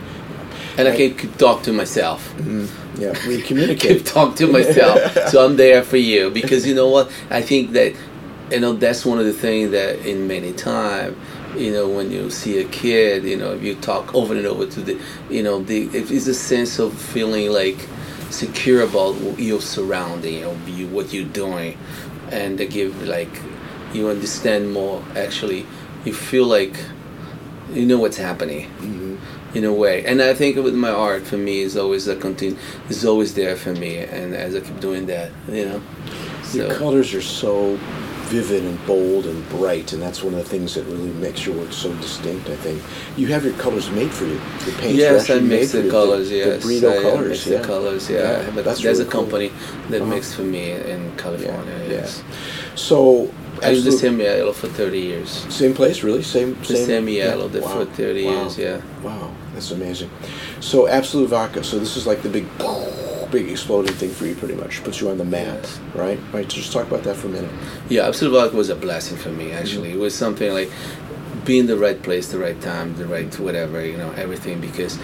And 0.77 0.87
I 0.87 0.95
can 0.95 1.15
keep 1.15 1.37
talk 1.37 1.63
to 1.63 1.73
myself. 1.73 2.33
Mm-hmm. 2.37 3.01
Yeah, 3.01 3.13
we 3.27 3.41
communicate. 3.41 4.05
talk 4.05 4.35
to 4.37 4.47
myself. 4.47 5.29
so 5.29 5.45
I'm 5.45 5.57
there 5.57 5.83
for 5.83 5.97
you 5.97 6.31
because 6.31 6.65
you 6.65 6.73
know 6.73 6.87
what? 6.87 7.11
I 7.29 7.41
think 7.41 7.71
that 7.71 7.93
you 8.49 8.59
know 8.59 8.73
that's 8.73 9.05
one 9.05 9.19
of 9.19 9.25
the 9.25 9.33
things 9.33 9.71
that 9.71 10.05
in 10.05 10.27
many 10.27 10.53
time 10.53 11.15
you 11.55 11.71
know 11.71 11.87
when 11.87 12.11
you 12.11 12.29
see 12.29 12.59
a 12.59 12.65
kid 12.65 13.23
you 13.23 13.37
know 13.37 13.53
if 13.53 13.61
you 13.61 13.75
talk 13.75 14.13
over 14.15 14.35
and 14.35 14.45
over 14.45 14.65
to 14.65 14.81
the 14.81 15.01
you 15.29 15.43
know 15.43 15.61
the 15.61 15.83
it's 15.93 16.27
a 16.27 16.33
sense 16.33 16.79
of 16.79 16.93
feeling 16.93 17.51
like 17.51 17.87
secure 18.29 18.81
about 18.81 19.39
your 19.39 19.61
surrounding 19.61 20.45
or 20.45 20.55
you, 20.67 20.87
what 20.87 21.13
you're 21.13 21.25
doing 21.25 21.77
and 22.31 22.57
they 22.57 22.67
give 22.67 23.07
like 23.07 23.41
you 23.93 24.07
understand 24.07 24.71
more 24.71 25.03
actually 25.15 25.65
you 26.05 26.13
feel 26.13 26.45
like 26.45 26.75
you 27.73 27.85
know 27.85 27.99
what's 27.99 28.17
happening 28.17 28.67
mm-hmm. 28.67 29.57
in 29.57 29.63
a 29.63 29.73
way 29.73 30.05
and 30.05 30.21
i 30.21 30.33
think 30.33 30.55
with 30.57 30.75
my 30.75 30.89
art 30.89 31.23
for 31.23 31.37
me 31.37 31.59
is 31.59 31.75
always 31.75 32.07
a 32.07 32.15
continue 32.15 32.57
is 32.89 33.05
always 33.05 33.33
there 33.33 33.55
for 33.55 33.73
me 33.73 33.97
and 33.97 34.35
as 34.35 34.55
i 34.55 34.59
keep 34.59 34.79
doing 34.79 35.05
that 35.07 35.31
you 35.47 35.65
know 35.65 35.81
so. 36.43 36.67
the 36.67 36.75
colors 36.75 37.13
are 37.13 37.21
so 37.21 37.79
vivid 38.29 38.63
and 38.63 38.85
bold 38.85 39.25
and 39.25 39.47
bright, 39.49 39.91
and 39.91 40.01
that's 40.01 40.23
one 40.23 40.33
of 40.33 40.39
the 40.39 40.49
things 40.49 40.75
that 40.75 40.85
really 40.85 41.11
makes 41.13 41.45
your 41.45 41.55
work 41.57 41.73
so 41.73 41.93
distinct. 41.95 42.47
I 42.49 42.55
think 42.55 42.81
you 43.17 43.27
have 43.27 43.43
your 43.43 43.55
colors 43.55 43.89
made 43.89 44.11
for 44.11 44.25
you. 44.25 44.39
The 44.65 44.75
paints 44.79 44.95
yes, 44.95 45.29
I 45.29 45.39
mix 45.39 45.71
the 45.71 45.89
colors. 45.89 46.29
The, 46.29 46.37
yes, 46.37 46.63
the 46.63 46.67
Britto 46.67 46.99
I 46.99 47.01
colors. 47.01 47.47
Yeah. 47.47 47.57
the 47.57 47.67
colors. 47.67 48.09
Yeah, 48.09 48.17
yeah 48.17 48.51
but 48.51 48.65
that's 48.65 48.81
there's 48.81 48.99
really 48.99 49.09
a 49.09 49.11
company 49.11 49.49
cool. 49.49 49.89
that 49.89 50.01
uh-huh. 50.01 50.11
makes 50.11 50.33
for 50.33 50.43
me 50.43 50.71
in 50.71 51.15
California. 51.17 51.77
Yeah. 51.83 51.89
Yes. 51.89 52.23
Yeah. 52.23 52.75
So. 52.75 53.33
I 53.61 53.71
was 53.71 53.83
the 53.83 53.91
same 53.91 54.21
yellow 54.21 54.53
for 54.53 54.69
30 54.69 54.97
years. 54.97 55.29
Same 55.53 55.73
place, 55.73 56.01
really? 56.01 56.23
Same 56.23 56.57
the 56.59 56.65
same, 56.65 56.85
same 56.85 57.09
yellow 57.09 57.49
yeah. 57.49 57.59
wow. 57.59 57.67
for 57.67 57.85
30 57.85 58.25
wow. 58.25 58.31
years, 58.31 58.57
yeah. 58.57 58.81
Wow, 59.03 59.35
that's 59.53 59.71
amazing. 59.71 60.09
So 60.61 60.87
Absolut 60.87 61.29
Vodka, 61.29 61.61
so 61.65 61.77
this 61.77 61.97
is 61.97 62.07
like 62.07 62.21
the 62.21 62.29
big 62.29 62.47
big 63.31 63.47
exploding 63.49 63.93
thing 63.93 64.09
for 64.09 64.25
you 64.25 64.35
pretty 64.35 64.55
much 64.55 64.83
puts 64.83 64.99
you 65.01 65.09
on 65.09 65.17
the 65.17 65.25
map 65.25 65.59
Yes. 65.63 65.79
right 65.95 66.19
right 66.33 66.47
just 66.47 66.71
talk 66.73 66.87
about 66.87 67.03
that 67.03 67.15
for 67.15 67.27
a 67.27 67.31
minute 67.31 67.51
Yeah, 67.89 68.07
Absolut 68.07 68.33
Vodka 68.33 68.55
was 68.55 68.69
a 68.69 68.75
blessing 68.75 69.17
for 69.17 69.29
me. 69.29 69.51
Actually, 69.51 69.91
it 69.91 69.99
was 69.99 70.13
something 70.15 70.51
like 70.53 70.69
being 71.45 71.65
the 71.65 71.77
right 71.77 71.99
place, 72.03 72.31
the 72.31 72.37
right 72.37 72.59
time, 72.61 72.95
the 72.97 73.05
right 73.07 73.33
whatever, 73.39 73.83
you 73.83 73.97
know, 73.97 74.11
everything. 74.11 74.59
Because 74.61 74.99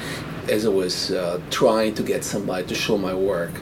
as 0.49 0.65
I 0.65 0.69
was 0.69 1.11
uh, 1.11 1.39
trying 1.49 1.95
to 1.95 2.03
get 2.03 2.23
somebody 2.23 2.67
to 2.67 2.75
show 2.75 2.97
my 2.97 3.13
work, 3.15 3.53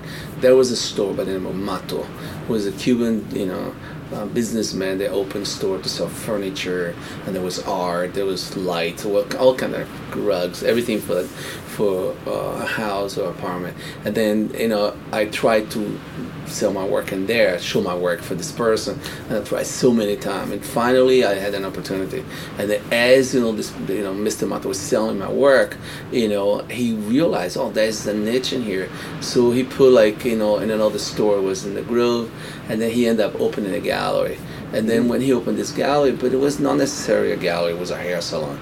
there 0.42 0.56
was 0.56 0.72
a 0.72 0.76
store 0.76 1.14
by 1.14 1.24
the 1.24 1.32
name 1.34 1.46
of 1.46 1.56
Mato. 1.56 2.02
It 2.44 2.50
was 2.50 2.66
a 2.68 2.72
Cuban, 2.74 3.26
you 3.34 3.46
know, 3.46 3.74
uh, 4.14 4.26
businessman 4.28 4.98
that 5.00 5.10
opened 5.10 5.48
store 5.48 5.80
to 5.80 5.90
sell 5.90 6.08
furniture, 6.08 6.96
and 7.26 7.36
there 7.36 7.42
was 7.42 7.60
art, 7.64 8.14
there 8.14 8.26
was 8.26 8.56
light, 8.56 9.06
all, 9.06 9.26
all 9.38 9.56
kind 9.56 9.74
of 9.76 10.16
rugs, 10.16 10.64
everything 10.64 11.00
for 11.00 11.24
for 11.24 12.16
uh, 12.28 12.64
a 12.64 12.66
house 12.66 13.18
or 13.18 13.30
apartment. 13.32 13.76
And 14.06 14.14
then 14.16 14.52
you 14.54 14.68
know, 14.68 14.96
I 15.12 15.26
tried 15.26 15.72
to 15.72 16.00
sell 16.48 16.74
my 16.74 16.86
work 16.86 17.12
in 17.12 17.26
there, 17.26 17.60
show 17.60 17.82
my 17.82 17.96
work 17.96 18.22
for 18.22 18.36
this 18.36 18.52
person, 18.52 19.00
and 19.30 19.38
I 19.38 19.44
tried 19.44 19.66
so 19.66 19.92
many 19.92 20.16
times, 20.16 20.52
and 20.52 20.64
finally 20.64 21.24
I 21.24 21.36
had 21.36 21.54
an 21.54 21.66
opportunity. 21.66 22.24
And 22.58 22.72
as 22.92 23.34
you 23.34 23.42
know, 23.42 23.52
this 23.52 23.74
you 23.88 24.04
know, 24.04 24.14
Mr. 24.14 24.48
Mato 24.48 24.70
was 24.70 24.80
selling 24.80 25.20
my 25.20 25.32
work, 25.32 25.78
you 26.12 26.28
know, 26.28 26.60
he 26.64 26.94
realized, 26.94 27.58
oh, 27.58 27.72
there's 27.72 28.06
a 28.08 28.14
niche 28.14 28.54
in 28.54 28.64
here. 28.64 28.90
So 29.22 29.52
he 29.52 29.64
put 29.64 29.92
like 29.92 30.26
you 30.26 30.38
know, 30.38 30.58
in 30.58 30.70
another 30.70 31.00
store 31.00 31.42
was 31.42 31.66
in 31.66 31.74
the 31.74 31.82
Grove, 31.82 32.32
and 32.70 32.82
then 32.82 32.92
he 32.92 33.08
ended 33.08 33.26
up 33.26 33.40
opening 33.40 33.74
a 33.74 33.80
gallery. 33.80 34.38
And 34.74 34.90
then 34.90 35.08
when 35.08 35.22
he 35.22 35.32
opened 35.32 35.58
this 35.58 35.72
gallery, 35.72 36.14
but 36.14 36.34
it 36.34 36.38
was 36.38 36.60
not 36.60 36.78
necessarily 36.78 37.32
a 37.32 37.38
gallery; 37.38 37.74
it 37.74 37.80
was 37.80 37.92
a 37.92 37.98
hair 37.98 38.22
salon. 38.22 38.60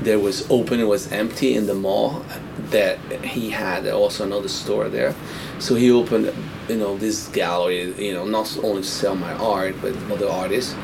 There 0.00 0.20
was 0.20 0.48
open, 0.48 0.78
it 0.78 0.84
was 0.84 1.10
empty 1.10 1.56
in 1.56 1.66
the 1.66 1.74
mall 1.74 2.24
that 2.70 2.98
he 3.24 3.50
had 3.50 3.88
also 3.88 4.24
another 4.24 4.48
store 4.48 4.88
there. 4.88 5.14
So 5.58 5.74
he 5.74 5.90
opened, 5.90 6.32
you 6.68 6.76
know, 6.76 6.96
this 6.96 7.28
gallery, 7.28 7.92
you 7.94 8.14
know, 8.14 8.24
not 8.24 8.56
only 8.62 8.82
to 8.82 8.88
sell 8.88 9.14
my 9.14 9.32
art, 9.34 9.74
but 9.80 9.96
other 10.10 10.28
artists. 10.28 10.74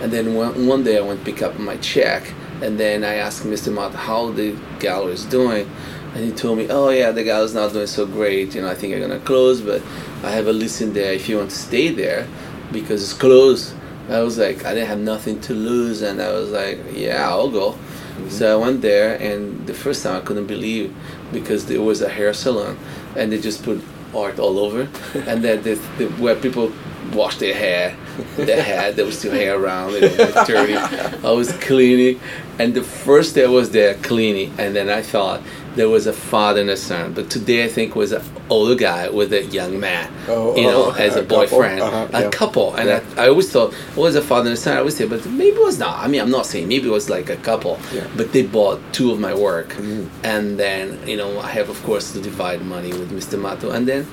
And 0.00 0.12
then 0.12 0.34
one, 0.34 0.66
one 0.66 0.82
day 0.82 0.98
I 0.98 1.00
went 1.00 1.24
to 1.24 1.32
pick 1.32 1.42
up 1.42 1.58
my 1.58 1.76
check, 1.78 2.32
and 2.62 2.78
then 2.78 3.04
I 3.04 3.14
asked 3.14 3.44
Mr. 3.44 3.72
Mott 3.72 3.94
how 3.94 4.30
the 4.30 4.56
gallery 4.78 5.12
is 5.12 5.24
doing. 5.26 5.70
And 6.14 6.24
he 6.24 6.32
told 6.32 6.58
me, 6.58 6.66
oh 6.68 6.88
yeah, 6.90 7.12
the 7.12 7.22
gallery's 7.22 7.54
not 7.54 7.72
doing 7.72 7.86
so 7.86 8.04
great. 8.06 8.54
You 8.54 8.62
know, 8.62 8.68
I 8.68 8.74
think 8.74 8.94
I'm 8.94 9.00
gonna 9.00 9.20
close, 9.20 9.60
but 9.60 9.82
I 10.24 10.30
have 10.30 10.46
a 10.48 10.52
list 10.52 10.80
in 10.80 10.92
there 10.92 11.12
if 11.12 11.28
you 11.28 11.36
want 11.36 11.50
to 11.50 11.56
stay 11.56 11.88
there, 11.88 12.26
because 12.72 13.02
it's 13.02 13.12
closed. 13.12 13.74
I 14.08 14.22
was 14.22 14.38
like, 14.38 14.64
I 14.64 14.74
didn't 14.74 14.88
have 14.88 14.98
nothing 14.98 15.40
to 15.42 15.54
lose, 15.54 16.02
and 16.02 16.20
I 16.20 16.32
was 16.32 16.50
like, 16.50 16.78
yeah, 16.92 17.28
I'll 17.28 17.50
go. 17.50 17.72
Mm-hmm. 17.72 18.28
So 18.30 18.52
I 18.52 18.60
went 18.60 18.82
there, 18.82 19.16
and 19.20 19.66
the 19.66 19.74
first 19.74 20.02
time 20.02 20.16
I 20.16 20.24
couldn't 20.24 20.46
believe 20.46 20.94
because 21.32 21.66
there 21.66 21.80
was 21.80 22.02
a 22.02 22.08
hair 22.08 22.34
salon, 22.34 22.76
and 23.16 23.30
they 23.30 23.38
just 23.38 23.62
put 23.62 23.80
art 24.14 24.38
all 24.38 24.58
over, 24.58 24.88
and 25.14 25.42
then 25.42 25.62
the, 25.62 25.74
the, 25.98 26.06
where 26.18 26.36
people 26.36 26.72
wash 27.12 27.38
their 27.38 27.54
hair, 27.54 27.96
their 28.36 28.62
hair 28.62 28.92
there 28.92 29.04
was 29.04 29.18
still 29.18 29.32
hair 29.32 29.58
around, 29.58 29.94
it 29.94 30.16
was 30.16 30.46
dirty. 30.46 30.76
I 30.76 31.30
was 31.30 31.52
cleaning, 31.58 32.20
and 32.58 32.74
the 32.74 32.82
first 32.82 33.34
day 33.34 33.44
I 33.44 33.48
was 33.48 33.70
there 33.70 33.94
cleaning, 33.94 34.54
and 34.58 34.76
then 34.76 34.88
I 34.88 35.02
thought 35.02 35.42
there 35.76 35.88
was 35.88 36.06
a 36.06 36.12
father 36.12 36.60
and 36.60 36.70
a 36.70 36.76
son, 36.76 37.12
but 37.12 37.30
today 37.30 37.64
I 37.64 37.68
think 37.68 37.94
was 37.94 38.10
an 38.12 38.22
older 38.48 38.74
guy 38.74 39.08
with 39.08 39.32
a 39.32 39.44
young 39.44 39.78
man, 39.78 40.12
Oh, 40.28 40.56
you 40.56 40.64
know, 40.64 40.86
oh, 40.86 40.90
as 40.98 41.14
a, 41.14 41.20
a 41.20 41.22
couple? 41.22 41.36
boyfriend, 41.38 41.80
Uh-huh, 41.80 42.08
a 42.12 42.20
yeah. 42.22 42.30
couple, 42.30 42.74
and 42.74 42.88
Yeah. 42.88 43.00
I, 43.16 43.24
I 43.26 43.28
always 43.28 43.50
thought 43.52 43.72
it 43.72 43.96
was 43.96 44.16
a 44.16 44.22
father 44.22 44.48
and 44.50 44.58
a 44.58 44.60
son. 44.60 44.74
I 44.76 44.80
always 44.80 44.96
say, 44.96 45.06
but 45.06 45.24
maybe 45.26 45.56
it 45.56 45.62
was 45.62 45.78
not. 45.78 45.98
I 46.04 46.08
mean, 46.08 46.20
I'm 46.20 46.30
not 46.30 46.46
saying 46.46 46.66
maybe 46.66 46.88
it 46.88 46.92
was 46.92 47.08
like 47.08 47.30
a 47.30 47.36
couple, 47.36 47.78
Yeah. 47.94 48.06
but 48.16 48.32
they 48.32 48.42
bought 48.42 48.80
two 48.92 49.12
of 49.12 49.20
my 49.20 49.32
work, 49.32 49.68
Mhm. 49.74 50.08
and 50.24 50.58
then 50.58 50.98
you 51.06 51.16
know 51.16 51.38
I 51.38 51.48
have 51.58 51.68
of 51.70 51.80
course 51.84 52.12
to 52.14 52.20
divide 52.20 52.64
money 52.64 52.90
with 52.92 53.10
Mr. 53.12 53.38
Mato, 53.38 53.70
and 53.70 53.86
then 53.86 54.06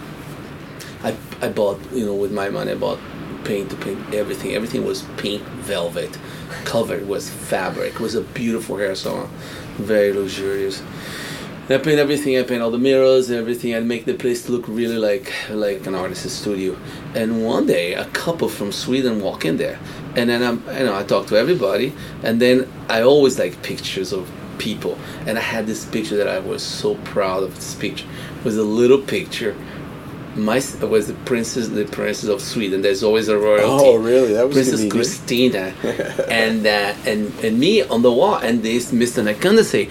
I 1.04 1.16
I 1.42 1.50
bought 1.50 1.80
you 1.92 2.06
know 2.06 2.14
with 2.14 2.32
my 2.32 2.50
money 2.50 2.72
I 2.72 2.76
bought 2.76 3.00
paint 3.44 3.70
to 3.72 3.76
paint 3.78 4.00
everything. 4.14 4.54
Everything 4.54 4.86
was 4.86 5.04
pink 5.18 5.42
velvet, 5.74 6.18
covered 6.66 7.08
was 7.08 7.30
fabric. 7.30 7.94
It 7.96 8.00
was 8.00 8.14
a 8.16 8.22
beautiful 8.22 8.78
hair 8.78 8.94
salon, 8.96 9.30
very 9.80 10.12
luxurious. 10.14 10.82
I 11.70 11.78
paint 11.80 12.00
everything. 12.00 12.38
I 12.38 12.44
paint 12.44 12.62
all 12.62 12.72
the 12.72 12.78
mirrors, 12.78 13.30
and 13.30 13.38
everything. 13.38 13.76
I 13.76 13.82
make 13.82 14.06
the 14.06 14.14
place 14.14 14.48
look 14.48 14.66
really 14.70 14.98
like 14.98 15.34
like 15.50 15.86
an 15.86 15.96
artist's 15.96 16.32
studio. 16.32 16.78
And 17.14 17.44
one 17.44 17.68
day, 17.68 17.94
a 17.94 18.06
couple 18.06 18.48
from 18.48 18.72
Sweden 18.72 19.20
walk 19.20 19.44
in 19.44 19.58
there, 19.58 19.78
and 20.16 20.30
then 20.30 20.44
I'm 20.44 20.64
you 20.78 20.86
know 20.86 20.98
I 20.98 21.04
talk 21.04 21.28
to 21.28 21.36
everybody, 21.36 21.92
and 22.24 22.42
then 22.42 22.72
I 22.88 23.02
always 23.02 23.38
like 23.38 23.62
pictures 23.64 24.14
of 24.14 24.32
people, 24.60 24.98
and 25.26 25.38
I 25.38 25.42
had 25.42 25.68
this 25.68 25.84
picture 25.84 26.16
that 26.16 26.30
I 26.30 26.40
was 26.40 26.64
so 26.64 26.96
proud 27.04 27.44
of. 27.44 27.54
This 27.56 27.76
picture 27.76 28.06
it 28.40 28.46
was 28.46 28.56
a 28.56 28.64
little 28.64 29.00
picture. 29.00 29.54
My 30.38 30.62
was 30.82 31.08
the 31.08 31.16
princess, 31.26 31.68
the 31.68 31.86
princess 31.86 32.30
of 32.30 32.42
Sweden. 32.42 32.82
There's 32.82 33.04
always 33.04 33.28
a 33.28 33.38
royalty. 33.38 33.64
Oh, 33.66 33.98
really? 33.98 34.34
That 34.34 34.48
was 34.48 34.56
Princess. 34.56 34.92
Christina, 34.92 35.74
and 36.30 36.66
uh, 36.66 36.94
and 37.06 37.34
and 37.44 37.60
me 37.60 37.82
on 37.82 38.04
the 38.04 38.12
wall, 38.12 38.36
and 38.36 38.62
this 38.62 38.92
Mr. 38.92 39.24
Nakanda 39.24 39.64
say, 39.64 39.86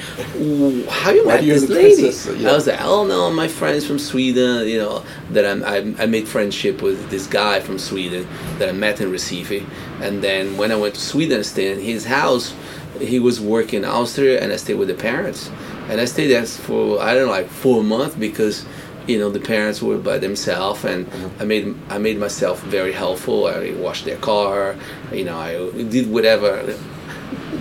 "How 0.89 1.11
you 1.11 1.27
met 1.27 1.43
this 1.43 1.69
lady?" 1.69 2.41
yeah. 2.41 2.51
I 2.51 2.55
was 2.55 2.69
like, 2.69 2.81
"Oh 2.81 3.05
no, 3.05 3.31
my 3.33 3.49
friends 3.49 3.85
from 3.85 3.99
Sweden. 3.99 4.69
You 4.69 4.79
know 4.79 5.05
that 5.31 5.45
I'm, 5.45 5.65
I 5.65 6.03
I 6.03 6.07
made 6.07 6.29
friendship 6.29 6.81
with 6.81 7.11
this 7.11 7.27
guy 7.27 7.59
from 7.59 7.79
Sweden 7.79 8.29
that 8.59 8.69
I 8.69 8.73
met 8.73 9.01
in 9.01 9.11
Recife, 9.11 9.67
and 10.01 10.23
then 10.23 10.57
when 10.57 10.71
I 10.71 10.77
went 10.77 10.95
to 10.95 11.01
Sweden, 11.01 11.41
I 11.41 11.43
stayed 11.43 11.79
in 11.79 11.85
his 11.85 12.05
house. 12.05 12.55
He 13.01 13.19
was 13.19 13.41
working 13.41 13.83
in 13.83 13.85
Austria, 13.85 14.41
and 14.41 14.53
I 14.53 14.57
stayed 14.57 14.79
with 14.79 14.89
the 14.89 14.95
parents, 14.95 15.51
and 15.89 16.01
I 16.01 16.05
stayed 16.05 16.29
there 16.29 16.47
for 16.47 17.03
I 17.03 17.15
don't 17.15 17.27
know 17.27 17.33
like 17.33 17.49
four 17.49 17.83
months 17.83 18.15
because." 18.15 18.65
You 19.07 19.19
know 19.19 19.31
the 19.31 19.41
parents 19.41 19.83
were 19.83 19.99
by 19.99 20.19
themselves, 20.19 20.85
and 20.85 21.07
mm-hmm. 21.07 21.43
I 21.43 21.45
made 21.45 21.75
I 21.91 21.99
made 21.99 22.19
myself 22.19 22.63
very 22.63 22.93
helpful. 22.93 23.47
I 23.47 23.73
washed 23.75 24.05
their 24.05 24.19
car, 24.19 24.77
you 25.13 25.25
know. 25.25 25.39
I 25.39 25.71
did 25.85 26.11
whatever 26.11 26.75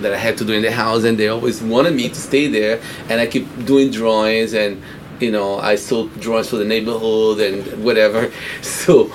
that 0.02 0.12
I 0.12 0.16
had 0.16 0.36
to 0.38 0.44
do 0.44 0.52
in 0.52 0.62
the 0.62 0.72
house, 0.72 1.04
and 1.04 1.18
they 1.18 1.28
always 1.28 1.62
wanted 1.62 1.94
me 1.94 2.08
to 2.08 2.14
stay 2.14 2.48
there. 2.48 2.80
And 3.08 3.20
I 3.20 3.26
keep 3.26 3.46
doing 3.64 3.90
drawings, 3.90 4.54
and 4.54 4.82
you 5.20 5.30
know, 5.30 5.58
I 5.58 5.76
sold 5.76 6.18
drawings 6.20 6.48
for 6.48 6.56
the 6.56 6.64
neighborhood 6.64 7.40
and 7.40 7.84
whatever. 7.84 8.30
So 8.62 9.12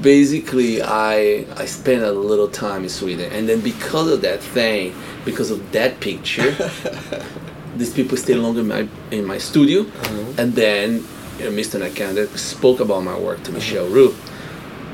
basically, 0.00 0.82
I 0.82 1.46
I 1.56 1.66
spent 1.66 2.02
a 2.02 2.12
little 2.12 2.48
time 2.48 2.82
in 2.84 2.88
Sweden, 2.88 3.30
and 3.32 3.48
then 3.48 3.60
because 3.60 4.10
of 4.10 4.20
that 4.22 4.40
thing, 4.40 4.94
because 5.24 5.50
of 5.50 5.72
that 5.72 6.00
picture, 6.00 6.50
these 7.76 7.92
people 7.92 8.16
stayed 8.16 8.36
longer 8.36 8.60
in 8.60 8.68
my 8.68 8.88
in 9.10 9.24
my 9.24 9.38
studio, 9.38 9.82
mm-hmm. 9.82 10.40
and 10.40 10.54
then 10.54 11.04
you 11.40 11.50
know, 11.50 11.56
Mr. 11.56 11.80
Nakanda 11.80 12.28
spoke 12.36 12.80
about 12.80 13.02
my 13.02 13.18
work 13.18 13.42
to 13.44 13.52
Michel 13.52 13.86
Roux, 13.88 14.14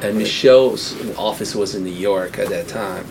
and 0.03 0.17
Michel's 0.17 0.95
office 1.17 1.55
was 1.55 1.75
in 1.75 1.85
New 1.85 1.91
York 1.91 2.39
at 2.39 2.49
that 2.51 2.69
time, 2.69 3.05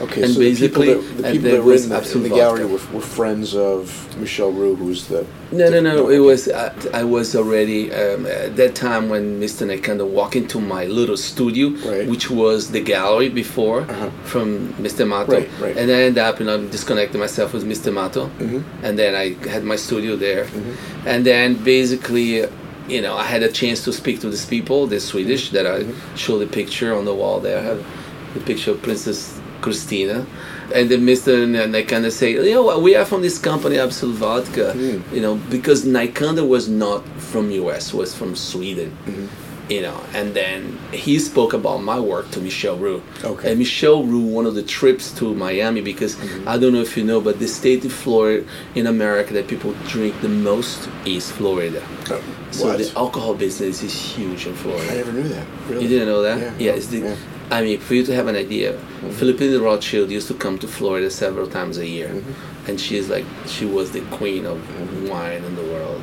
Okay, 0.00 0.24
and 0.24 0.32
so 0.32 0.40
basically, 0.40 0.94
the 0.94 0.94
people 0.94 1.08
that, 1.08 1.22
the 1.22 1.32
people 1.32 1.50
that 1.50 1.64
were 1.64 1.74
in 1.74 1.88
the, 1.88 2.12
in 2.14 2.22
the 2.24 2.28
gallery 2.28 2.64
were, 2.64 2.80
were, 2.92 3.00
friends 3.00 3.54
of 3.54 4.16
Michel 4.18 4.50
Roux, 4.50 4.74
who's 4.74 5.06
the. 5.06 5.24
No, 5.52 5.70
no, 5.70 5.80
no. 5.80 6.08
It 6.08 6.18
was 6.18 6.48
uh, 6.48 6.74
I 6.92 7.04
was 7.04 7.36
already 7.36 7.92
um, 7.92 8.26
at 8.26 8.56
that 8.56 8.74
time 8.74 9.08
when 9.08 9.40
Mr. 9.40 9.66
Nakanda 9.66 10.06
walked 10.06 10.34
into 10.34 10.60
my 10.60 10.86
little 10.86 11.16
studio, 11.16 11.68
right. 11.88 12.08
which 12.08 12.28
was 12.28 12.72
the 12.72 12.80
gallery 12.80 13.28
before 13.28 13.82
uh-huh. 13.82 14.10
from 14.24 14.72
Mr. 14.74 15.06
Mato, 15.06 15.32
right, 15.32 15.48
right. 15.60 15.76
and 15.76 15.90
I 15.90 16.02
ended 16.02 16.18
up, 16.18 16.40
you 16.40 16.46
know, 16.46 16.66
disconnecting 16.66 17.20
myself 17.20 17.52
with 17.52 17.64
Mr. 17.64 17.92
Mato, 17.92 18.26
mm-hmm. 18.26 18.84
and 18.84 18.98
then 18.98 19.14
I 19.14 19.34
had 19.48 19.62
my 19.62 19.76
studio 19.76 20.16
there, 20.16 20.46
mm-hmm. 20.46 21.08
and 21.08 21.24
then 21.24 21.62
basically 21.62 22.46
you 22.88 23.00
know, 23.00 23.16
I 23.16 23.24
had 23.24 23.42
a 23.42 23.50
chance 23.50 23.84
to 23.84 23.92
speak 23.92 24.20
to 24.20 24.30
these 24.30 24.46
people, 24.46 24.86
the 24.86 25.00
Swedish, 25.00 25.50
that 25.50 25.66
I 25.66 25.80
mm-hmm. 25.80 26.16
show 26.16 26.38
the 26.38 26.46
picture 26.46 26.94
on 26.94 27.04
the 27.04 27.14
wall 27.14 27.40
there. 27.40 27.58
I 27.58 27.62
have 27.62 27.86
the 28.34 28.40
picture 28.40 28.72
of 28.72 28.82
Princess 28.82 29.40
Christina. 29.60 30.26
And 30.74 30.90
then 30.90 31.00
Mr. 31.02 31.46
Nikanda 31.46 32.10
say, 32.10 32.32
you 32.32 32.54
know, 32.54 32.78
we 32.78 32.94
are 32.94 33.04
from 33.04 33.22
this 33.22 33.38
company, 33.38 33.78
Absolut 33.78 34.16
Vodka, 34.16 34.74
mm-hmm. 34.74 35.14
you 35.14 35.22
know, 35.22 35.36
because 35.50 35.84
Nikanda 35.84 36.46
was 36.46 36.68
not 36.68 37.06
from 37.18 37.50
US, 37.50 37.94
was 37.94 38.14
from 38.14 38.36
Sweden. 38.36 38.96
Mm-hmm 39.06 39.43
you 39.68 39.80
know, 39.80 39.98
and 40.12 40.34
then 40.34 40.78
he 40.92 41.18
spoke 41.18 41.54
about 41.54 41.78
my 41.78 41.98
work 41.98 42.30
to 42.32 42.40
Michel 42.40 42.76
Roux. 42.76 43.02
Okay. 43.22 43.50
And 43.50 43.58
Michel 43.58 44.04
Roux, 44.04 44.24
one 44.24 44.46
of 44.46 44.54
the 44.54 44.62
trips 44.62 45.10
to 45.18 45.34
Miami, 45.34 45.80
because 45.80 46.16
mm-hmm. 46.16 46.48
I 46.48 46.58
don't 46.58 46.72
know 46.72 46.82
if 46.82 46.96
you 46.96 47.04
know, 47.04 47.20
but 47.20 47.38
the 47.38 47.48
state 47.48 47.84
of 47.84 47.92
Florida 47.92 48.46
in 48.74 48.86
America 48.86 49.32
that 49.34 49.48
people 49.48 49.74
drink 49.88 50.20
the 50.20 50.28
most 50.28 50.88
is 51.06 51.30
Florida. 51.30 51.82
Oh, 52.10 52.22
so 52.50 52.66
what? 52.66 52.78
the 52.78 52.92
alcohol 52.96 53.34
business 53.34 53.82
is 53.82 53.94
huge 53.94 54.46
in 54.46 54.54
Florida. 54.54 54.92
I 54.92 54.96
never 54.96 55.12
knew 55.12 55.28
that. 55.28 55.46
Really? 55.68 55.82
You 55.82 55.88
didn't 55.88 56.08
know 56.08 56.22
that? 56.22 56.38
Yeah. 56.38 56.66
yeah, 56.66 56.76
it's 56.76 56.88
the, 56.88 56.98
yeah. 56.98 57.16
I 57.50 57.62
mean, 57.62 57.80
for 57.80 57.94
you 57.94 58.04
to 58.04 58.14
have 58.14 58.26
an 58.26 58.36
idea, 58.36 58.74
mm-hmm. 58.74 59.10
Philippine 59.12 59.58
Rothschild 59.60 60.10
used 60.10 60.28
to 60.28 60.34
come 60.34 60.58
to 60.58 60.68
Florida 60.68 61.10
several 61.10 61.46
times 61.46 61.78
a 61.78 61.86
year, 61.86 62.08
mm-hmm. 62.08 62.70
and 62.70 62.78
she's 62.78 63.08
like, 63.08 63.24
she 63.46 63.64
was 63.64 63.92
the 63.92 64.02
queen 64.16 64.44
of 64.44 64.58
mm-hmm. 64.58 65.08
wine 65.08 65.42
in 65.44 65.56
the 65.56 65.62
world 65.62 66.02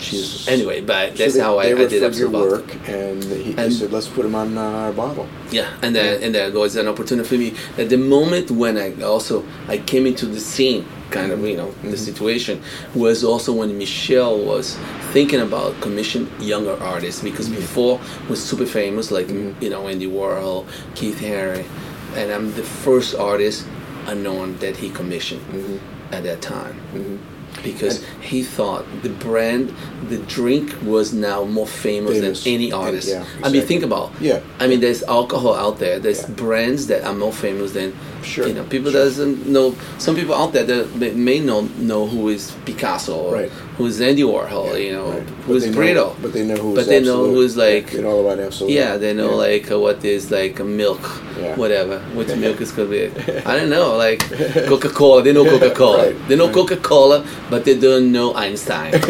she's 0.00 0.46
anyway. 0.48 0.80
But 0.80 1.16
that's 1.16 1.34
so 1.34 1.38
they, 1.38 1.44
how 1.44 1.58
I, 1.58 1.64
I 1.66 1.86
did 1.86 2.02
up 2.02 2.14
your 2.14 2.30
work, 2.30 2.74
and 2.88 3.22
he, 3.22 3.50
and 3.52 3.60
he, 3.60 3.70
said, 3.70 3.92
"Let's 3.92 4.08
put 4.08 4.24
him 4.24 4.34
on 4.34 4.56
uh, 4.56 4.62
our 4.62 4.92
bottle." 4.92 5.28
Yeah, 5.50 5.72
and 5.82 5.94
then 5.94 6.20
yeah. 6.20 6.26
and 6.26 6.34
there 6.34 6.50
was 6.52 6.76
an 6.76 6.88
opportunity 6.88 7.28
for 7.28 7.34
me. 7.34 7.54
At 7.82 7.88
the 7.88 7.98
moment 7.98 8.50
when 8.50 8.76
I 8.76 8.92
also 9.02 9.44
I 9.68 9.78
came 9.78 10.06
into 10.06 10.26
the 10.26 10.40
scene, 10.40 10.86
kind 11.10 11.32
of 11.32 11.40
you 11.44 11.56
know 11.56 11.68
mm-hmm. 11.68 11.90
the 11.90 11.96
situation 11.96 12.62
was 12.94 13.24
also 13.24 13.52
when 13.52 13.76
Michel 13.78 14.38
was 14.38 14.76
thinking 15.12 15.40
about 15.40 15.80
commission 15.80 16.30
younger 16.40 16.80
artists 16.82 17.22
because 17.22 17.48
mm-hmm. 17.48 17.60
before 17.60 18.00
was 18.28 18.42
super 18.42 18.66
famous 18.66 19.10
like 19.10 19.26
mm-hmm. 19.26 19.62
you 19.62 19.70
know 19.70 19.88
Andy 19.88 20.06
Warhol, 20.06 20.66
Keith 20.94 21.20
Haring, 21.20 21.66
and 22.14 22.32
I'm 22.32 22.52
the 22.54 22.62
first 22.62 23.14
artist 23.14 23.66
unknown 24.06 24.56
that 24.58 24.76
he 24.76 24.90
commissioned 24.90 25.42
mm-hmm. 25.42 26.14
at 26.14 26.22
that 26.24 26.40
time 26.40 26.74
mm-hmm 26.92 27.35
because 27.62 28.04
he 28.20 28.42
thought 28.42 28.84
the 29.02 29.08
brand, 29.08 29.74
the 30.08 30.18
drink 30.18 30.74
was 30.82 31.12
now 31.12 31.44
more 31.44 31.66
famous, 31.66 32.20
famous. 32.20 32.44
than 32.44 32.52
any 32.52 32.72
artist. 32.72 33.08
Yeah, 33.08 33.22
exactly. 33.22 33.44
I 33.44 33.52
mean, 33.52 33.66
think 33.66 33.82
about. 33.82 34.12
Yeah. 34.20 34.40
I 34.58 34.66
mean, 34.66 34.80
there's 34.80 35.02
alcohol 35.04 35.54
out 35.54 35.78
there. 35.78 35.98
There's 35.98 36.22
yeah. 36.22 36.34
brands 36.34 36.86
that 36.88 37.04
are 37.04 37.14
more 37.14 37.32
famous 37.32 37.72
than 37.72 37.94
Sure. 38.26 38.48
You 38.48 38.54
know, 38.54 38.64
people 38.64 38.90
sure. 38.90 39.04
doesn't 39.04 39.46
know. 39.46 39.74
Some 39.98 40.16
people 40.16 40.34
out 40.34 40.52
there 40.52 40.64
that 40.64 41.14
may 41.14 41.38
not 41.38 41.70
know 41.76 42.06
who 42.06 42.28
is 42.28 42.50
Picasso, 42.64 43.32
right. 43.32 43.52
Who 43.76 43.86
is 43.86 44.00
Andy 44.00 44.22
Warhol, 44.22 44.70
yeah, 44.70 44.76
you 44.76 44.92
know, 44.92 45.10
right. 45.10 45.22
who 45.44 45.54
is 45.54 45.66
Britto. 45.66 46.16
But 46.22 46.32
they 46.32 46.44
know 46.44 46.56
who. 46.56 46.74
But 46.74 46.86
they 46.86 47.02
know 47.02 47.26
who 47.26 47.42
is 47.42 47.56
like. 47.56 47.90
They 47.90 48.02
know 48.02 48.20
about 48.20 48.38
Absolut. 48.38 48.72
Yeah, 48.72 48.96
they 48.96 49.12
know 49.12 49.30
yeah. 49.30 49.36
like 49.36 49.70
uh, 49.70 49.78
what 49.78 50.04
is 50.04 50.30
like 50.30 50.58
milk, 50.64 51.00
yeah. 51.38 51.56
whatever. 51.56 51.98
Which 52.14 52.28
milk 52.36 52.60
is 52.60 52.72
gonna 52.72 52.88
be? 52.88 53.06
I 53.44 53.56
don't 53.56 53.70
know. 53.70 53.96
Like 53.96 54.20
Coca 54.66 54.88
Cola. 54.88 55.22
They 55.22 55.32
know 55.32 55.44
Coca 55.44 55.74
Cola. 55.74 56.06
right. 56.06 56.28
They 56.28 56.36
know 56.36 56.52
Coca 56.52 56.76
Cola, 56.76 57.26
but 57.50 57.64
they 57.64 57.78
don't 57.78 58.12
know 58.12 58.34
Einstein. 58.34 58.92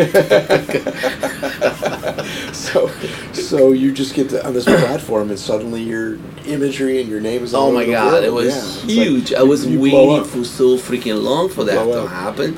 so, 2.53 2.91
so 3.33 3.73
you 3.73 3.93
just 3.93 4.15
get 4.15 4.31
to, 4.31 4.47
on 4.47 4.55
this 4.55 4.65
platform, 4.65 5.31
and 5.31 5.39
suddenly 5.39 5.83
your 5.83 6.19
imagery 6.47 7.01
and 7.01 7.09
your 7.09 7.21
name 7.21 7.45
is. 7.45 7.55
oh 7.55 7.73
my 7.73 7.87
God! 7.87 8.25
It 8.25 8.33
was 8.33 8.83
huge 8.83 9.07
huge. 9.07 9.33
I 9.33 9.43
was 9.43 9.67
waiting 9.67 10.25
for 10.25 10.45
so 10.45 10.77
freaking 10.77 11.23
long 11.23 11.49
for 11.49 11.65
that 11.65 11.85
to 11.85 12.09
happen. 12.09 12.55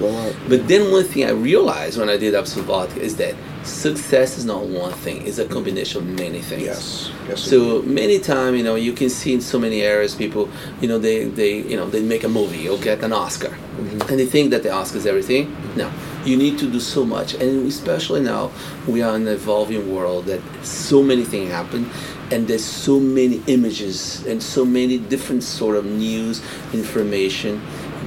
But 0.49 0.69
then 0.69 0.91
one 0.91 1.05
thing 1.05 1.25
I 1.25 1.31
realized 1.31 1.98
when 1.99 2.09
I 2.09 2.17
did 2.17 2.35
Absolut 2.35 2.67
Vodka 2.67 3.01
is 3.01 3.17
that 3.17 3.35
success 3.65 4.39
is 4.39 4.45
not 4.45 4.65
one 4.65 4.93
thing; 4.93 5.27
it's 5.27 5.39
a 5.39 5.47
combination 5.47 6.03
of 6.03 6.07
many 6.19 6.41
things. 6.41 6.63
Yes. 6.63 7.11
yes 7.29 7.41
so 7.41 7.83
many 7.83 8.19
times, 8.19 8.59
you 8.59 8.65
know, 8.65 8.77
you 8.77 8.93
can 8.93 9.11
see 9.11 9.35
in 9.35 9.41
so 9.41 9.59
many 9.59 9.83
areas, 9.83 10.15
people, 10.15 10.49
you 10.81 10.89
know, 10.89 10.99
they 10.99 11.25
they 11.25 11.59
you 11.63 11.77
know 11.77 11.89
they 11.89 12.03
make 12.03 12.25
a 12.25 12.29
movie 12.29 12.69
or 12.69 12.79
get 12.79 13.03
an 13.03 13.13
Oscar, 13.13 13.49
mm-hmm. 13.49 14.01
and 14.03 14.19
they 14.19 14.27
think 14.27 14.51
that 14.51 14.63
the 14.63 14.71
Oscar 14.71 14.99
is 14.99 15.07
everything. 15.07 15.55
No, 15.77 15.91
you 16.25 16.37
need 16.37 16.59
to 16.59 16.71
do 16.71 16.81
so 16.81 17.05
much, 17.05 17.35
and 17.35 17.67
especially 17.67 18.21
now 18.21 18.51
we 18.87 19.03
are 19.03 19.17
in 19.17 19.23
an 19.23 19.35
evolving 19.35 19.95
world 19.95 20.27
that 20.27 20.41
so 20.65 21.03
many 21.03 21.25
things 21.25 21.51
happen 21.51 21.91
and 22.31 22.47
there's 22.47 22.65
so 22.65 23.01
many 23.01 23.43
images 23.47 24.25
and 24.27 24.43
so 24.43 24.65
many 24.65 24.99
different 24.99 25.43
sort 25.43 25.77
of 25.77 25.85
news 25.85 26.43
information 26.75 27.61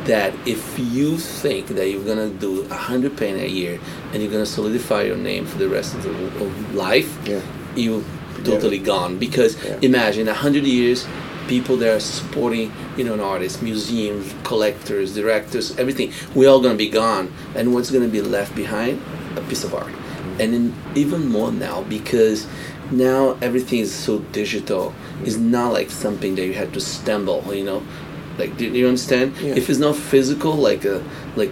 that 0.05 0.33
if 0.47 0.79
you 0.79 1.17
think 1.17 1.67
that 1.67 1.89
you're 1.89 2.03
gonna 2.03 2.29
do 2.29 2.63
a 2.71 2.75
hundred 2.75 3.17
penny 3.17 3.41
a 3.41 3.47
year 3.47 3.79
and 4.11 4.21
you're 4.21 4.31
gonna 4.31 4.45
solidify 4.45 5.03
your 5.03 5.17
name 5.17 5.45
for 5.45 5.57
the 5.57 5.69
rest 5.69 5.93
of, 5.93 6.03
the, 6.03 6.09
of 6.43 6.75
life, 6.75 7.17
yeah. 7.27 7.41
you 7.75 8.03
totally 8.43 8.77
yeah. 8.77 8.85
gone. 8.85 9.19
Because 9.19 9.63
yeah. 9.63 9.77
imagine 9.81 10.27
a 10.27 10.33
hundred 10.33 10.65
years, 10.65 11.05
people 11.47 11.77
that 11.77 11.95
are 11.95 11.99
supporting 11.99 12.71
you 12.97 13.03
know 13.03 13.13
an 13.13 13.19
artist, 13.19 13.61
museums, 13.61 14.33
collectors, 14.43 15.13
directors, 15.15 15.77
everything, 15.77 16.11
we're 16.33 16.49
all 16.49 16.61
gonna 16.61 16.75
be 16.75 16.89
gone, 16.89 17.31
and 17.55 17.73
what's 17.73 17.91
gonna 17.91 18.07
be 18.07 18.21
left 18.21 18.55
behind? 18.55 19.01
A 19.37 19.41
piece 19.41 19.63
of 19.63 19.73
art, 19.73 19.87
mm-hmm. 19.87 20.41
and 20.41 20.53
in, 20.53 20.75
even 20.95 21.27
more 21.27 21.51
now 21.51 21.83
because 21.83 22.47
now 22.91 23.37
everything 23.41 23.79
is 23.79 23.93
so 23.93 24.19
digital. 24.33 24.93
It's 25.23 25.37
not 25.37 25.71
like 25.71 25.89
something 25.89 26.35
that 26.35 26.45
you 26.45 26.53
have 26.53 26.73
to 26.73 26.81
stumble, 26.81 27.53
you 27.53 27.63
know. 27.63 27.83
Like, 28.41 28.57
do, 28.57 28.71
do 28.71 28.77
you 28.77 28.87
understand? 28.87 29.37
Yeah. 29.37 29.55
If 29.55 29.69
it's 29.69 29.77
not 29.77 29.95
physical, 29.95 30.53
like 30.55 30.83
a 30.83 31.03
like 31.35 31.51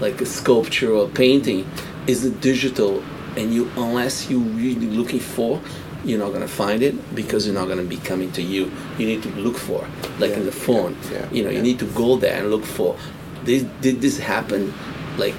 like 0.00 0.20
a 0.20 0.26
sculpture 0.26 0.92
or 0.92 1.08
painting, 1.08 1.68
is 2.06 2.24
it 2.24 2.40
digital? 2.40 3.02
And 3.36 3.52
you, 3.52 3.70
unless 3.76 4.30
you're 4.30 4.40
really 4.40 4.86
looking 4.86 5.20
for, 5.20 5.60
you're 6.04 6.18
not 6.18 6.32
gonna 6.32 6.48
find 6.48 6.82
it 6.82 6.94
because 7.14 7.46
you're 7.46 7.54
not 7.54 7.68
gonna 7.68 7.90
be 7.96 7.96
coming 7.96 8.30
to 8.32 8.42
you. 8.42 8.70
You 8.98 9.06
need 9.06 9.22
to 9.24 9.30
look 9.30 9.56
for, 9.56 9.80
like 10.20 10.30
yeah, 10.30 10.38
in 10.38 10.46
the 10.46 10.52
phone. 10.52 10.96
Yeah, 11.12 11.28
you 11.32 11.42
know, 11.42 11.50
you 11.50 11.62
need 11.62 11.80
to 11.80 11.86
go 11.86 12.16
there 12.16 12.38
and 12.40 12.50
look 12.50 12.64
for. 12.64 12.96
This, 13.44 13.64
did 13.80 14.00
this 14.00 14.18
happen, 14.18 14.72
like 15.16 15.34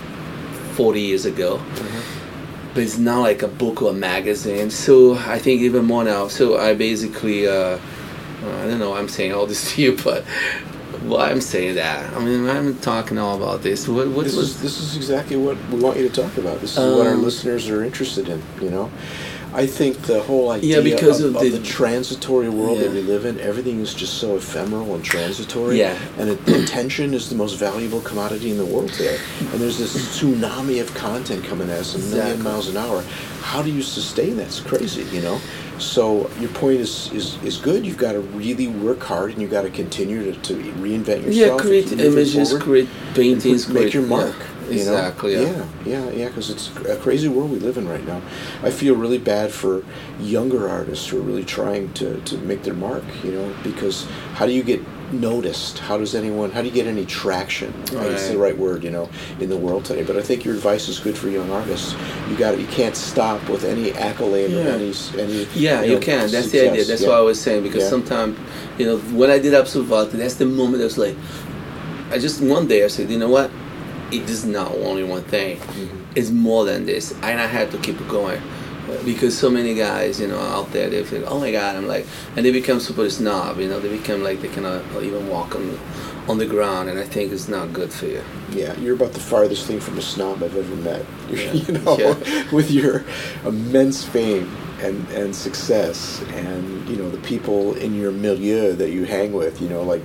40 0.76 1.02
years 1.02 1.26
ago? 1.26 1.58
Mm-hmm 1.58 2.20
but 2.74 2.84
it's 2.84 3.00
not 3.00 3.22
like 3.22 3.42
a 3.42 3.48
book 3.48 3.82
or 3.82 3.90
a 3.92 3.94
magazine. 3.94 4.70
So 4.70 5.16
I 5.16 5.40
think 5.40 5.62
even 5.62 5.86
more 5.86 6.04
now. 6.04 6.28
So 6.28 6.58
I 6.58 6.76
basically, 6.76 7.48
uh, 7.48 7.80
I 8.44 8.68
don't 8.68 8.80
know. 8.80 8.92
why 8.92 9.00
I'm 9.00 9.10
saying 9.10 9.34
all 9.34 9.46
this 9.46 9.74
to 9.74 9.82
you, 9.82 9.98
but 10.04 10.24
why 11.04 11.30
I'm 11.30 11.42
saying 11.42 11.76
that. 11.76 12.14
I 12.14 12.20
mean, 12.20 12.48
I'm 12.50 12.78
talking 12.80 13.18
all 13.18 13.38
about 13.38 13.62
this. 13.62 13.88
What, 13.88 14.08
what 14.10 14.26
this 14.26 14.36
was, 14.36 14.50
is 14.50 14.62
this 14.62 14.80
is 14.80 14.98
exactly 14.98 15.36
what 15.36 15.58
we 15.70 15.80
want 15.80 15.98
you 15.98 16.08
to 16.08 16.22
talk 16.22 16.38
about. 16.38 16.60
This 16.62 16.74
is 16.74 16.80
um, 16.80 16.98
what 16.98 17.08
our 17.08 17.14
um, 17.14 17.24
listeners 17.24 17.70
are 17.70 17.84
interested 17.84 18.30
in. 18.30 18.42
You 18.62 18.70
know, 18.70 18.92
I 19.54 19.66
think 19.66 19.98
the 20.04 20.22
whole 20.22 20.52
idea 20.52 20.78
yeah, 20.78 20.84
because 20.84 21.22
of, 21.22 21.36
of, 21.36 21.42
the, 21.42 21.48
of 21.48 21.54
the, 21.54 21.68
transitory 21.68 22.50
world 22.50 22.78
yeah. 22.78 22.84
that 22.84 22.94
we 22.94 23.02
live 23.02 23.26
in, 23.26 23.40
everything 23.40 23.80
is 23.80 23.96
just 23.96 24.16
so 24.16 24.36
ephemeral 24.36 24.94
and 24.94 25.04
transitory. 25.04 25.80
Yeah. 25.80 25.98
And 26.20 26.30
attention 26.30 27.16
is 27.16 27.30
the 27.30 27.36
most 27.36 27.56
valuable 27.56 28.02
commodity 28.02 28.52
in 28.52 28.58
the 28.58 28.66
world 28.66 28.94
today. 28.94 29.20
And 29.40 29.54
there's 29.54 29.80
this 29.80 29.96
tsunami 29.96 30.82
of 30.82 30.94
content 30.94 31.44
coming 31.44 31.70
at 31.70 31.80
us 31.80 31.96
a 31.96 31.98
million 31.98 32.18
exactly. 32.18 32.44
miles 32.44 32.68
an 32.68 32.78
hour. 32.78 33.02
How 33.42 33.64
do 33.64 33.72
you 33.72 33.82
sustain 33.82 34.38
that? 34.38 34.48
It's 34.48 34.60
crazy, 34.60 35.04
you 35.16 35.22
know? 35.22 35.40
So 35.80 36.30
your 36.40 36.50
point 36.50 36.80
is, 36.80 37.12
is, 37.14 37.42
is 37.44 37.58
good. 37.58 37.86
You've 37.86 37.98
got 37.98 38.14
to 38.14 38.20
really 38.20 38.68
work 38.68 39.02
hard, 39.02 39.32
and 39.32 39.42
you've 39.42 39.52
got 39.52 39.62
to 39.62 39.70
continue 39.70 40.32
to, 40.32 40.40
to 40.42 40.54
reinvent 40.74 41.26
yourself. 41.26 41.36
Yeah, 41.36 41.58
create 41.58 41.92
images, 41.94 42.58
create 42.58 42.90
paintings, 43.14 43.68
make 43.68 43.78
create, 43.78 43.94
your 43.94 44.04
mark. 44.04 44.36
Yeah. 44.38 44.76
Exactly. 44.76 45.36
Know? 45.36 45.42
Yeah, 45.42 45.66
yeah, 45.86 46.10
yeah. 46.12 46.28
Because 46.28 46.50
it's 46.50 46.76
a 46.86 46.96
crazy 46.98 47.28
world 47.28 47.52
we 47.52 47.60
live 47.60 47.78
in 47.78 47.88
right 47.88 48.06
now. 48.06 48.22
I 48.62 48.70
feel 48.70 48.96
really 48.96 49.18
bad 49.18 49.52
for 49.52 49.84
younger 50.20 50.70
artists 50.70 51.08
who 51.08 51.18
are 51.18 51.22
really 51.22 51.46
trying 51.46 51.92
to, 51.94 52.22
to 52.22 52.38
make 52.40 52.64
their 52.64 52.76
mark. 52.76 53.04
You 53.24 53.32
know, 53.32 53.56
because 53.64 54.06
how 54.34 54.46
do 54.46 54.52
you 54.52 54.64
get 54.64 54.82
noticed? 55.12 55.80
How 55.80 55.98
does 55.98 56.16
anyone? 56.16 56.52
How 56.52 56.62
do 56.62 56.68
you 56.68 56.74
get 56.74 56.88
any 56.88 57.06
traction? 57.06 57.74
Right. 57.82 58.10
That's 58.10 58.30
the 58.30 58.38
right 58.38 58.58
word, 58.58 58.84
you 58.84 58.92
know, 58.92 59.10
in 59.40 59.50
the 59.50 59.58
world 59.58 59.86
today. 59.86 60.04
But 60.04 60.18
I 60.18 60.22
think 60.22 60.46
your 60.46 60.56
advice 60.56 60.88
is 60.88 61.00
good 61.00 61.18
for 61.18 61.30
young 61.30 61.50
artists. 61.52 61.96
You 62.30 62.38
got 62.38 62.54
it, 62.54 62.60
You 62.60 62.68
can't 62.68 62.96
stop 62.96 63.48
with 63.50 63.64
any 63.64 63.92
accolade 63.94 64.52
yeah. 64.52 64.66
or 64.66 64.70
any 64.70 64.94
any. 65.18 65.48
Yeah, 65.54 65.82
you, 65.82 65.96
know, 65.96 66.00
can. 66.00 66.30
That's 66.32 66.32
success. 66.32 66.52
the 66.52 66.72
idea. 66.72 66.86
That's 66.86 67.02
yeah. 67.02 67.08
what 67.08 67.18
I 67.18 67.22
was 67.22 67.42
saying. 67.42 67.64
Because 67.64 67.84
yeah. 67.84 67.90
sometimes, 67.90 68.38
you 68.78 68.86
know, 68.86 68.98
when 69.18 69.30
I 69.30 69.40
did 69.40 69.54
Absolut 69.54 69.88
Vodka, 69.88 70.18
that's 70.18 70.36
the 70.36 70.46
moment 70.46 70.82
I 70.82 70.86
was 70.86 70.98
like, 70.98 71.16
I 72.12 72.18
just 72.18 72.42
one 72.42 72.68
day 72.68 72.84
I 72.84 72.88
said, 72.88 73.10
you 73.10 73.18
know 73.18 73.30
what, 73.30 73.52
it 74.12 74.30
is 74.30 74.46
not 74.46 74.72
only 74.72 75.04
one 75.04 75.24
thing. 75.24 75.58
Mm-hmm. 75.58 75.98
It's 76.16 76.32
more 76.32 76.66
than 76.66 76.86
this, 76.86 77.12
and 77.22 77.40
I 77.40 77.46
had 77.46 77.72
to 77.72 77.78
keep 77.78 77.98
going. 78.08 78.42
Because 79.06 79.38
so 79.38 79.50
many 79.50 79.74
guys, 79.74 80.20
you 80.20 80.28
know, 80.28 80.40
out 80.40 80.72
there 80.72 80.90
they 80.90 81.04
feel, 81.04 81.24
oh 81.28 81.40
my 81.40 81.52
god, 81.52 81.76
I'm 81.76 81.88
like, 81.88 82.06
and 82.36 82.46
they 82.46 82.52
become 82.52 82.80
super 82.80 83.10
snob, 83.10 83.60
you 83.60 83.68
know, 83.68 83.80
they 83.80 83.90
become 83.90 84.24
like 84.24 84.42
they 84.42 84.50
cannot 84.50 84.84
even 85.02 85.28
walk 85.30 85.56
on 85.56 85.80
on 86.28 86.38
the 86.38 86.46
ground, 86.46 86.90
and 86.90 87.00
I 87.00 87.06
think 87.06 87.32
it's 87.32 87.48
not 87.48 87.74
good 87.74 87.92
for 87.92 88.06
you. 88.06 88.22
Yeah, 88.52 88.78
you're 88.80 88.94
about 88.96 89.14
the 89.14 89.20
farthest 89.20 89.66
thing 89.66 89.80
from 89.80 89.98
a 89.98 90.02
snob 90.02 90.44
I've 90.44 90.56
ever 90.56 90.76
met. 90.76 91.06
Yeah. 91.30 91.54
you 91.54 91.74
know, 91.74 91.98
yeah. 91.98 92.52
with 92.52 92.72
your 92.72 93.06
immense 93.46 94.04
fame 94.04 94.56
and 94.82 95.08
and 95.10 95.36
success, 95.36 96.24
and 96.34 96.88
you 96.90 96.96
know 96.96 97.10
the 97.10 97.20
people 97.20 97.76
in 97.76 97.94
your 97.96 98.12
milieu 98.12 98.74
that 98.74 98.90
you 98.92 99.06
hang 99.06 99.34
with, 99.34 99.62
you 99.62 99.70
know, 99.70 99.84
like 99.84 100.02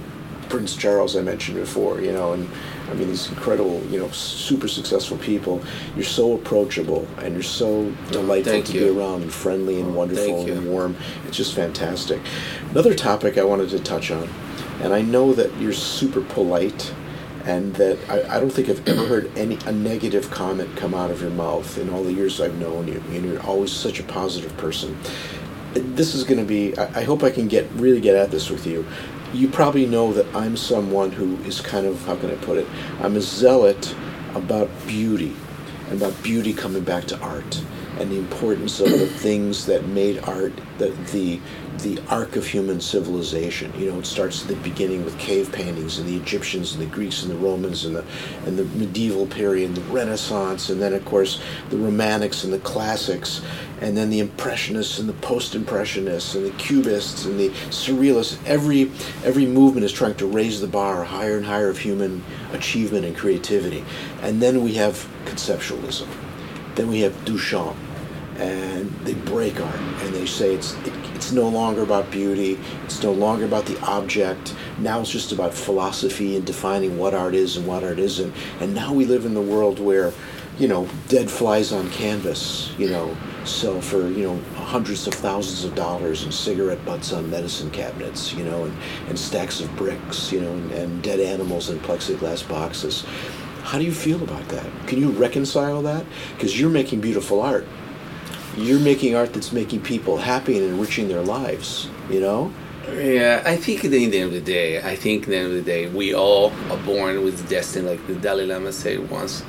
Prince 0.49 0.77
Charles 0.77 1.17
I 1.17 1.23
mentioned 1.23 1.59
before, 1.59 2.01
you 2.01 2.13
know, 2.13 2.33
and 2.33 2.49
I 2.91 2.95
mean 2.95 3.09
these 3.09 3.29
incredible, 3.29 3.83
you 3.87 3.99
know, 3.99 4.11
super 4.11 4.69
successful 4.69 5.17
people. 5.19 5.63
You're 5.95 6.05
so 6.05 6.35
approachable 6.35 7.07
and 7.19 7.35
you're 7.35 7.43
so 7.43 7.91
delightful 8.11 8.53
Thank 8.53 8.67
to 8.67 8.73
you. 8.75 8.93
be 8.93 8.99
around 8.99 9.23
and 9.23 9.33
friendly 9.33 9.81
and 9.81 9.95
wonderful 9.95 10.51
and 10.51 10.67
warm. 10.69 10.97
It's 11.27 11.37
just 11.37 11.55
fantastic. 11.55 12.21
Another 12.71 12.95
topic 12.95 13.39
I 13.39 13.45
wanted 13.45 13.71
to 13.71 13.81
touch 13.81 14.11
on, 14.11 14.29
and 14.81 14.93
I 14.93 15.03
know 15.03 15.33
that 15.33 15.55
you're 15.59 15.73
super 15.73 16.21
polite 16.21 16.93
and 17.45 17.75
that 17.75 17.99
I, 18.09 18.37
I 18.37 18.41
don't 18.41 18.51
think 18.51 18.69
I've 18.69 18.87
ever 18.89 19.07
heard 19.07 19.37
any 19.37 19.59
a 19.67 19.73
negative 19.73 20.31
comment 20.31 20.77
come 20.77 20.95
out 20.95 21.11
of 21.11 21.21
your 21.21 21.31
mouth 21.31 21.79
in 21.79 21.91
all 21.91 22.03
the 22.03 22.13
years 22.13 22.41
I've 22.41 22.59
known 22.59 22.89
you. 22.89 23.03
And 23.11 23.25
you're 23.25 23.43
always 23.43 23.73
such 23.73 24.01
a 24.01 24.03
positive 24.03 24.57
person. 24.57 24.97
This 25.75 26.15
is 26.15 26.25
going 26.25 26.39
to 26.39 26.47
be. 26.47 26.77
I, 26.79 27.01
I 27.01 27.05
hope 27.05 27.23
I 27.23 27.31
can 27.31 27.49
get 27.49 27.71
really 27.73 28.01
get 28.01 28.15
at 28.15 28.31
this 28.31 28.51
with 28.51 28.67
you. 28.67 28.87
You 29.35 29.49
probably 29.49 29.85
know 29.85 30.13
that 30.13 30.33
I'm 30.33 30.57
someone 30.57 31.11
who 31.11 31.35
is 31.39 31.61
kind 31.61 31.87
of 31.87 32.01
how 32.07 32.15
can 32.15 32.31
I 32.31 32.37
put 32.37 32.57
it? 32.57 32.69
I'm 33.01 33.17
a 33.17 33.21
zealot 33.21 33.93
about 34.33 34.71
beauty, 34.87 35.35
and 35.89 36.01
about 36.01 36.23
beauty 36.23 36.53
coming 36.53 36.85
back 36.85 37.07
to 37.07 37.19
art 37.19 37.61
and 37.99 38.13
the 38.13 38.17
importance 38.17 38.79
of 38.79 38.91
the 38.91 39.07
things 39.07 39.67
that 39.67 39.87
made 39.89 40.21
art 40.21 40.53
the 40.79 40.91
the 41.13 41.41
the 41.79 42.01
arc 42.09 42.37
of 42.37 42.47
human 42.47 42.81
civilization. 42.81 43.73
You 43.79 43.93
know, 43.93 43.99
it 43.99 44.07
starts 44.07 44.43
at 44.43 44.49
the 44.49 44.57
beginning 44.57 45.05
with 45.05 45.19
cave 45.19 45.53
paintings 45.53 45.99
and 45.99 46.09
the 46.09 46.17
Egyptians 46.17 46.75
and 46.75 46.83
the 46.83 46.87
Greeks 46.87 47.23
and 47.23 47.31
the 47.31 47.37
Romans 47.37 47.85
and 47.85 47.97
the 47.97 48.05
and 48.47 48.59
the 48.59 48.65
medieval 48.65 49.27
period 49.27 49.69
and 49.69 49.77
the 49.77 49.93
Renaissance 49.93 50.71
and 50.71 50.81
then 50.81 50.95
of 50.95 51.05
course 51.05 51.41
the 51.71 51.77
Romantics 51.77 52.45
and 52.45 52.53
the 52.53 52.59
classics 52.61 53.43
and 53.81 53.97
then 53.97 54.09
the 54.09 54.21
Impressionists 54.21 54.99
and 54.99 55.09
the 55.09 55.15
Post-Impressionists 55.15 56.35
and 56.35 56.47
the 56.47 56.51
Cubists 56.53 57.25
and 57.25 57.39
the 57.39 57.51
Surrealists. 57.71 58.39
Every 58.47 58.91
every 59.25 59.47
movement 59.47 59.85
is 59.85 59.93
trying 59.93 60.15
to 60.17 60.27
raise 60.27 60.61
the 60.61 60.69
bar 60.69 61.05
higher 61.05 61.37
and 61.37 61.47
higher 61.47 61.69
of 61.69 61.79
human 61.79 62.25
achievement 62.53 63.05
and 63.05 63.17
creativity. 63.17 63.85
And 64.23 64.41
then 64.41 64.63
we 64.63 64.75
have 64.75 65.09
conceptualism. 65.25 66.09
Then 66.77 66.89
we 66.89 67.01
have 67.01 67.13
Duchamp 67.25 67.77
and 68.37 68.91
they 69.05 69.15
break 69.15 69.61
art 69.61 69.75
and 69.77 70.15
they 70.15 70.27
say 70.27 70.55
it's 70.55 70.75
it, 70.87 70.93
it's 71.15 71.33
no 71.33 71.49
longer 71.49 71.83
about 71.83 72.11
beauty 72.11 72.59
it's 72.85 73.03
no 73.03 73.13
longer 73.13 73.45
about 73.45 73.67
the 73.67 73.81
object. 73.81 74.55
Now 74.79 75.01
it's 75.01 75.11
just 75.11 75.33
about 75.33 75.55
philosophy 75.55 76.37
and 76.37 76.45
defining 76.45 76.99
what 76.99 77.15
art 77.15 77.35
is 77.35 77.57
and 77.57 77.67
what 77.67 77.83
art 77.83 77.99
isn't. 77.99 78.35
And 78.61 78.75
now 78.75 78.93
we 78.93 79.05
live 79.05 79.25
in 79.25 79.35
the 79.35 79.43
world 79.43 79.79
where 79.79 80.13
you 80.59 80.69
know 80.69 80.89
dead 81.09 81.29
flies 81.29 81.73
on 81.73 81.91
canvas 81.91 82.73
you 82.79 82.89
know 82.89 83.17
sell 83.45 83.81
for 83.81 84.07
you 84.09 84.23
know 84.23 84.41
hundreds 84.55 85.05
of 85.09 85.13
thousands 85.13 85.65
of 85.65 85.75
dollars 85.75 86.23
and 86.23 86.33
cigarette 86.33 86.85
butts 86.85 87.13
on 87.13 87.29
medicine 87.29 87.69
cabinets 87.73 88.33
you 88.33 88.45
know 88.45 88.65
and, 88.65 88.77
and 89.09 89.19
stacks 89.19 89.59
of 89.59 89.75
bricks 89.75 90.31
you 90.31 90.41
know 90.41 90.53
and, 90.53 90.71
and 90.71 91.03
dead 91.03 91.19
animals 91.19 91.71
in 91.71 91.79
plexiglass 91.81 92.49
boxes. 92.49 93.05
How 93.65 93.79
do 93.79 93.85
you 93.85 93.93
feel 93.93 94.23
about 94.23 94.47
that? 94.51 94.67
Can 94.87 95.01
you 95.01 95.11
reconcile 95.11 95.83
that? 95.83 96.05
Because 96.37 96.61
you're 96.61 96.71
making 96.71 97.01
beautiful 97.01 97.41
art 97.41 97.67
you're 98.57 98.81
making 98.81 99.15
art 99.15 99.33
that's 99.33 99.53
making 99.53 99.81
people 99.83 100.17
happy 100.17 100.59
and 100.59 100.67
enriching 100.67 101.09
their 101.09 101.23
lives, 101.23 101.89
you 102.11 102.21
know? 102.21 102.53
Yeah, 102.89 103.43
I 103.47 103.57
think 103.57 103.85
at 103.85 103.91
the 103.91 104.05
end 104.05 104.15
of 104.15 104.33
the 104.33 104.41
day, 104.41 104.83
I 104.83 104.95
think 104.95 105.23
at 105.23 105.29
the 105.31 105.37
end 105.37 105.47
of 105.47 105.53
the 105.55 105.63
day, 105.63 105.89
we 105.89 106.15
all 106.15 106.53
are 106.71 106.77
born 106.85 107.25
with 107.25 107.49
destiny, 107.49 107.89
like 107.89 108.07
the 108.07 108.15
Dalai 108.15 108.47
Lama 108.47 108.73
said 108.73 109.11
once. 109.11 109.43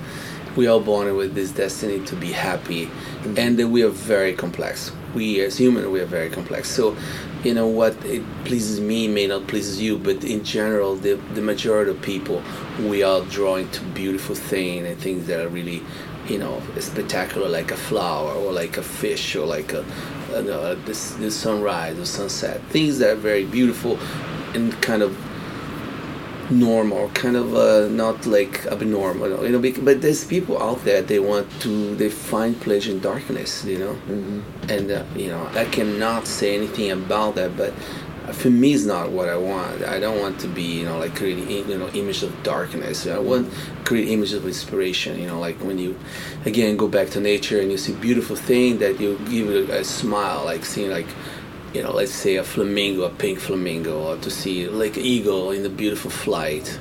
We 0.55 0.67
are 0.67 0.79
born 0.79 1.13
with 1.17 1.35
this 1.35 1.51
destiny 1.51 1.99
to 2.05 2.15
be 2.15 2.31
happy, 2.31 2.85
mm-hmm. 2.85 3.37
and 3.37 3.71
we 3.73 3.83
are 3.83 3.89
very 3.89 4.33
complex. 4.33 4.93
We 5.13 5.41
as 5.41 5.57
human, 5.57 5.91
we 5.91 5.99
are 5.99 6.05
very 6.05 6.29
complex. 6.29 6.69
So, 6.69 6.95
you 7.43 7.53
know 7.53 7.67
what 7.67 7.93
it 8.05 8.23
pleases 8.45 8.79
me 8.79 9.09
may 9.09 9.27
not 9.27 9.47
please 9.47 9.81
you, 9.81 9.97
but 9.97 10.23
in 10.23 10.45
general, 10.45 10.95
the 10.95 11.15
the 11.33 11.41
majority 11.41 11.91
of 11.91 12.01
people, 12.01 12.41
we 12.79 13.03
are 13.03 13.19
drawn 13.25 13.69
to 13.71 13.83
beautiful 13.93 14.33
things 14.33 14.87
and 14.87 14.97
things 14.97 15.27
that 15.27 15.41
are 15.41 15.49
really 15.49 15.83
you 16.27 16.37
know 16.37 16.61
spectacular 16.79 17.47
like 17.47 17.71
a 17.71 17.77
flower 17.77 18.31
or 18.33 18.51
like 18.51 18.77
a 18.77 18.83
fish 18.83 19.35
or 19.35 19.45
like 19.45 19.73
a, 19.73 19.85
this, 20.85 21.11
this 21.13 21.35
sunrise 21.35 21.97
or 21.97 22.05
sunset 22.05 22.61
things 22.69 22.97
that 22.99 23.11
are 23.11 23.15
very 23.15 23.45
beautiful 23.45 23.99
and 24.53 24.73
kind 24.81 25.01
of 25.01 25.15
normal 26.51 27.09
kind 27.09 27.35
of 27.35 27.55
uh, 27.55 27.87
not 27.89 28.25
like 28.25 28.65
abnormal 28.67 29.43
you 29.43 29.49
know 29.49 29.81
but 29.83 30.01
there's 30.01 30.25
people 30.25 30.61
out 30.61 30.83
there 30.83 31.01
they 31.01 31.19
want 31.19 31.49
to 31.59 31.95
they 31.95 32.09
find 32.09 32.59
pleasure 32.61 32.91
in 32.91 32.99
darkness 32.99 33.65
you 33.65 33.79
know 33.79 33.93
mm-hmm. 34.07 34.41
and 34.69 34.91
uh, 34.91 35.03
you 35.15 35.27
know 35.27 35.47
i 35.55 35.65
cannot 35.65 36.27
say 36.27 36.55
anything 36.55 36.91
about 36.91 37.35
that 37.35 37.55
but 37.57 37.73
for 38.33 38.49
me 38.49 38.73
it's 38.73 38.85
not 38.85 39.11
what 39.11 39.29
I 39.29 39.37
want. 39.37 39.83
I 39.83 39.99
don't 39.99 40.19
want 40.19 40.39
to 40.39 40.47
be 40.47 40.63
you 40.63 40.85
know 40.85 40.97
like 40.97 41.15
creating 41.15 41.69
you 41.69 41.77
know 41.77 41.89
image 41.89 42.23
of 42.23 42.31
darkness. 42.43 43.07
I 43.07 43.19
want 43.19 43.51
create 43.83 44.09
images 44.09 44.33
of 44.33 44.45
inspiration. 44.47 45.19
You 45.19 45.27
know 45.27 45.39
like 45.39 45.57
when 45.57 45.77
you 45.77 45.97
again 46.45 46.77
go 46.77 46.87
back 46.87 47.09
to 47.11 47.19
nature 47.19 47.59
and 47.59 47.71
you 47.71 47.77
see 47.77 47.93
beautiful 47.93 48.35
thing 48.35 48.79
that 48.79 48.99
you 48.99 49.19
give 49.29 49.49
a 49.69 49.83
smile 49.83 50.45
like 50.45 50.65
seeing 50.65 50.91
like 50.91 51.07
you 51.73 51.83
know 51.83 51.91
let's 51.91 52.13
say 52.13 52.37
a 52.37 52.43
flamingo, 52.43 53.03
a 53.03 53.09
pink 53.09 53.39
flamingo, 53.39 54.11
or 54.11 54.17
to 54.17 54.31
see 54.31 54.67
like 54.67 54.97
eagle 54.97 55.51
in 55.51 55.63
the 55.63 55.69
beautiful 55.69 56.09
flight. 56.09 56.79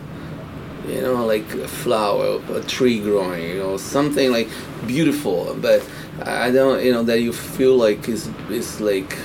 You 0.88 1.00
know 1.00 1.26
like 1.26 1.52
a 1.54 1.68
flower, 1.68 2.40
a 2.52 2.60
tree 2.62 3.00
growing. 3.00 3.42
You 3.42 3.58
know 3.58 3.76
something 3.76 4.30
like 4.30 4.48
beautiful, 4.86 5.56
but 5.60 5.82
I 6.22 6.50
don't 6.50 6.84
you 6.84 6.92
know 6.92 7.02
that 7.04 7.20
you 7.20 7.32
feel 7.32 7.76
like 7.76 8.08
is 8.08 8.28
is 8.50 8.80
like 8.80 9.18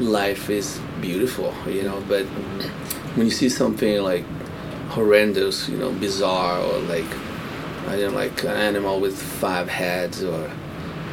life 0.00 0.50
is 0.50 0.80
beautiful, 1.04 1.52
you 1.66 1.82
know. 1.82 2.02
But 2.08 2.24
when 3.16 3.26
you 3.26 3.32
see 3.40 3.48
something 3.48 4.02
like 4.02 4.24
horrendous, 4.96 5.68
you 5.68 5.76
know, 5.76 5.92
bizarre, 5.92 6.58
or 6.60 6.78
like 6.94 7.10
I 7.88 7.96
don't 7.98 8.12
know, 8.12 8.18
like 8.24 8.42
an 8.44 8.56
animal 8.70 9.00
with 9.00 9.16
five 9.44 9.68
heads 9.68 10.22
or 10.22 10.40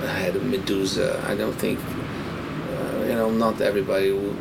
a 0.04 0.12
head 0.21 0.36
of 0.36 0.43
Medusa, 0.43 1.10
I 1.27 1.36
don't 1.36 1.58
think 1.63 1.80
uh, 1.80 3.04
you 3.10 3.15
know. 3.19 3.30
Not 3.30 3.62
everybody 3.62 4.12
will 4.12 4.38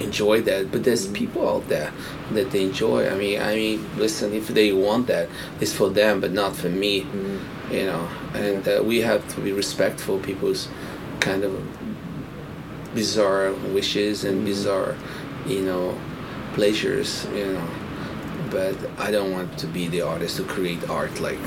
enjoy 0.00 0.42
that, 0.42 0.70
but 0.72 0.84
there's 0.84 1.06
people 1.08 1.48
out 1.48 1.66
there 1.68 1.90
that 2.32 2.50
they 2.50 2.62
enjoy. 2.64 3.08
I 3.08 3.14
mean, 3.22 3.40
I 3.40 3.54
mean, 3.54 3.78
listen, 3.96 4.32
if 4.34 4.48
they 4.48 4.72
want 4.72 5.06
that, 5.06 5.28
it's 5.60 5.72
for 5.72 5.88
them, 5.88 6.20
but 6.20 6.32
not 6.32 6.54
for 6.56 6.68
me. 6.68 7.02
Mm-hmm. 7.02 7.72
You 7.72 7.86
know, 7.86 8.08
and 8.34 8.68
uh, 8.68 8.82
we 8.84 9.00
have 9.00 9.22
to 9.34 9.40
be 9.40 9.52
respectful 9.52 10.18
people's 10.18 10.68
kind 11.20 11.42
of 11.44 11.52
bizarre 12.94 13.52
wishes 13.72 14.24
and 14.24 14.44
bizarre, 14.44 14.96
you 15.46 15.62
know, 15.62 15.98
pleasures, 16.54 17.26
you 17.34 17.52
know. 17.52 17.68
But 18.50 18.76
I 18.98 19.10
don't 19.10 19.32
want 19.32 19.58
to 19.58 19.66
be 19.66 19.88
the 19.88 20.02
artist 20.02 20.36
to 20.36 20.44
create 20.44 20.88
art 20.88 21.20
like 21.20 21.40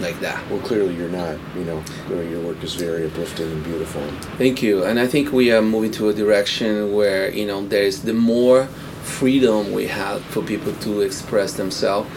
like 0.00 0.18
that. 0.20 0.48
Well, 0.50 0.60
clearly 0.60 0.94
you're 0.94 1.08
not. 1.08 1.38
You 1.56 1.64
know, 1.64 1.82
your 2.08 2.40
work 2.40 2.62
is 2.62 2.74
very 2.74 3.06
uplifting 3.06 3.50
and 3.50 3.64
beautiful. 3.64 4.02
Thank 4.38 4.62
you. 4.62 4.84
And 4.84 4.98
I 4.98 5.06
think 5.06 5.32
we 5.32 5.52
are 5.52 5.62
moving 5.62 5.90
to 5.92 6.08
a 6.08 6.14
direction 6.14 6.92
where 6.92 7.30
you 7.30 7.46
know 7.46 7.66
there's 7.66 8.02
the 8.02 8.14
more 8.14 8.66
freedom 9.02 9.72
we 9.72 9.86
have 9.86 10.22
for 10.26 10.42
people 10.42 10.72
to 10.74 11.00
express 11.00 11.54
themselves. 11.54 12.10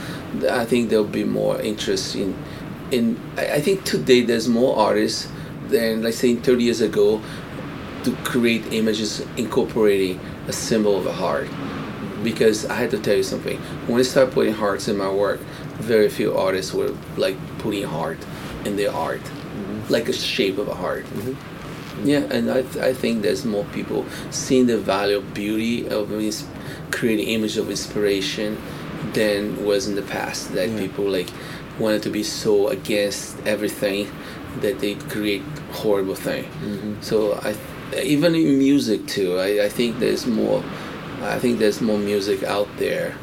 I 0.49 0.65
think 0.65 0.89
there'll 0.89 1.05
be 1.05 1.23
more 1.23 1.59
interest 1.61 2.15
in. 2.15 2.35
In 2.91 3.19
I 3.37 3.61
think 3.61 3.83
today 3.83 4.21
there's 4.21 4.47
more 4.47 4.77
artists 4.77 5.27
than 5.69 6.03
let's 6.03 6.17
say 6.17 6.35
30 6.35 6.63
years 6.63 6.81
ago 6.81 7.21
to 8.05 8.15
create 8.23 8.71
images 8.71 9.21
incorporating 9.37 10.19
a 10.47 10.53
symbol 10.53 10.97
of 10.97 11.05
a 11.05 11.13
heart. 11.13 11.49
Because 12.23 12.65
I 12.65 12.75
had 12.75 12.91
to 12.91 12.99
tell 12.99 13.15
you 13.15 13.23
something. 13.23 13.57
When 13.87 13.99
I 13.99 14.03
started 14.03 14.33
putting 14.33 14.53
hearts 14.53 14.87
in 14.87 14.97
my 14.97 15.11
work, 15.11 15.39
very 15.77 16.09
few 16.09 16.35
artists 16.35 16.73
were 16.73 16.95
like 17.17 17.35
putting 17.59 17.83
heart 17.83 18.17
in 18.65 18.77
their 18.77 18.91
art, 18.91 19.21
mm-hmm. 19.21 19.93
like 19.93 20.07
a 20.09 20.13
shape 20.13 20.57
of 20.57 20.67
a 20.67 20.73
heart. 20.73 21.05
Mm-hmm. 21.05 22.07
Yeah, 22.07 22.21
and 22.31 22.51
I, 22.51 22.61
th- 22.63 22.77
I 22.77 22.93
think 22.93 23.21
there's 23.21 23.45
more 23.45 23.63
people 23.65 24.05
seeing 24.29 24.67
the 24.67 24.77
value 24.77 25.17
of 25.17 25.33
beauty 25.33 25.87
of 25.87 26.11
ins- 26.11 26.47
creating 26.91 27.27
image 27.29 27.57
of 27.57 27.69
inspiration 27.69 28.61
than 29.13 29.63
was 29.65 29.87
in 29.87 29.95
the 29.95 30.01
past. 30.01 30.53
That 30.53 30.69
yeah. 30.69 30.79
people 30.79 31.05
like 31.05 31.29
wanted 31.79 32.03
to 32.03 32.09
be 32.09 32.23
so 32.23 32.67
against 32.69 33.39
everything 33.45 34.11
that 34.61 34.79
they 34.79 34.95
create 34.95 35.41
horrible 35.71 36.15
thing. 36.15 36.45
Mm-hmm. 36.45 37.01
So 37.01 37.35
I 37.35 37.55
even 38.03 38.35
in 38.35 38.57
music 38.57 39.05
too. 39.07 39.39
I, 39.39 39.65
I 39.65 39.69
think 39.69 39.99
there's 39.99 40.25
more. 40.25 40.63
I 41.21 41.39
think 41.39 41.59
there's 41.59 41.81
more 41.81 41.97
music 41.97 42.43
out 42.43 42.67
there 42.77 43.17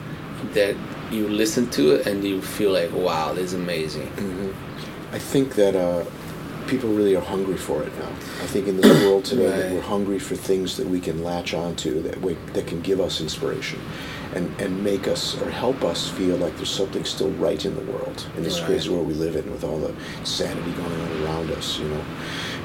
that 0.54 0.74
you 1.10 1.28
listen 1.28 1.68
to 1.70 1.94
it 1.96 2.06
and 2.06 2.24
you 2.24 2.40
feel 2.40 2.72
like, 2.72 2.92
wow, 2.92 3.32
this 3.32 3.52
is 3.52 3.54
amazing. 3.54 4.08
Mm-hmm. 4.08 5.14
I 5.14 5.18
think 5.18 5.54
that 5.54 5.76
uh, 5.76 6.04
people 6.66 6.88
really 6.90 7.14
are 7.14 7.22
hungry 7.22 7.56
for 7.56 7.82
it 7.82 7.96
now. 7.98 8.08
I 8.08 8.46
think 8.46 8.66
in 8.66 8.78
this 8.78 9.04
world 9.04 9.24
today 9.24 9.50
right. 9.50 9.56
that 9.56 9.72
we're 9.72 9.80
hungry 9.82 10.18
for 10.18 10.36
things 10.36 10.76
that 10.78 10.86
we 10.86 11.00
can 11.00 11.22
latch 11.22 11.54
onto 11.54 12.02
that 12.02 12.20
we, 12.20 12.34
that 12.54 12.66
can 12.66 12.80
give 12.80 13.00
us 13.00 13.20
inspiration 13.20 13.78
and, 14.34 14.60
and 14.60 14.82
make 14.82 15.08
us 15.08 15.40
or 15.42 15.50
help 15.50 15.82
us 15.84 16.08
feel 16.10 16.36
like 16.36 16.56
there's 16.56 16.70
something 16.70 17.04
still 17.04 17.30
right 17.32 17.64
in 17.64 17.74
the 17.74 17.92
world 17.92 18.26
in 18.36 18.42
this 18.42 18.58
right. 18.60 18.66
crazy 18.66 18.88
world 18.88 19.06
we 19.06 19.14
live 19.14 19.36
in 19.36 19.50
with 19.50 19.64
all 19.64 19.78
the 19.78 19.94
sanity 20.24 20.72
going 20.72 21.00
on 21.00 21.22
around 21.22 21.50
us 21.50 21.78
you 21.78 21.88
know? 21.88 22.04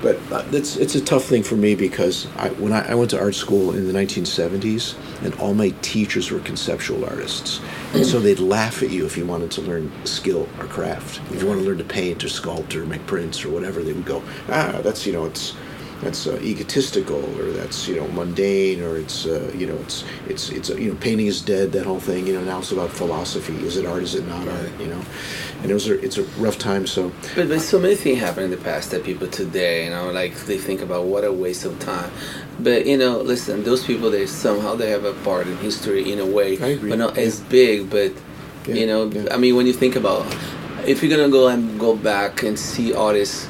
But 0.01 0.19
uh, 0.31 0.45
it's 0.51 0.77
it's 0.77 0.93
a 0.93 1.01
tough 1.01 1.23
thing 1.23 1.41
for 1.41 1.55
me 1.55 1.73
because 1.73 2.27
I, 2.37 2.49
when 2.49 2.71
I, 2.71 2.91
I, 2.91 2.95
went 2.95 3.09
to 3.11 3.19
art 3.19 3.33
school 3.33 3.73
in 3.73 3.87
the 3.87 3.93
1970s 3.93 4.95
and 5.23 5.33
all 5.35 5.55
my 5.55 5.69
teachers 5.81 6.29
were 6.29 6.39
conceptual 6.39 7.03
artists. 7.03 7.61
And 7.93 8.05
so 8.05 8.19
they'd 8.19 8.39
laugh 8.39 8.83
at 8.83 8.91
you 8.91 9.07
if 9.07 9.17
you 9.17 9.25
wanted 9.25 9.49
to 9.51 9.61
learn 9.61 9.91
skill 10.05 10.47
or 10.59 10.65
craft. 10.65 11.19
If 11.31 11.41
you 11.41 11.47
want 11.47 11.61
to 11.61 11.65
learn 11.65 11.79
to 11.79 11.83
paint 11.83 12.23
or 12.23 12.27
sculpt 12.27 12.75
or 12.75 12.85
make 12.85 13.07
prints 13.07 13.43
or 13.43 13.49
whatever 13.49 13.81
they 13.81 13.93
would 13.93 14.05
go 14.05 14.21
ah 14.49 14.79
that's 14.83 15.05
you 15.05 15.13
know 15.13 15.25
it's 15.25 15.55
that's 16.01 16.27
uh, 16.27 16.39
egotistical 16.41 17.23
or 17.39 17.51
that's 17.51 17.87
you 17.87 17.95
know 17.95 18.07
mundane 18.09 18.81
or 18.81 18.97
it's 18.97 19.25
uh, 19.25 19.51
you 19.55 19.65
know 19.65 19.75
it's 19.77 20.03
it's 20.27 20.49
it's 20.49 20.69
you 20.69 20.91
know 20.91 20.99
painting 20.99 21.25
is 21.25 21.41
dead 21.41 21.71
that 21.71 21.85
whole 21.85 21.99
thing 21.99 22.27
you 22.27 22.33
know 22.33 22.43
now 22.43 22.59
it's 22.59 22.71
about 22.71 22.89
philosophy 22.89 23.55
is 23.65 23.77
it 23.77 23.85
art 23.85 24.03
is 24.03 24.15
it 24.15 24.27
not 24.27 24.47
art 24.47 24.69
you 24.79 24.87
know 24.87 25.01
and 25.61 25.71
it 25.71 25.73
was 25.73 25.89
a, 25.89 25.99
it's 26.03 26.17
a 26.17 26.23
rough 26.39 26.57
time 26.57 26.85
so 26.85 27.11
but, 27.35 27.47
but 27.47 27.59
so 27.59 27.79
many 27.79 27.95
things 27.95 28.19
happened 28.19 28.45
in 28.45 28.51
the 28.51 28.57
past 28.57 28.91
that 28.91 29.03
people 29.03 29.27
today 29.27 29.85
you 29.85 29.89
know 29.89 30.11
like 30.11 30.35
they 30.45 30.57
think 30.57 30.81
about 30.81 31.05
what 31.05 31.23
a 31.23 31.33
waste 31.33 31.65
of 31.65 31.77
time 31.79 32.11
but 32.59 32.85
you 32.85 32.97
know 32.97 33.19
listen 33.21 33.63
those 33.63 33.83
people 33.83 34.11
they 34.11 34.25
somehow 34.25 34.75
they 34.75 34.89
have 34.89 35.03
a 35.03 35.13
part 35.23 35.47
in 35.47 35.57
history 35.57 36.11
in 36.11 36.19
a 36.19 36.25
way 36.25 36.57
but 36.57 36.97
not 36.97 37.15
yeah. 37.15 37.23
as 37.23 37.39
big 37.41 37.89
but 37.89 38.11
yeah. 38.67 38.75
you 38.75 38.85
know 38.85 39.05
yeah. 39.05 39.33
I 39.33 39.37
mean 39.37 39.55
when 39.55 39.65
you 39.65 39.73
think 39.73 39.95
about 39.95 40.25
if 40.85 41.01
you're 41.01 41.15
gonna 41.15 41.31
go 41.31 41.47
and 41.47 41.79
go 41.79 41.95
back 41.95 42.43
and 42.43 42.57
see 42.57 42.93
artists 42.93 43.49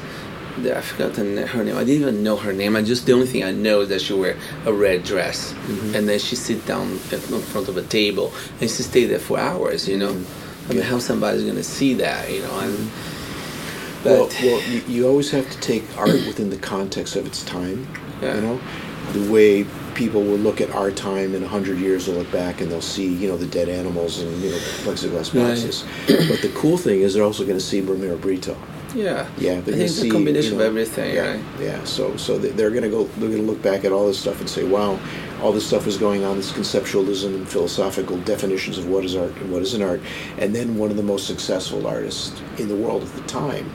I 0.66 0.80
forgot 0.80 1.16
her 1.16 1.24
name. 1.64 1.76
I 1.76 1.84
didn't 1.84 2.02
even 2.02 2.22
know 2.22 2.36
her 2.36 2.52
name. 2.52 2.76
I 2.76 2.82
just 2.82 3.06
the 3.06 3.12
only 3.12 3.26
thing 3.26 3.44
I 3.44 3.52
know 3.52 3.82
is 3.82 3.88
that 3.88 4.00
she 4.00 4.14
wear 4.14 4.36
a 4.66 4.72
red 4.72 5.04
dress, 5.04 5.52
mm-hmm. 5.52 5.94
and 5.94 6.08
then 6.08 6.18
she 6.18 6.36
sit 6.36 6.64
down 6.66 6.92
in 6.92 6.98
front 6.98 7.68
of 7.68 7.76
a 7.76 7.82
table 7.82 8.32
and 8.60 8.70
she 8.70 8.82
stay 8.82 9.04
there 9.04 9.18
for 9.18 9.38
hours. 9.38 9.88
You 9.88 9.98
know, 9.98 10.12
mm-hmm. 10.12 10.70
I 10.70 10.74
mean, 10.74 10.82
how 10.82 10.98
somebody's 10.98 11.44
gonna 11.44 11.62
see 11.62 11.94
that? 11.94 12.30
You 12.30 12.42
know, 12.42 12.58
and. 12.60 12.74
Mm-hmm. 12.74 14.04
well, 14.04 14.28
well 14.42 14.62
you, 14.70 14.80
you, 14.86 15.08
always 15.08 15.30
have 15.32 15.50
to 15.50 15.60
take 15.60 15.84
art 15.96 16.10
within 16.10 16.50
the 16.50 16.56
context 16.56 17.16
of 17.16 17.26
its 17.26 17.42
time. 17.44 17.86
Yeah. 18.22 18.36
You 18.36 18.40
know, 18.42 18.60
the 19.12 19.32
way 19.32 19.66
people 19.94 20.22
will 20.22 20.38
look 20.38 20.60
at 20.60 20.70
our 20.70 20.92
time 20.92 21.34
in 21.34 21.42
100 21.42 21.78
years 21.78 22.06
they'll 22.06 22.14
look 22.14 22.30
back 22.30 22.60
and 22.60 22.70
they'll 22.70 22.80
see 22.80 23.12
you 23.14 23.26
know 23.26 23.36
the 23.36 23.46
dead 23.46 23.68
animals 23.68 24.20
and 24.20 24.30
you 24.40 24.50
know 24.50 24.56
plexiglass 24.84 25.34
boxes 25.34 25.82
right. 26.08 26.28
but 26.28 26.40
the 26.40 26.52
cool 26.54 26.78
thing 26.78 27.00
is 27.00 27.14
they're 27.14 27.24
also 27.24 27.44
going 27.44 27.58
to 27.58 27.64
see 27.64 27.80
Romero 27.80 28.16
Britto 28.16 28.56
yeah, 28.94 29.28
yeah. 29.38 29.52
I 29.54 29.60
think 29.60 29.76
it's 29.76 30.02
a 30.02 30.10
combination 30.10 30.52
you 30.52 30.58
know, 30.58 30.64
of 30.64 30.70
everything, 30.70 31.14
yeah, 31.14 31.32
right? 31.32 31.44
Yeah. 31.60 31.84
So, 31.84 32.16
so 32.16 32.38
they're 32.38 32.70
going 32.70 32.82
to 32.82 32.88
go. 32.88 33.04
They're 33.04 33.28
going 33.28 33.44
to 33.44 33.50
look 33.50 33.62
back 33.62 33.84
at 33.84 33.92
all 33.92 34.06
this 34.06 34.18
stuff 34.18 34.40
and 34.40 34.48
say, 34.48 34.64
"Wow, 34.64 34.98
all 35.42 35.52
this 35.52 35.66
stuff 35.66 35.86
is 35.86 35.96
going 35.96 36.24
on. 36.24 36.36
This 36.36 36.52
conceptualism 36.52 37.34
and 37.34 37.48
philosophical 37.48 38.18
definitions 38.18 38.78
of 38.78 38.88
what 38.88 39.04
is 39.04 39.16
art 39.16 39.34
and 39.36 39.52
what 39.52 39.62
isn't 39.62 39.82
art." 39.82 40.00
And 40.38 40.54
then 40.54 40.76
one 40.76 40.90
of 40.90 40.96
the 40.96 41.02
most 41.02 41.26
successful 41.26 41.86
artists 41.86 42.40
in 42.58 42.68
the 42.68 42.76
world 42.76 43.02
at 43.02 43.12
the 43.14 43.22
time 43.22 43.70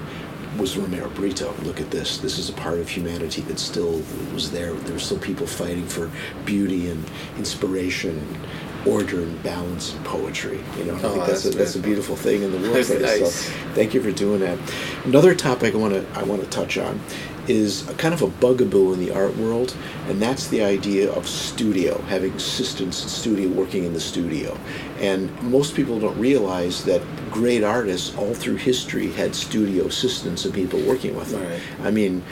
was 0.58 0.78
Romero 0.78 1.10
Britto. 1.10 1.52
Look 1.64 1.80
at 1.82 1.92
this. 1.92 2.18
This 2.18 2.38
is 2.38 2.50
a 2.50 2.54
part 2.54 2.80
of 2.80 2.90
humanity 2.90 3.42
that 3.44 3.60
still 3.60 4.02
was 4.34 4.52
there. 4.52 4.74
There 4.74 4.94
were 4.94 5.00
still 5.00 5.20
people 5.20 5.48
fighting 5.48 5.88
for 5.88 6.12
beauty 6.46 6.90
and 6.90 7.04
inspiration 7.38 8.18
and 8.18 8.38
order 8.86 9.22
and 9.22 9.42
balance 9.44 9.94
and 9.94 10.06
poetry. 10.06 10.60
You 10.78 10.86
know, 10.86 10.96
I 10.96 11.04
oh, 11.04 11.10
think 11.14 11.26
that's, 11.26 11.44
that's 11.44 11.56
a, 11.56 11.58
that's 11.58 11.76
a 11.76 11.80
beautiful 11.80 12.16
thing 12.16 12.44
in 12.44 12.52
the 12.52 12.60
world. 12.60 12.76
Nice. 13.02 13.36
So 13.36 13.52
thank 13.74 13.94
you 13.94 14.02
for 14.02 14.12
doing 14.12 14.42
that. 14.42 14.58
Another 15.06 15.36
topic 15.36 15.74
I 15.74 15.78
want 15.78 15.94
to 15.94 16.20
I 16.20 16.24
want 16.24 16.42
to 16.42 16.50
touch 16.50 16.78
on 16.78 17.00
is 17.48 17.88
a 17.90 17.94
kind 17.96 18.14
of 18.14 18.22
a 18.22 18.28
bugaboo 18.28 18.94
in 18.94 19.00
the 19.00 19.12
art 19.12 19.36
world, 19.36 19.76
and 20.08 20.22
that's 20.22 20.48
the 20.48 20.64
idea 20.64 21.12
of 21.12 21.28
studio, 21.28 22.00
having 22.04 22.32
assistants 22.34 23.04
in 23.04 23.10
studio 23.10 23.50
working 23.50 23.84
in 23.84 23.94
the 23.94 24.00
studio. 24.00 24.58
And 25.00 25.30
most 25.42 25.76
people 25.76 26.00
don't 26.00 26.18
realize 26.18 26.86
that 26.86 27.02
great 27.32 27.64
artists 27.64 28.16
all 28.16 28.34
through 28.34 28.56
history 28.56 29.12
had 29.12 29.36
studio 29.36 29.88
assistants 29.88 30.46
and 30.46 30.54
people 30.54 30.80
working 30.82 31.16
with 31.16 31.32
them. 31.32 31.44
Right. 31.44 31.62
I 31.82 31.92
mean, 31.92 32.24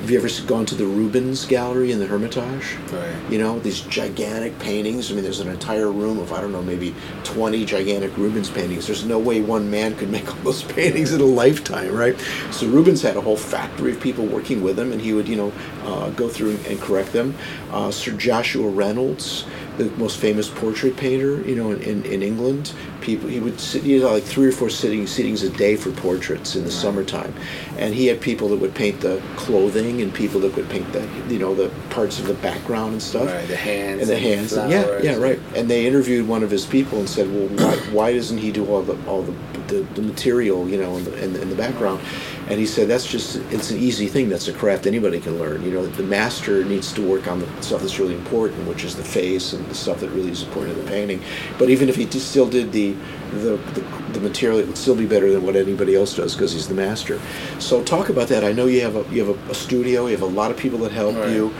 have 0.00 0.10
you 0.10 0.18
ever 0.18 0.28
gone 0.46 0.64
to 0.66 0.76
the 0.76 0.86
Rubens 0.86 1.44
Gallery 1.44 1.90
in 1.90 1.98
the 1.98 2.06
Hermitage? 2.06 2.76
Right. 2.92 3.30
You 3.30 3.38
know, 3.38 3.58
these 3.58 3.80
gigantic 3.80 4.56
paintings. 4.60 5.10
I 5.10 5.14
mean, 5.14 5.24
there's 5.24 5.40
an 5.40 5.48
entire 5.48 5.90
room 5.90 6.18
of, 6.18 6.32
I 6.32 6.40
don't 6.40 6.52
know, 6.52 6.62
maybe 6.62 6.94
20 7.24 7.64
gigantic 7.64 8.16
Rubens 8.16 8.48
paintings. 8.48 8.86
There's 8.86 9.04
no 9.04 9.18
way 9.18 9.40
one 9.40 9.68
man 9.70 9.96
could 9.96 10.08
make 10.08 10.28
all 10.28 10.40
those 10.42 10.62
paintings 10.74 11.12
in 11.12 11.20
a 11.20 11.24
lifetime, 11.24 11.92
right? 11.92 12.18
So 12.52 12.68
Rubens 12.68 13.02
had 13.02 13.16
a 13.16 13.20
whole 13.20 13.36
factory 13.36 13.92
of 13.92 14.00
people 14.00 14.24
working 14.24 14.62
with 14.62 14.78
him, 14.78 14.92
and 14.92 15.00
he 15.00 15.12
would, 15.12 15.28
you 15.28 15.36
know, 15.36 15.52
uh, 15.82 16.10
go 16.10 16.28
through 16.28 16.58
and 16.68 16.80
correct 16.80 17.12
them. 17.12 17.36
Uh, 17.70 17.90
Sir 17.90 18.12
Joshua 18.12 18.68
Reynolds, 18.68 19.46
the 19.78 19.90
most 19.92 20.18
famous 20.18 20.48
portrait 20.48 20.96
painter, 20.96 21.40
you 21.42 21.54
know, 21.54 21.70
in, 21.70 21.80
in, 21.82 22.04
in 22.04 22.22
England, 22.22 22.74
people 23.00 23.28
he 23.28 23.40
would 23.40 23.58
sit 23.58 23.84
you 23.84 24.00
know 24.00 24.12
like 24.12 24.24
three 24.24 24.48
or 24.48 24.52
four 24.52 24.68
sitting 24.68 25.06
sittings 25.06 25.42
a 25.42 25.50
day 25.50 25.76
for 25.76 25.90
portraits 25.92 26.56
in 26.56 26.64
the 26.64 26.70
summertime. 26.70 27.32
And 27.78 27.94
he 27.94 28.06
had 28.06 28.20
people 28.20 28.48
that 28.48 28.56
would 28.56 28.74
paint 28.74 29.00
the 29.00 29.22
clothing 29.36 30.02
and 30.02 30.12
people 30.12 30.40
that 30.40 30.54
would 30.56 30.68
paint 30.68 30.92
the 30.92 31.08
you 31.28 31.38
know 31.38 31.54
the 31.54 31.70
parts 31.90 32.18
of 32.18 32.26
the 32.26 32.34
background 32.34 32.92
and 32.92 33.02
stuff. 33.02 33.26
Right 33.26 33.46
the 33.46 33.56
hands 33.56 34.02
and 34.02 34.10
the 34.10 34.18
hands 34.18 34.52
and 34.52 34.70
yeah 34.70 34.98
yeah 35.00 35.16
right. 35.16 35.40
And 35.54 35.70
they 35.70 35.86
interviewed 35.86 36.26
one 36.26 36.42
of 36.42 36.50
his 36.50 36.66
people 36.66 36.98
and 36.98 37.08
said 37.08 37.28
well 37.32 37.48
why, 37.48 37.76
why 37.92 38.12
doesn't 38.12 38.38
he 38.38 38.50
do 38.52 38.66
all 38.66 38.82
the 38.82 38.98
all 39.06 39.22
the 39.22 39.34
the, 39.68 39.82
the 39.94 40.02
material 40.02 40.68
you 40.68 40.80
know 40.80 40.96
in 40.96 41.04
the, 41.04 41.24
in 41.24 41.32
the, 41.34 41.42
in 41.42 41.50
the 41.50 41.56
background 41.56 42.00
and 42.48 42.58
he 42.58 42.64
said 42.64 42.88
that's 42.88 43.06
just 43.06 43.36
it's 43.52 43.70
an 43.70 43.78
easy 43.78 44.06
thing. 44.06 44.28
That's 44.28 44.48
a 44.48 44.52
craft 44.52 44.86
anybody 44.86 45.20
can 45.20 45.38
learn. 45.38 45.62
You 45.62 45.70
know 45.70 45.86
the 45.86 46.02
master 46.02 46.64
needs 46.64 46.92
to 46.94 47.06
work 47.06 47.28
on 47.28 47.40
the 47.40 47.62
stuff 47.62 47.82
that's 47.82 47.98
really 47.98 48.14
important 48.14 48.66
which 48.66 48.84
is 48.84 48.96
the 48.96 49.04
face 49.04 49.52
and 49.52 49.64
the 49.66 49.74
stuff 49.74 50.00
that 50.00 50.08
really 50.10 50.30
is 50.30 50.42
important 50.42 50.78
in 50.78 50.84
the 50.84 50.90
painting. 50.90 51.22
But 51.58 51.68
even 51.68 51.88
if 51.88 51.96
he 51.96 52.06
still 52.18 52.48
did 52.48 52.72
the 52.72 52.96
the, 53.32 53.56
the, 53.74 53.80
the 54.12 54.20
material 54.20 54.58
it 54.58 54.66
would 54.66 54.78
still 54.78 54.96
be 54.96 55.06
better 55.06 55.30
than 55.30 55.44
what 55.44 55.56
anybody 55.56 55.94
else 55.94 56.16
does 56.16 56.34
because 56.34 56.52
he's 56.52 56.66
the 56.66 56.74
master. 56.74 57.20
So 57.58 57.84
talk 57.84 58.08
about 58.08 58.28
that. 58.28 58.42
I 58.42 58.52
know 58.52 58.66
you 58.66 58.80
have 58.80 58.96
a 58.96 59.04
you 59.14 59.24
have 59.26 59.48
a, 59.48 59.50
a 59.50 59.54
studio. 59.54 60.06
You 60.06 60.12
have 60.12 60.22
a 60.22 60.26
lot 60.26 60.50
of 60.50 60.56
people 60.56 60.78
that 60.80 60.92
help 60.92 61.16
right. 61.16 61.30
you 61.30 61.54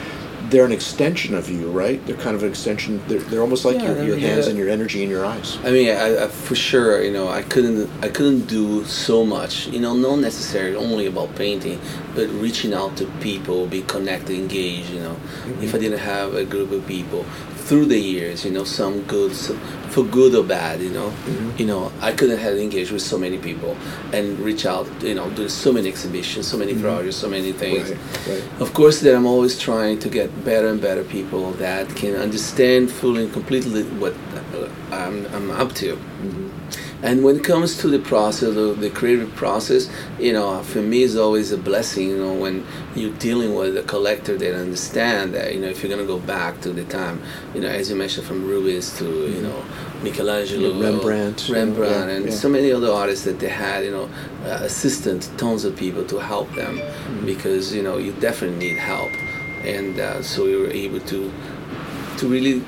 they're 0.51 0.65
an 0.65 0.73
extension 0.73 1.35
of 1.35 1.49
you, 1.49 1.71
right? 1.71 2.05
They're 2.07 2.17
kind 2.17 2.35
of 2.35 2.43
an 2.43 2.49
extension. 2.49 3.03
They're, 3.07 3.21
they're 3.21 3.41
almost 3.43 3.65
like 3.65 3.77
yeah, 3.77 3.95
your, 4.03 4.05
your 4.05 4.19
hands 4.19 4.47
and 4.47 4.59
your 4.59 4.69
energy 4.69 5.03
and 5.03 5.11
your 5.11 5.25
eyes. 5.25 5.59
I 5.65 5.71
mean, 5.71 5.91
I, 5.91 6.25
I, 6.25 6.29
for 6.29 6.55
sure, 6.55 7.03
you 7.03 7.13
know, 7.13 7.29
I 7.29 7.43
couldn't 7.43 7.91
I 8.03 8.09
couldn't 8.09 8.47
do 8.47 8.85
so 8.85 9.25
much. 9.25 9.67
You 9.69 9.81
know, 9.81 9.95
not 9.95 10.17
necessarily 10.17 10.77
only 10.77 11.07
about 11.07 11.35
painting, 11.35 11.81
but 12.15 12.29
reaching 12.31 12.73
out 12.73 12.97
to 12.97 13.07
people, 13.21 13.67
be 13.67 13.83
connected, 13.83 14.39
engaged. 14.39 14.91
You 14.91 15.01
know, 15.01 15.15
mm-hmm. 15.15 15.63
if 15.63 15.75
I 15.75 15.79
didn't 15.79 15.99
have 16.01 16.35
a 16.35 16.45
group 16.45 16.73
of 16.73 16.87
people 16.87 17.25
through 17.69 17.85
the 17.85 17.99
years, 17.99 18.47
you 18.47 18.51
know, 18.51 18.65
some 18.65 19.03
good, 19.03 19.35
some, 19.37 19.59
for 19.91 20.03
good 20.03 20.35
or 20.35 20.43
bad, 20.43 20.81
you 20.81 20.91
know, 20.91 21.11
mm-hmm. 21.11 21.51
you 21.59 21.67
know, 21.67 21.93
I 22.01 22.13
couldn't 22.13 22.39
have 22.39 22.57
engaged 22.57 22.91
with 22.93 23.03
so 23.03 23.19
many 23.19 23.37
people 23.37 23.77
and 24.13 24.39
reach 24.41 24.65
out, 24.65 24.87
you 25.03 25.15
know, 25.15 25.29
do 25.31 25.49
so 25.51 25.71
many 25.71 25.89
exhibitions, 25.89 26.47
so 26.49 26.57
many 26.57 26.73
mm-hmm. 26.73 26.83
projects, 26.83 27.17
so 27.17 27.29
many 27.29 27.53
things. 27.53 27.91
Right, 27.91 28.41
right. 28.41 28.61
Of 28.63 28.73
course, 28.73 29.01
that 29.03 29.15
I'm 29.15 29.27
always 29.27 29.59
trying 29.59 29.99
to 29.99 30.09
get 30.09 30.29
better 30.47 30.69
and 30.69 30.81
better 30.81 31.05
people 31.05 31.53
that 31.53 31.95
can 31.95 32.15
understand 32.15 32.91
fully 32.91 33.25
and 33.25 33.33
completely 33.33 33.83
what 34.01 34.15
I'm, 34.91 35.27
I'm 35.27 35.51
up 35.51 35.75
to. 35.75 35.97
Mm-hmm. 35.97 36.48
And 37.01 37.23
when 37.23 37.37
it 37.37 37.45
comes 37.45 37.79
to 37.79 37.89
the 37.89 38.01
process, 38.01 38.57
of 38.57 38.81
the 38.81 38.91
creative 38.91 39.33
process, 39.37 39.89
you 40.19 40.33
know, 40.33 40.63
for 40.65 40.83
me 40.83 41.05
it's 41.05 41.15
always 41.15 41.53
a 41.53 41.57
blessing, 41.57 42.09
you 42.09 42.19
know, 42.19 42.35
when 42.35 42.67
you're 42.97 43.15
dealing 43.19 43.55
with 43.55 43.77
a 43.77 43.85
collector 43.85 44.37
that 44.37 44.55
understand 44.55 45.33
that, 45.35 45.55
you 45.55 45.61
know, 45.61 45.69
if 45.69 45.83
you're 45.83 45.91
gonna 45.91 46.07
go 46.07 46.19
back 46.19 46.61
to 46.63 46.71
the 46.73 46.85
time, 46.85 47.23
you 47.55 47.61
know, 47.61 47.69
as 47.69 47.89
you 47.89 47.95
mentioned 47.95 48.27
from 48.27 48.45
Rubens 48.45 48.97
to, 48.99 49.05
you 49.05 49.11
mm-hmm. 49.11 49.43
know, 49.45 49.65
Michelangelo, 50.03 50.71
yeah, 50.71 50.87
Rembrandt, 50.91 51.49
Rembrandt, 51.49 52.11
yeah, 52.11 52.17
and 52.17 52.25
yeah. 52.27 52.31
so 52.33 52.49
many 52.49 52.73
other 52.73 52.91
artists 52.91 53.25
that 53.25 53.39
they 53.39 53.49
had, 53.49 53.85
you 53.85 53.93
know, 53.93 54.11
uh, 54.45 54.61
assistant, 54.63 55.31
tons 55.37 55.65
of 55.65 55.77
people 55.77 56.05
to 56.05 56.19
help 56.19 56.53
them, 56.55 56.79
mm-hmm. 56.79 57.27
because 57.27 57.75
you 57.75 57.83
know 57.83 57.99
you 57.99 58.13
definitely 58.15 58.59
need 58.59 58.77
help, 58.77 59.11
and 59.65 59.99
uh, 59.99 60.23
so 60.23 60.45
we 60.45 60.57
were 60.57 60.71
able 60.71 61.01
to 61.01 61.33
to 62.19 62.29
really 62.29 62.65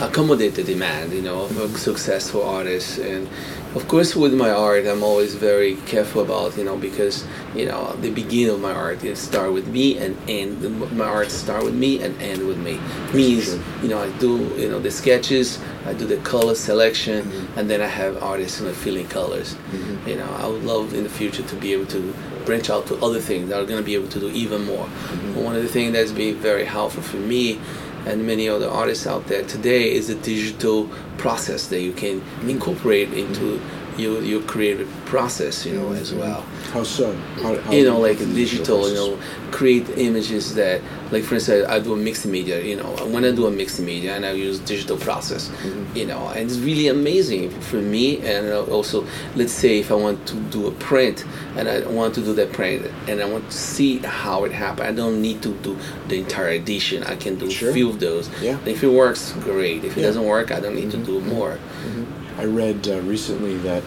accommodate 0.00 0.54
the 0.54 0.64
demand, 0.64 1.12
you 1.12 1.22
know, 1.22 1.42
of 1.42 1.56
a 1.56 1.68
successful 1.78 2.42
artist. 2.42 2.98
And 2.98 3.28
of 3.74 3.88
course, 3.88 4.14
with 4.14 4.34
my 4.34 4.50
art, 4.50 4.86
I'm 4.86 5.02
always 5.02 5.34
very 5.34 5.76
careful 5.86 6.22
about, 6.22 6.56
you 6.56 6.64
know, 6.64 6.76
because 6.76 7.26
you 7.54 7.66
know 7.66 7.94
the 8.00 8.10
beginning 8.10 8.54
of 8.54 8.60
my 8.60 8.72
art 8.72 9.02
is 9.04 9.18
start 9.18 9.52
with 9.52 9.66
me 9.68 9.98
and 9.98 10.16
end. 10.28 10.62
My 10.96 11.06
art 11.06 11.30
start 11.30 11.64
with 11.64 11.74
me 11.74 12.02
and 12.02 12.20
end 12.20 12.46
with 12.46 12.58
me. 12.58 12.80
Means, 13.12 13.54
you 13.82 13.88
know, 13.88 13.98
I 13.98 14.10
do, 14.18 14.38
you 14.56 14.68
know, 14.68 14.78
the 14.78 14.90
sketches, 14.90 15.60
I 15.86 15.92
do 15.92 16.06
the 16.06 16.18
color 16.18 16.54
selection, 16.54 17.24
mm-hmm. 17.24 17.58
and 17.58 17.70
then 17.70 17.80
I 17.80 17.86
have 17.86 18.22
artists 18.22 18.60
you 18.60 18.66
know, 18.66 18.72
filling 18.72 19.08
colors. 19.08 19.54
Mm-hmm. 19.54 20.08
You 20.08 20.16
know, 20.16 20.30
I 20.38 20.46
would 20.46 20.64
love 20.64 20.94
in 20.94 21.04
the 21.04 21.10
future 21.10 21.42
to 21.42 21.56
be 21.56 21.72
able 21.72 21.86
to 21.86 22.14
branch 22.44 22.70
out 22.70 22.86
to 22.86 22.96
other 23.02 23.20
things 23.20 23.48
that 23.48 23.60
are 23.60 23.64
going 23.64 23.80
to 23.80 23.84
be 23.84 23.94
able 23.94 24.08
to 24.08 24.20
do 24.20 24.30
even 24.30 24.64
more. 24.64 24.86
Mm-hmm. 24.86 25.42
One 25.42 25.56
of 25.56 25.62
the 25.62 25.68
things 25.68 25.92
that's 25.94 26.12
been 26.12 26.36
very 26.36 26.64
helpful 26.64 27.02
for 27.02 27.16
me 27.16 27.58
and 28.06 28.26
many 28.26 28.48
other 28.48 28.68
artists 28.68 29.06
out 29.06 29.26
there. 29.26 29.44
Today 29.44 29.92
is 29.92 30.10
a 30.10 30.14
digital 30.14 30.88
process 31.18 31.68
that 31.68 31.80
you 31.80 31.92
can 31.92 32.22
incorporate 32.42 33.12
into 33.12 33.60
your 33.96 34.22
your 34.22 34.42
creative 34.42 34.90
process, 35.06 35.64
you 35.64 35.74
know, 35.74 35.86
mm-hmm. 35.86 36.02
as 36.02 36.12
well. 36.12 36.42
How 36.72 36.82
so? 36.82 37.14
How, 37.42 37.56
how 37.58 37.72
you 37.72 37.84
know, 37.84 38.00
like 38.00 38.18
digital, 38.18 38.88
you 38.88 38.94
know, 38.94 39.18
create 39.50 39.88
images 39.90 40.54
that, 40.54 40.80
like 41.10 41.22
for 41.24 41.36
instance, 41.36 41.68
I 41.68 41.78
do 41.78 41.92
a 41.94 41.96
mixed 41.96 42.26
media. 42.26 42.60
You 42.62 42.76
know, 42.76 42.90
when 43.06 43.24
I 43.24 43.30
do 43.32 43.46
a 43.46 43.50
mixed 43.50 43.80
media 43.80 44.16
and 44.16 44.26
I 44.26 44.32
use 44.32 44.58
digital 44.58 44.96
process, 44.96 45.48
mm-hmm. 45.48 45.96
you 45.96 46.06
know, 46.06 46.28
and 46.28 46.50
it's 46.50 46.58
really 46.58 46.88
amazing 46.88 47.50
for 47.60 47.76
me. 47.76 48.20
And 48.22 48.50
also, 48.68 49.06
let's 49.36 49.52
say 49.52 49.78
if 49.78 49.90
I 49.90 49.94
want 49.94 50.26
to 50.28 50.36
do 50.50 50.66
a 50.66 50.72
print 50.72 51.24
and 51.56 51.68
I 51.68 51.86
want 51.86 52.14
to 52.16 52.20
do 52.20 52.34
that 52.34 52.52
print 52.52 52.90
and 53.08 53.20
I 53.20 53.26
want 53.26 53.50
to 53.50 53.56
see 53.56 53.98
how 53.98 54.44
it 54.44 54.52
happened, 54.52 54.88
I 54.88 54.92
don't 54.92 55.22
need 55.22 55.42
to 55.42 55.54
do 55.58 55.78
the 56.08 56.18
entire 56.18 56.48
edition. 56.48 57.04
I 57.04 57.16
can 57.16 57.36
do 57.36 57.50
sure. 57.50 57.70
a 57.70 57.72
few 57.72 57.88
of 57.88 58.00
those. 58.00 58.28
Yeah. 58.42 58.58
And 58.58 58.68
if 58.68 58.82
it 58.82 58.88
works, 58.88 59.32
great. 59.32 59.84
If 59.84 59.96
it 59.96 60.00
yeah. 60.00 60.06
doesn't 60.06 60.24
work, 60.24 60.50
I 60.50 60.60
don't 60.60 60.74
need 60.74 60.90
mm-hmm. 60.90 61.04
to 61.04 61.20
do 61.20 61.20
more. 61.20 61.52
Mm-hmm. 61.52 62.23
I 62.36 62.44
read 62.44 62.88
uh, 62.88 63.00
recently 63.02 63.56
that 63.58 63.82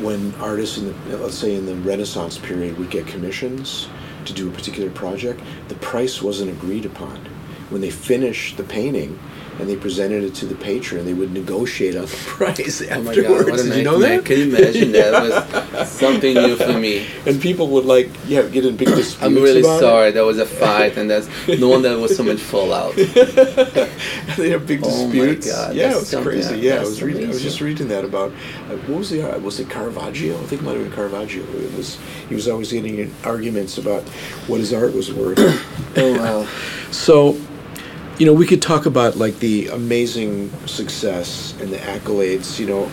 when 0.00 0.34
artists 0.34 0.76
in 0.76 0.86
the 0.86 1.16
let's 1.16 1.36
say 1.38 1.54
in 1.54 1.66
the 1.66 1.74
Renaissance 1.76 2.36
period 2.38 2.78
would 2.78 2.90
get 2.90 3.06
commissions 3.06 3.88
to 4.26 4.32
do 4.32 4.48
a 4.48 4.52
particular 4.52 4.90
project, 4.90 5.40
the 5.68 5.74
price 5.76 6.20
wasn't 6.20 6.50
agreed 6.50 6.84
upon. 6.84 7.16
When 7.70 7.80
they 7.80 7.90
finished 7.90 8.56
the 8.56 8.64
painting, 8.64 9.18
and 9.58 9.68
they 9.68 9.76
presented 9.76 10.24
it 10.24 10.34
to 10.36 10.46
the 10.46 10.54
patron. 10.54 11.04
They 11.04 11.14
would 11.14 11.32
negotiate 11.32 11.96
on 11.96 12.02
the 12.02 12.08
price 12.26 12.82
afterwards. 12.82 12.92
Oh 12.92 13.02
my 13.02 13.14
god, 13.14 13.46
what 13.46 13.60
a 13.60 13.62
Did 13.62 13.76
you 13.76 13.84
know 13.84 13.98
that? 13.98 14.24
Can 14.24 14.38
you 14.38 14.56
imagine 14.56 14.92
that? 14.92 15.22
was 15.22 15.88
something 15.88 16.34
new 16.34 16.56
for 16.56 16.72
me. 16.78 17.06
And 17.26 17.40
people 17.40 17.68
would 17.68 17.84
like, 17.84 18.10
yeah, 18.26 18.42
get 18.42 18.64
in 18.64 18.76
big 18.76 18.88
disputes. 18.88 19.22
I'm 19.22 19.34
really 19.34 19.62
sorry. 19.62 20.08
It. 20.08 20.12
There 20.12 20.24
was 20.24 20.38
a 20.38 20.46
fight, 20.46 20.96
and 20.96 21.10
that's 21.10 21.28
no 21.48 21.68
one 21.68 21.82
that 21.82 21.98
was 21.98 22.16
so 22.16 22.22
much 22.22 22.40
fallout. 22.40 22.94
they 22.96 24.50
have 24.50 24.66
big 24.66 24.82
disputes. 24.82 25.48
Oh 25.48 25.56
my 25.56 25.66
god, 25.66 25.76
yeah, 25.76 25.92
it 25.92 25.96
was 25.96 26.14
crazy. 26.14 26.58
Yeah, 26.58 26.76
I 26.76 26.80
was 26.80 27.02
reading. 27.02 27.24
Amazing. 27.24 27.30
I 27.30 27.34
was 27.34 27.42
just 27.42 27.60
reading 27.60 27.88
that 27.88 28.04
about 28.04 28.32
uh, 28.32 28.76
what 28.86 28.98
was 28.98 29.10
the 29.10 29.22
uh, 29.22 29.38
was 29.38 29.60
it 29.60 29.68
Caravaggio? 29.68 30.34
I 30.34 30.46
think 30.46 30.62
it 30.62 30.64
might 30.64 30.74
have 30.74 30.82
been 30.82 30.92
Caravaggio. 30.92 31.42
It 31.42 31.74
was 31.74 31.98
he 32.28 32.34
was 32.34 32.48
always 32.48 32.72
getting 32.72 32.98
in 32.98 33.12
arguments 33.24 33.78
about 33.78 34.02
what 34.48 34.60
his 34.60 34.72
art 34.72 34.94
was 34.94 35.12
worth. 35.12 35.38
oh 35.96 36.18
wow. 36.18 36.48
So 36.90 37.32
you 38.18 38.24
know, 38.24 38.32
we 38.32 38.46
could 38.46 38.62
talk 38.62 38.86
about 38.86 39.16
like 39.16 39.38
the 39.40 39.68
amazing 39.68 40.50
success 40.66 41.54
and 41.60 41.70
the 41.70 41.76
accolades. 41.76 42.58
You 42.58 42.66
know, 42.66 42.84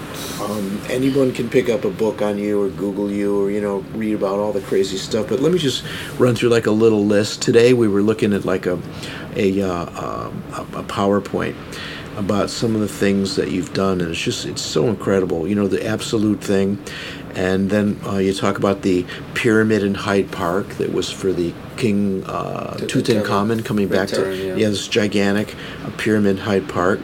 um, 0.43 0.81
anyone 0.89 1.31
can 1.31 1.49
pick 1.49 1.69
up 1.69 1.85
a 1.85 1.89
book 1.89 2.21
on 2.21 2.37
you 2.37 2.61
or 2.61 2.69
Google 2.69 3.09
you 3.09 3.41
or 3.41 3.49
you 3.49 3.61
know 3.61 3.79
read 3.93 4.15
about 4.15 4.39
all 4.39 4.51
the 4.51 4.61
crazy 4.61 4.97
stuff. 4.97 5.29
But 5.29 5.39
let 5.39 5.53
me 5.53 5.59
just 5.59 5.85
run 6.19 6.35
through 6.35 6.49
like 6.49 6.65
a 6.65 6.71
little 6.71 7.05
list. 7.05 7.41
Today 7.41 7.73
we 7.73 7.87
were 7.87 8.01
looking 8.01 8.33
at 8.33 8.43
like 8.43 8.65
a 8.65 8.81
a, 9.35 9.61
uh, 9.61 10.29
um, 10.29 10.43
a 10.51 10.83
PowerPoint 10.83 11.55
about 12.17 12.49
some 12.49 12.75
of 12.75 12.81
the 12.81 12.87
things 12.87 13.35
that 13.37 13.49
you've 13.49 13.73
done, 13.73 14.01
and 14.01 14.11
it's 14.11 14.21
just 14.21 14.45
it's 14.45 14.61
so 14.61 14.87
incredible. 14.87 15.47
You 15.47 15.55
know, 15.55 15.67
the 15.67 15.85
Absolut 15.85 16.41
thing, 16.41 16.83
and 17.35 17.69
then 17.69 17.99
uh, 18.05 18.17
you 18.17 18.33
talk 18.33 18.57
about 18.57 18.81
the 18.81 19.05
pyramid 19.33 19.83
in 19.83 19.95
Hyde 19.95 20.31
Park 20.31 20.67
that 20.75 20.93
was 20.93 21.11
for 21.11 21.33
the 21.33 21.53
King 21.77 22.23
uh, 22.25 22.75
Tutankhamun 22.77 23.65
coming 23.65 23.87
back 23.87 24.09
to 24.09 24.35
yeah. 24.35 24.55
yeah, 24.55 24.69
this 24.69 24.87
gigantic 24.87 25.55
uh, 25.83 25.91
pyramid 25.97 26.39
Hyde 26.39 26.69
Park. 26.69 26.99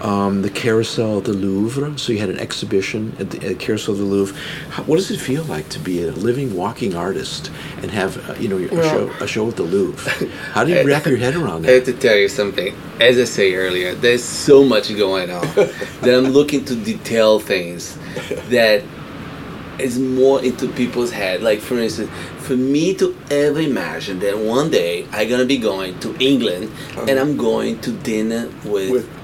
Um, 0.00 0.42
the 0.42 0.50
Carousel 0.50 1.18
of 1.18 1.24
the 1.24 1.32
Louvre. 1.32 1.98
So 1.98 2.12
you 2.12 2.20
had 2.20 2.28
an 2.28 2.38
exhibition 2.38 3.16
at 3.18 3.30
the 3.30 3.44
at 3.48 3.58
Carousel 3.58 3.94
of 3.94 3.98
the 3.98 4.04
Louvre. 4.04 4.36
How, 4.70 4.84
what 4.84 4.96
does 4.96 5.10
it 5.10 5.18
feel 5.18 5.42
like 5.44 5.68
to 5.70 5.80
be 5.80 6.04
a 6.04 6.12
living, 6.12 6.54
walking 6.54 6.94
artist 6.94 7.50
and 7.82 7.90
have 7.90 8.30
uh, 8.30 8.34
you 8.34 8.48
know 8.48 8.58
a 8.58 8.68
well, 8.68 8.90
show 8.90 9.24
a 9.24 9.26
show 9.26 9.48
at 9.48 9.56
the 9.56 9.64
Louvre? 9.64 10.28
How 10.52 10.62
do 10.62 10.72
you 10.72 10.86
wrap 10.86 11.06
your 11.06 11.16
head 11.16 11.34
around 11.34 11.62
that? 11.62 11.70
I 11.70 11.74
have 11.74 11.84
to 11.86 11.94
tell 11.94 12.16
you 12.16 12.28
something. 12.28 12.76
As 13.00 13.18
I 13.18 13.24
say 13.24 13.54
earlier, 13.54 13.94
there's 13.96 14.22
so 14.22 14.62
much 14.62 14.96
going 14.96 15.30
on 15.30 15.42
that 15.56 16.14
I'm 16.14 16.30
looking 16.30 16.64
to 16.66 16.76
detail 16.76 17.40
things 17.40 17.98
that 18.50 18.84
is 19.78 19.98
more 19.98 20.42
into 20.42 20.68
people's 20.68 21.12
head. 21.12 21.42
Like 21.42 21.60
for 21.60 21.78
instance, 21.78 22.10
for 22.38 22.56
me 22.56 22.94
to 22.94 23.16
ever 23.30 23.60
imagine 23.60 24.18
that 24.20 24.38
one 24.38 24.70
day 24.70 25.06
I'm 25.12 25.28
gonna 25.28 25.44
be 25.44 25.58
going 25.58 25.98
to 26.00 26.16
England 26.18 26.70
uh-huh. 26.90 27.06
and 27.08 27.18
I'm 27.18 27.36
going 27.36 27.80
to 27.82 27.92
dinner 27.92 28.50
with, 28.64 28.90
with 28.90 29.18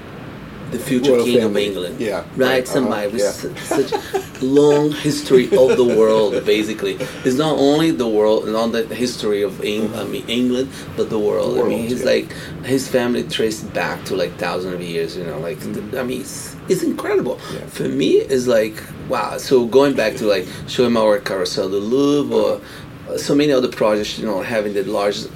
the 0.71 0.79
future 0.79 1.13
Royal 1.13 1.25
king 1.25 1.39
family. 1.39 1.67
of 1.67 1.75
England. 1.75 1.99
Yeah. 1.99 2.25
Right? 2.35 2.63
Uh-huh. 2.63 2.73
Somebody 2.73 3.11
with 3.11 3.21
yeah. 3.21 3.55
such 3.63 4.41
long 4.41 4.91
history 4.91 5.45
of 5.45 5.77
the 5.77 5.83
world, 5.83 6.45
basically. 6.45 6.97
It's 7.23 7.37
not 7.37 7.57
only 7.57 7.91
the 7.91 8.07
world, 8.07 8.47
not 8.47 8.71
the 8.71 8.83
history 8.93 9.41
of 9.41 9.61
Eng- 9.63 9.93
I 9.95 10.03
mean, 10.03 10.27
England, 10.27 10.69
but 10.97 11.09
the 11.09 11.19
world. 11.19 11.53
The 11.53 11.61
world 11.61 11.67
I 11.67 11.75
mean, 11.75 11.87
he's 11.87 11.99
yeah. 11.99 12.05
like, 12.05 12.31
his 12.63 12.87
family 12.87 13.23
traced 13.23 13.73
back 13.73 14.03
to 14.05 14.15
like 14.15 14.33
thousands 14.37 14.73
of 14.75 14.81
years, 14.81 15.15
you 15.17 15.23
know, 15.23 15.39
like, 15.39 15.57
mm-hmm. 15.59 15.97
I 15.97 16.03
mean, 16.03 16.25
it's, 16.65 16.81
it's 16.81 16.83
incredible. 16.83 17.39
Yeah. 17.53 17.65
For 17.67 17.87
me, 17.87 18.15
it's 18.17 18.47
like, 18.47 18.81
wow. 19.09 19.37
So 19.37 19.65
going 19.65 19.95
back 19.95 20.15
to 20.17 20.25
like 20.25 20.47
showing 20.67 20.93
my 20.93 21.03
work 21.03 21.25
Carousel 21.25 21.69
the 21.69 21.77
Louvre 21.77 22.35
or 22.35 22.61
uh, 23.09 23.17
so 23.17 23.35
many 23.35 23.51
other 23.51 23.69
projects, 23.69 24.17
you 24.19 24.25
know, 24.25 24.41
having 24.41 24.73
the 24.73 24.83
largest 24.83 25.29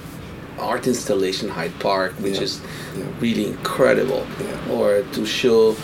art 0.58 0.86
installation 0.86 1.48
Hyde 1.48 1.72
Park, 1.80 2.12
which 2.20 2.36
yeah. 2.36 2.42
is 2.42 2.60
yeah. 2.96 3.04
really 3.20 3.46
incredible, 3.46 4.26
or 4.70 5.02
to 5.12 5.24
show 5.24 5.74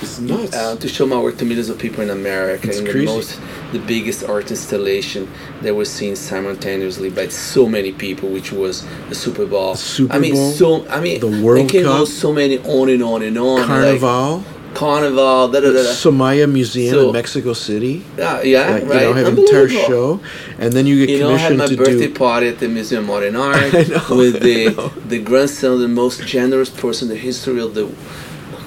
uh, 0.52 0.76
to 0.76 0.88
show 0.88 1.06
my 1.06 1.18
work 1.18 1.38
to 1.38 1.44
millions 1.44 1.68
of 1.68 1.78
people 1.78 2.02
in 2.02 2.10
America. 2.10 2.68
It's 2.68 2.78
in 2.78 2.84
crazy. 2.84 3.06
the 3.06 3.12
most, 3.12 3.40
the 3.72 3.78
biggest 3.78 4.24
art 4.24 4.50
installation 4.50 5.30
that 5.62 5.74
was 5.74 5.90
seen 5.90 6.14
simultaneously 6.14 7.10
by 7.10 7.28
so 7.28 7.66
many 7.66 7.92
people, 7.92 8.28
which 8.28 8.52
was 8.52 8.86
the 9.08 9.14
Super 9.14 9.46
Bowl. 9.46 9.72
The 9.72 9.78
Super 9.78 10.12
I 10.14 10.18
mean, 10.18 10.34
Bowl, 10.34 10.50
so 10.52 10.88
I 10.88 11.00
mean, 11.00 11.20
the 11.20 11.42
World 11.42 11.72
Cup, 11.72 12.06
so 12.06 12.32
many 12.32 12.58
on 12.58 12.90
and 12.90 13.02
on 13.02 13.22
and 13.22 13.38
on. 13.38 13.66
Carnival. 13.66 14.38
Like, 14.38 14.55
Carnival, 14.76 15.48
da 15.48 15.60
da 15.60 15.72
da. 15.72 15.82
Soumaya 15.94 16.50
Museum 16.50 16.94
so, 16.94 17.06
in 17.06 17.12
Mexico 17.12 17.54
City. 17.54 18.04
Yeah, 18.18 18.42
yeah, 18.42 18.70
like, 18.70 18.84
right. 18.84 19.02
You 19.02 19.08
know, 19.08 19.12
have 19.14 19.26
an 19.28 19.38
entire 19.38 19.68
show, 19.68 20.20
and 20.58 20.72
then 20.72 20.86
you 20.86 21.06
get 21.06 21.10
you 21.10 21.20
know, 21.20 21.34
I 21.34 21.38
had 21.38 21.56
my 21.56 21.74
birthday 21.74 22.08
party 22.08 22.48
at 22.48 22.58
the 22.58 22.68
Museum 22.68 23.04
of 23.04 23.08
Modern 23.08 23.36
Art 23.48 23.72
with 24.10 24.42
the 24.42 24.92
the 25.06 25.18
grandson 25.18 25.72
of 25.72 25.78
the 25.80 25.88
most 25.88 26.26
generous 26.26 26.68
person 26.68 27.08
in 27.08 27.14
the 27.14 27.20
history 27.20 27.60
of 27.60 27.74
the 27.74 27.86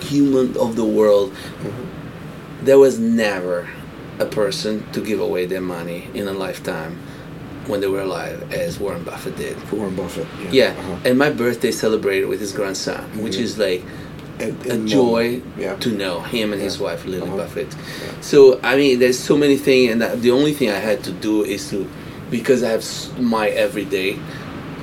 human 0.05 0.57
of 0.57 0.75
the 0.75 0.85
world. 0.85 1.35
There 2.63 2.79
was 2.79 2.97
never 2.97 3.69
a 4.17 4.25
person 4.25 4.91
to 4.91 5.01
give 5.01 5.19
away 5.19 5.45
their 5.45 5.61
money 5.61 6.09
in 6.13 6.27
a 6.27 6.33
lifetime 6.33 6.99
when 7.67 7.81
they 7.81 7.87
were 7.87 8.01
alive, 8.01 8.51
as 8.51 8.79
Warren 8.79 9.03
Buffett 9.03 9.37
did. 9.37 9.55
Warren 9.71 9.95
Buffett. 9.95 10.27
Yeah. 10.41 10.49
yeah. 10.51 10.79
Uh-huh. 10.79 10.97
And 11.05 11.19
my 11.19 11.29
birthday 11.29 11.71
celebrated 11.71 12.25
with 12.25 12.39
his 12.39 12.51
grandson, 12.51 12.97
mm-hmm. 12.97 13.21
which 13.23 13.37
is 13.37 13.59
like 13.59 13.83
a 14.39 14.85
joy 14.85 15.41
yeah. 15.57 15.75
to 15.77 15.91
know 15.91 16.21
him 16.21 16.51
and 16.53 16.61
yeah. 16.61 16.65
his 16.65 16.79
wife 16.79 17.05
Lily 17.05 17.27
uh-huh. 17.27 17.37
Buffett. 17.37 17.73
Yeah. 17.73 18.21
So 18.21 18.59
I 18.63 18.75
mean, 18.75 18.99
there's 18.99 19.19
so 19.19 19.37
many 19.37 19.57
things, 19.57 19.91
and 19.91 20.21
the 20.21 20.31
only 20.31 20.53
thing 20.53 20.69
I 20.69 20.79
had 20.79 21.03
to 21.03 21.11
do 21.11 21.43
is 21.43 21.69
to, 21.71 21.89
because 22.29 22.63
I 22.63 22.69
have 22.69 23.19
my 23.19 23.49
everyday, 23.49 24.17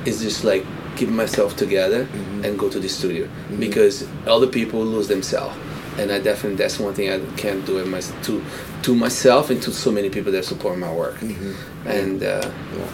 is 0.05 0.21
just 0.21 0.43
like 0.43 0.65
keep 0.95 1.09
myself 1.09 1.55
together 1.55 2.05
mm-hmm. 2.05 2.45
and 2.45 2.57
go 2.57 2.69
to 2.69 2.79
the 2.79 2.89
studio 2.89 3.25
mm-hmm. 3.25 3.59
because 3.59 4.07
other 4.25 4.47
people 4.47 4.83
lose 4.83 5.07
themselves, 5.07 5.55
and 5.97 6.11
I 6.11 6.19
definitely 6.19 6.57
that's 6.57 6.79
one 6.79 6.93
thing 6.93 7.09
I 7.11 7.19
can't 7.35 7.65
do 7.65 7.79
it 7.79 7.87
my, 7.87 8.01
to 8.01 8.43
to 8.83 8.95
myself 8.95 9.49
and 9.49 9.61
to 9.63 9.71
so 9.71 9.91
many 9.91 10.09
people 10.09 10.31
that 10.31 10.45
support 10.45 10.77
my 10.77 10.91
work, 10.93 11.15
mm-hmm. 11.15 11.87
and 11.87 12.23
uh, 12.23 12.49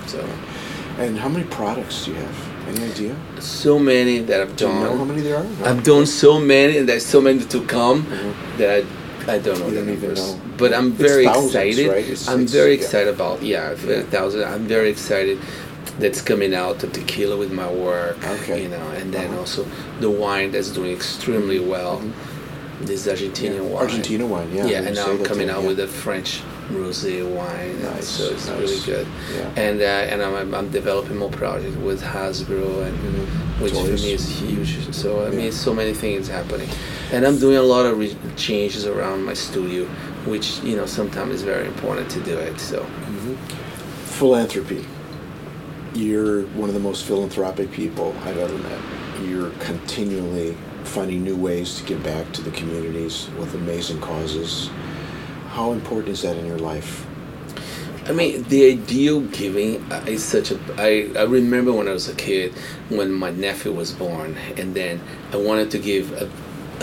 so. 0.07 0.27
And 0.99 1.17
how 1.17 1.27
many 1.27 1.43
products 1.47 2.05
do 2.05 2.11
you 2.11 2.17
have? 2.17 2.52
Any 2.67 2.83
idea? 2.91 3.15
So 3.39 3.77
many 3.77 4.19
that 4.19 4.41
I've 4.41 4.55
done. 4.55 4.71
Do 4.71 4.77
you 4.77 4.83
know 4.83 4.97
how 4.97 5.03
many 5.03 5.21
there 5.21 5.37
are? 5.37 5.43
No. 5.43 5.65
I've 5.65 5.83
done 5.83 6.05
so 6.05 6.39
many, 6.39 6.77
and 6.77 6.87
there's 6.87 7.05
so 7.05 7.21
many 7.21 7.43
to 7.43 7.65
come 7.65 8.03
mm-hmm. 8.03 8.57
that 8.57 8.85
I, 9.27 9.33
I 9.33 9.39
don't 9.39 9.59
know 9.59 9.67
you 9.67 9.75
the 9.75 9.83
numbers. 9.83 10.35
Know. 10.35 10.41
But 10.57 10.73
I'm 10.73 10.91
very 10.91 11.25
thousands, 11.25 11.55
excited. 11.55 11.89
Right? 11.89 12.07
It's, 12.07 12.27
I'm 12.27 12.41
it's, 12.41 12.53
very 12.53 12.73
excited 12.73 13.13
about 13.13 13.41
yeah, 13.41 13.75
yeah. 13.85 14.03
thousand. 14.03 14.43
I'm 14.43 14.65
very 14.65 14.89
excited 14.89 15.39
that's 15.99 16.21
coming 16.21 16.53
out 16.55 16.79
the 16.79 16.87
tequila 16.87 17.37
with 17.37 17.51
my 17.51 17.71
work. 17.71 18.17
Okay. 18.23 18.63
You 18.63 18.69
know, 18.69 18.89
and 18.91 19.13
then 19.13 19.31
uh-huh. 19.31 19.39
also 19.39 19.67
the 19.99 20.09
wine 20.09 20.51
that's 20.51 20.69
doing 20.69 20.91
extremely 20.91 21.59
well. 21.59 21.99
Mm-hmm. 21.99 22.85
This 22.85 23.07
Argentinian 23.07 23.55
yeah. 23.55 23.61
wine. 23.61 23.83
Argentina 23.83 24.25
wine, 24.25 24.53
yeah. 24.53 24.65
Yeah, 24.65 24.81
and 24.81 24.95
now 24.95 25.09
I'm 25.09 25.23
coming 25.23 25.49
out 25.49 25.63
with 25.63 25.79
a 25.79 25.87
French 25.87 26.41
rosé 26.69 27.23
wine. 27.23 27.81
Nice, 27.81 28.07
so 28.07 28.31
it's 28.31 28.47
nice. 28.47 28.59
really 28.59 28.85
good. 28.85 29.07
Yeah. 29.33 29.53
And 29.55 29.81
uh, 29.81 29.85
and 29.85 30.21
I'm, 30.21 30.53
I'm 30.53 30.69
developing 30.69 31.17
more 31.17 31.29
projects 31.29 31.75
with 31.77 32.01
Hasbro, 32.01 32.85
and 32.87 32.97
mm-hmm. 32.97 33.63
which 33.63 33.73
Toys. 33.73 34.01
for 34.01 34.05
me 34.05 34.13
is 34.13 34.27
huge. 34.27 34.93
So 34.93 35.25
I 35.25 35.29
mean, 35.29 35.51
so 35.51 35.73
many 35.73 35.93
things 35.93 36.27
happening, 36.27 36.69
and 37.11 37.25
I'm 37.25 37.39
doing 37.39 37.57
a 37.57 37.63
lot 37.63 37.85
of 37.85 37.97
re- 37.97 38.15
changes 38.35 38.85
around 38.85 39.23
my 39.23 39.33
studio, 39.33 39.85
which 40.25 40.59
you 40.59 40.75
know 40.75 40.85
sometimes 40.85 41.35
is 41.35 41.43
very 41.43 41.67
important 41.67 42.09
to 42.11 42.19
do 42.21 42.37
it. 42.37 42.59
So 42.59 42.81
mm-hmm. 42.81 43.35
philanthropy. 44.05 44.85
You're 45.95 46.47
one 46.57 46.69
of 46.69 46.73
the 46.73 46.81
most 46.81 47.05
philanthropic 47.05 47.71
people 47.71 48.15
I've 48.23 48.39
ever 48.39 48.57
met. 48.57 48.79
You're 49.27 49.51
continually 49.59 50.57
finding 50.83 51.23
new 51.23 51.35
ways 51.35 51.77
to 51.77 51.83
give 51.83 52.03
back 52.03 52.31
to 52.33 52.41
the 52.41 52.49
communities 52.49 53.29
with 53.37 53.53
amazing 53.53 54.01
causes 54.01 54.71
how 55.53 55.71
important 55.71 56.09
is 56.09 56.23
that 56.23 56.35
in 56.35 56.45
your 56.45 56.59
life? 56.59 57.05
I 58.05 58.11
mean, 58.11 58.43
the 58.43 58.71
ideal 58.71 59.21
giving 59.21 59.75
is 60.07 60.23
such 60.23 60.51
a. 60.51 60.59
I, 60.77 61.09
I 61.17 61.23
remember 61.23 61.71
when 61.71 61.87
I 61.87 61.93
was 61.93 62.09
a 62.09 62.15
kid 62.15 62.51
when 62.89 63.13
my 63.13 63.29
nephew 63.29 63.71
was 63.71 63.93
born, 63.93 64.35
and 64.57 64.75
then 64.75 64.99
I 65.31 65.37
wanted 65.37 65.71
to 65.71 65.79
give 65.79 66.11
a, 66.13 66.29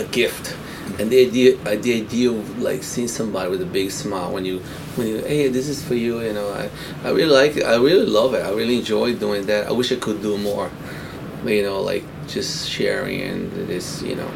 a 0.01 0.05
gift 0.05 0.55
and 0.99 1.09
the 1.09 1.25
idea 1.25 1.57
uh, 1.61 1.75
the 1.75 2.01
idea 2.01 2.31
of 2.31 2.59
like 2.59 2.83
seeing 2.83 3.07
somebody 3.07 3.49
with 3.49 3.61
a 3.61 3.65
big 3.65 3.91
smile 3.91 4.31
when 4.31 4.45
you 4.45 4.59
when 4.95 5.07
you 5.07 5.17
hey 5.19 5.47
this 5.47 5.67
is 5.67 5.83
for 5.83 5.95
you 5.95 6.21
you 6.21 6.33
know 6.33 6.49
I, 6.51 6.69
I 7.07 7.11
really 7.11 7.31
like 7.31 7.57
it 7.57 7.63
I 7.63 7.75
really 7.75 8.05
love 8.05 8.33
it 8.33 8.43
I 8.43 8.51
really 8.51 8.79
enjoy 8.79 9.15
doing 9.15 9.45
that 9.45 9.67
I 9.67 9.71
wish 9.71 9.91
I 9.91 9.95
could 9.95 10.21
do 10.21 10.37
more 10.37 10.69
you 11.45 11.63
know 11.63 11.81
like 11.81 12.03
just 12.27 12.69
sharing 12.69 13.21
and 13.21 13.51
this 13.67 14.01
you 14.01 14.15
know 14.15 14.31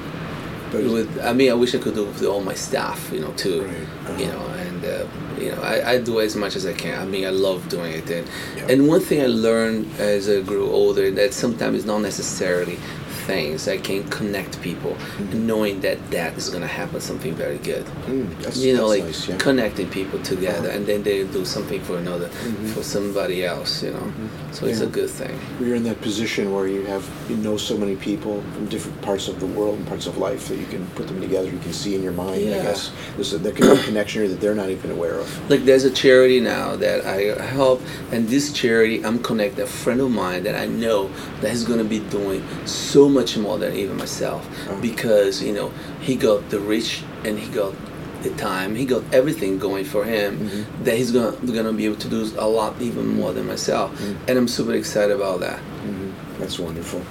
with 0.78 1.20
I 1.24 1.34
mean 1.34 1.52
I 1.52 1.54
wish 1.54 1.76
I 1.76 1.80
could 1.80 1.96
do 1.96 2.06
with 2.06 2.24
all 2.24 2.42
my 2.42 2.54
staff 2.54 3.10
you 3.12 3.20
know 3.20 3.32
too 3.34 3.64
right. 3.64 4.20
you 4.20 4.28
know 4.28 4.40
and 4.40 4.86
uh, 4.86 5.08
you 5.40 5.52
know 5.52 5.62
I, 5.62 5.94
I 5.94 6.02
do 6.02 6.20
as 6.20 6.36
much 6.36 6.56
as 6.56 6.66
I 6.66 6.74
can 6.74 7.00
I 7.00 7.06
mean 7.06 7.26
I 7.26 7.30
love 7.30 7.68
doing 7.70 7.94
it 7.94 8.10
and, 8.10 8.28
yeah. 8.56 8.68
and 8.70 8.88
one 8.88 9.02
thing 9.02 9.22
I 9.22 9.28
learned 9.28 9.92
as 10.00 10.30
I 10.30 10.42
grew 10.42 10.70
older 10.70 11.12
that 11.12 11.34
sometimes 11.34 11.78
it's 11.78 11.86
not 11.86 12.00
necessarily 12.00 12.78
things 13.26 13.66
that 13.66 13.84
can 13.84 14.08
connect 14.10 14.62
people, 14.62 14.92
mm-hmm. 14.92 15.48
knowing 15.48 15.82
that 15.82 15.98
that 16.12 16.38
is 16.38 16.50
going 16.50 16.62
to 16.62 16.68
happen 16.68 17.02
something 17.02 17.34
very 17.34 17.58
good. 17.58 17.86
Mm, 18.06 18.64
you 18.64 18.76
know, 18.76 18.88
like 18.88 19.04
nice, 19.04 19.28
yeah. 19.28 19.38
connecting 19.38 19.90
people 19.90 20.20
together, 20.24 20.70
uh-huh. 20.70 20.78
and 20.78 20.86
then 20.86 21.04
they 21.04 21.26
do 21.26 21.44
something 21.46 21.82
for 21.82 21.98
another, 21.98 22.28
mm-hmm. 22.28 22.68
for 22.68 22.84
somebody 22.84 23.44
else. 23.44 23.84
You 23.84 23.92
know, 23.92 24.00
mm-hmm. 24.00 24.54
so 24.54 24.66
yeah. 24.66 24.72
it's 24.72 24.82
a 24.82 24.88
good 24.88 25.10
thing. 25.10 25.38
You're 25.60 25.76
in 25.76 25.84
that 25.84 26.02
position 26.02 26.54
where 26.54 26.68
you 26.68 26.84
have 26.86 27.10
you 27.30 27.38
know 27.38 27.58
so 27.58 27.78
many 27.78 27.96
people 27.96 28.42
from 28.54 28.68
different 28.68 29.02
parts 29.02 29.28
of 29.28 29.40
the 29.40 29.48
world 29.48 29.78
and 29.78 29.88
parts 29.88 30.08
of 30.08 30.18
life 30.18 30.48
that 30.48 30.58
you 30.58 30.66
can 30.68 30.86
put 30.90 31.08
them 31.08 31.20
together. 31.20 31.50
You 31.50 31.60
can 31.60 31.74
see 31.74 31.96
in 31.96 32.04
your 32.04 32.14
mind. 32.14 32.42
Yeah. 32.42 32.60
I 32.60 32.64
guess 32.64 32.92
there's 33.16 33.34
a, 33.34 33.38
there 33.38 33.52
can 33.52 33.76
be 33.76 33.82
a 33.82 33.84
connection 33.84 34.22
here 34.22 34.30
that 34.30 34.40
they're 34.40 34.56
not 34.56 34.70
even 34.70 34.92
aware 34.92 35.16
of. 35.16 35.50
Like 35.50 35.66
there's 35.66 35.84
a 35.84 35.92
charity 35.92 36.40
now 36.40 36.76
that 36.78 37.06
I 37.06 37.44
help, 37.46 37.82
and 38.12 38.28
this 38.28 38.54
charity 38.54 39.04
I'm 39.04 39.20
connected 39.22 39.66
a 39.66 39.68
friend 39.68 40.00
of 40.00 40.12
mine 40.12 40.44
that 40.44 40.56
I 40.56 40.66
know 40.66 41.10
that 41.42 41.52
is 41.52 41.64
going 41.64 41.80
to 41.80 41.86
be 41.86 42.00
doing 42.00 42.46
so 42.66 43.10
much 43.16 43.38
more 43.38 43.58
than 43.58 43.76
even 43.76 43.98
myself 43.98 44.42
oh. 44.70 44.80
because 44.82 45.42
you 45.42 45.54
know 45.54 45.70
he 46.02 46.16
got 46.16 46.48
the 46.50 46.60
rich 46.60 47.04
and 47.24 47.40
he 47.40 47.48
got 47.62 47.74
the 48.22 48.30
time 48.36 48.76
he 48.76 48.86
got 48.86 49.04
everything 49.14 49.58
going 49.58 49.86
for 49.86 50.04
him 50.04 50.38
mm-hmm. 50.38 50.84
that 50.84 50.98
he's 50.98 51.12
gonna 51.12 51.36
gonna 51.58 51.74
be 51.74 51.86
able 51.86 51.96
to 51.96 52.10
do 52.10 52.22
a 52.38 52.48
lot 52.48 52.80
even 52.82 53.08
more 53.08 53.32
than 53.34 53.46
myself 53.48 53.92
mm-hmm. 53.92 54.28
and 54.28 54.38
I'm 54.38 54.48
super 54.48 54.74
excited 54.74 55.16
about 55.16 55.40
that 55.40 55.60
mm-hmm. 55.60 56.12
that's 56.40 56.60
wonderful 56.60 57.02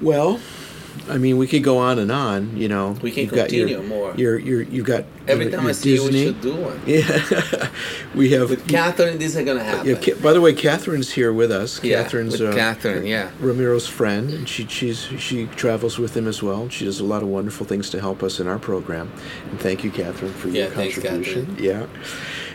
well 0.00 0.40
I 1.10 1.18
mean, 1.18 1.38
we 1.38 1.46
could 1.46 1.62
go 1.62 1.78
on 1.78 1.98
and 1.98 2.10
on. 2.10 2.56
You 2.56 2.68
know, 2.68 2.90
we 3.02 3.10
can 3.10 3.28
continue 3.28 3.66
your, 3.66 3.82
more. 3.82 4.14
You're, 4.16 4.38
you're, 4.38 4.62
you've 4.62 4.86
got 4.86 5.04
every 5.26 5.46
your, 5.46 5.52
time 5.52 5.62
your 5.62 5.70
I 5.70 5.72
see 5.72 5.96
Disney. 5.96 6.18
you, 6.18 6.26
we 6.26 6.32
should 6.32 6.40
do 6.40 6.56
one. 6.56 6.80
Yeah, 6.86 7.70
we 8.14 8.30
have 8.30 8.50
with 8.50 8.68
Catherine. 8.68 9.18
This 9.18 9.36
is 9.36 9.44
gonna 9.44 9.62
happen. 9.62 9.86
Yeah, 9.86 10.14
by 10.22 10.32
the 10.32 10.40
way, 10.40 10.52
Catherine's 10.52 11.10
here 11.12 11.32
with 11.32 11.50
us. 11.50 11.82
Yeah, 11.82 12.02
Catherine's 12.02 12.38
with 12.40 12.50
uh, 12.52 12.54
Catherine. 12.54 13.06
Yeah, 13.06 13.30
Romero's 13.40 13.86
friend, 13.86 14.30
and 14.30 14.48
she 14.48 14.66
she's 14.66 15.02
she 15.18 15.46
travels 15.46 15.98
with 15.98 16.16
him 16.16 16.26
as 16.26 16.42
well. 16.42 16.68
She 16.68 16.84
does 16.84 17.00
a 17.00 17.04
lot 17.04 17.22
of 17.22 17.28
wonderful 17.28 17.66
things 17.66 17.90
to 17.90 18.00
help 18.00 18.22
us 18.22 18.40
in 18.40 18.46
our 18.46 18.58
program. 18.58 19.12
And 19.50 19.60
thank 19.60 19.84
you, 19.84 19.90
Catherine, 19.90 20.32
for 20.32 20.48
yeah, 20.48 20.64
your 20.64 20.72
contribution. 20.72 21.46
Thanks, 21.46 21.62
yeah 21.62 21.86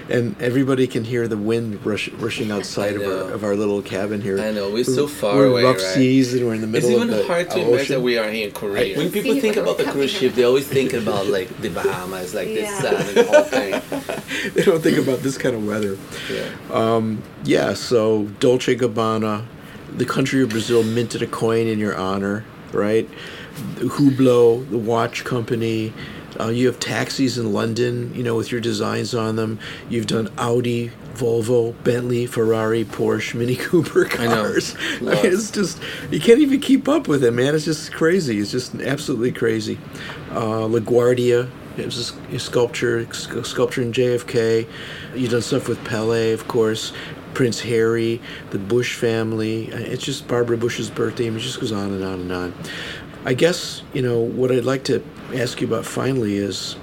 and 0.10 0.40
everybody 0.42 0.88
can 0.88 1.04
hear 1.04 1.28
the 1.28 1.38
wind 1.38 1.86
rush, 1.86 2.10
rushing 2.14 2.52
outside 2.52 2.96
of 2.96 3.04
our, 3.04 3.34
of 3.34 3.44
our 3.44 3.56
little 3.56 3.82
cabin 3.82 4.22
here. 4.22 4.40
I 4.40 4.52
know 4.52 4.72
we're 4.72 4.84
so 4.84 5.08
far 5.08 5.36
we're 5.36 5.48
away. 5.48 5.64
Rough 5.64 5.78
right? 5.78 5.94
seas, 5.96 6.34
and 6.34 6.46
we're 6.46 6.56
in 6.56 6.62
the 6.62 6.68
middle 6.68 7.02
of 7.02 7.08
the 7.08 7.14
It's 7.14 7.24
even 7.24 7.28
hard 7.28 7.50
to 7.52 7.56
ocean. 7.58 7.74
imagine 7.74 8.04
we 8.04 8.18
are 8.18 8.30
here 8.30 8.48
in 8.48 8.54
Korea. 8.54 8.98
when 8.98 9.12
people 9.12 9.40
think 9.40 9.56
about 9.56 9.78
the 9.78 9.86
cruise 9.86 10.12
ship, 10.12 10.34
they 10.34 10.44
always 10.44 10.68
think 10.68 10.94
about 10.94 11.28
like 11.28 11.56
the 11.62 11.70
Bahamas, 11.70 12.34
like 12.34 12.50
yeah. 12.50 12.70
the 12.70 12.82
sun 12.82 12.96
and 12.96 13.18
the 13.18 13.24
whole 13.24 13.44
thing. 13.44 14.52
they 14.54 14.64
don't 14.64 14.82
think 14.82 14.98
about 14.98 15.20
this 15.20 15.38
kind 15.38 15.56
of 15.56 15.66
weather. 15.66 15.98
Yeah. 16.32 16.50
Um, 16.72 17.24
yeah. 17.44 17.74
So 17.74 18.26
Dolce 18.40 18.76
Gabbana, 18.76 19.46
the 19.90 20.06
country 20.06 20.44
of 20.44 20.50
Brazil 20.50 20.84
minted 20.84 21.22
a 21.22 21.28
coin 21.28 21.68
in 21.68 21.80
your 21.80 21.96
honor, 21.96 22.44
right? 22.72 23.10
Hublot, 23.76 24.70
the 24.70 24.78
watch 24.78 25.24
company 25.24 25.94
uh, 26.40 26.48
you 26.48 26.68
have 26.68 26.80
taxis 26.80 27.38
in 27.38 27.54
London, 27.54 28.14
you 28.16 28.24
know, 28.24 28.36
with 28.36 28.52
your 28.52 28.62
designs 28.62 29.14
on 29.14 29.36
them. 29.36 29.60
You've 29.90 30.08
done 30.08 30.30
Audi, 30.38 30.92
Volvo, 31.14 31.76
Bentley, 31.84 32.26
Ferrari, 32.26 32.84
Porsche, 32.84 33.36
Mini 33.36 33.56
Cooper 33.58 34.06
cars. 34.06 34.76
I 34.78 35.00
know. 35.00 35.12
it's 35.12 35.52
just 35.52 35.80
you 36.12 36.20
can't 36.20 36.40
even 36.40 36.60
keep 36.60 36.88
up 36.88 37.08
with 37.08 37.24
it, 37.24 37.32
man. 37.32 37.56
It's 37.56 37.66
just 37.66 37.94
crazy. 37.94 38.40
It's 38.40 38.52
just 38.52 38.76
absolutely 38.76 39.32
crazy. 39.32 39.78
Uh, 40.32 40.68
LaGuardia, 40.68 41.50
it 41.78 41.86
was 41.86 42.14
a 42.32 42.40
sculpture, 42.40 43.12
sculpture 43.14 43.82
in 43.82 43.92
JFK. 43.92 44.68
You've 45.16 45.32
done 45.32 45.42
stuff 45.42 45.68
with 45.68 45.84
Pele, 45.86 46.32
of 46.32 46.48
course. 46.48 46.94
Prince 47.34 47.62
Harry, 47.62 48.22
the 48.52 48.60
Bush 48.60 48.96
family. 48.96 49.66
It's 49.68 50.04
just 50.04 50.28
Barbara 50.28 50.58
Bush's 50.58 50.90
birthday. 50.90 51.28
it 51.28 51.40
just 51.40 51.60
goes 51.60 51.72
on 51.72 51.92
and 51.92 52.04
on 52.04 52.22
and 52.22 52.32
on. 52.32 52.54
I 53.26 53.34
guess 53.34 53.82
you 53.94 54.02
know 54.02 54.20
what 54.20 54.52
I'd 54.52 54.66
like 54.66 54.84
to 54.86 55.02
ask 55.34 55.62
you 55.62 55.68
about 55.68 55.86
finally 55.86 56.36
is 56.36 56.76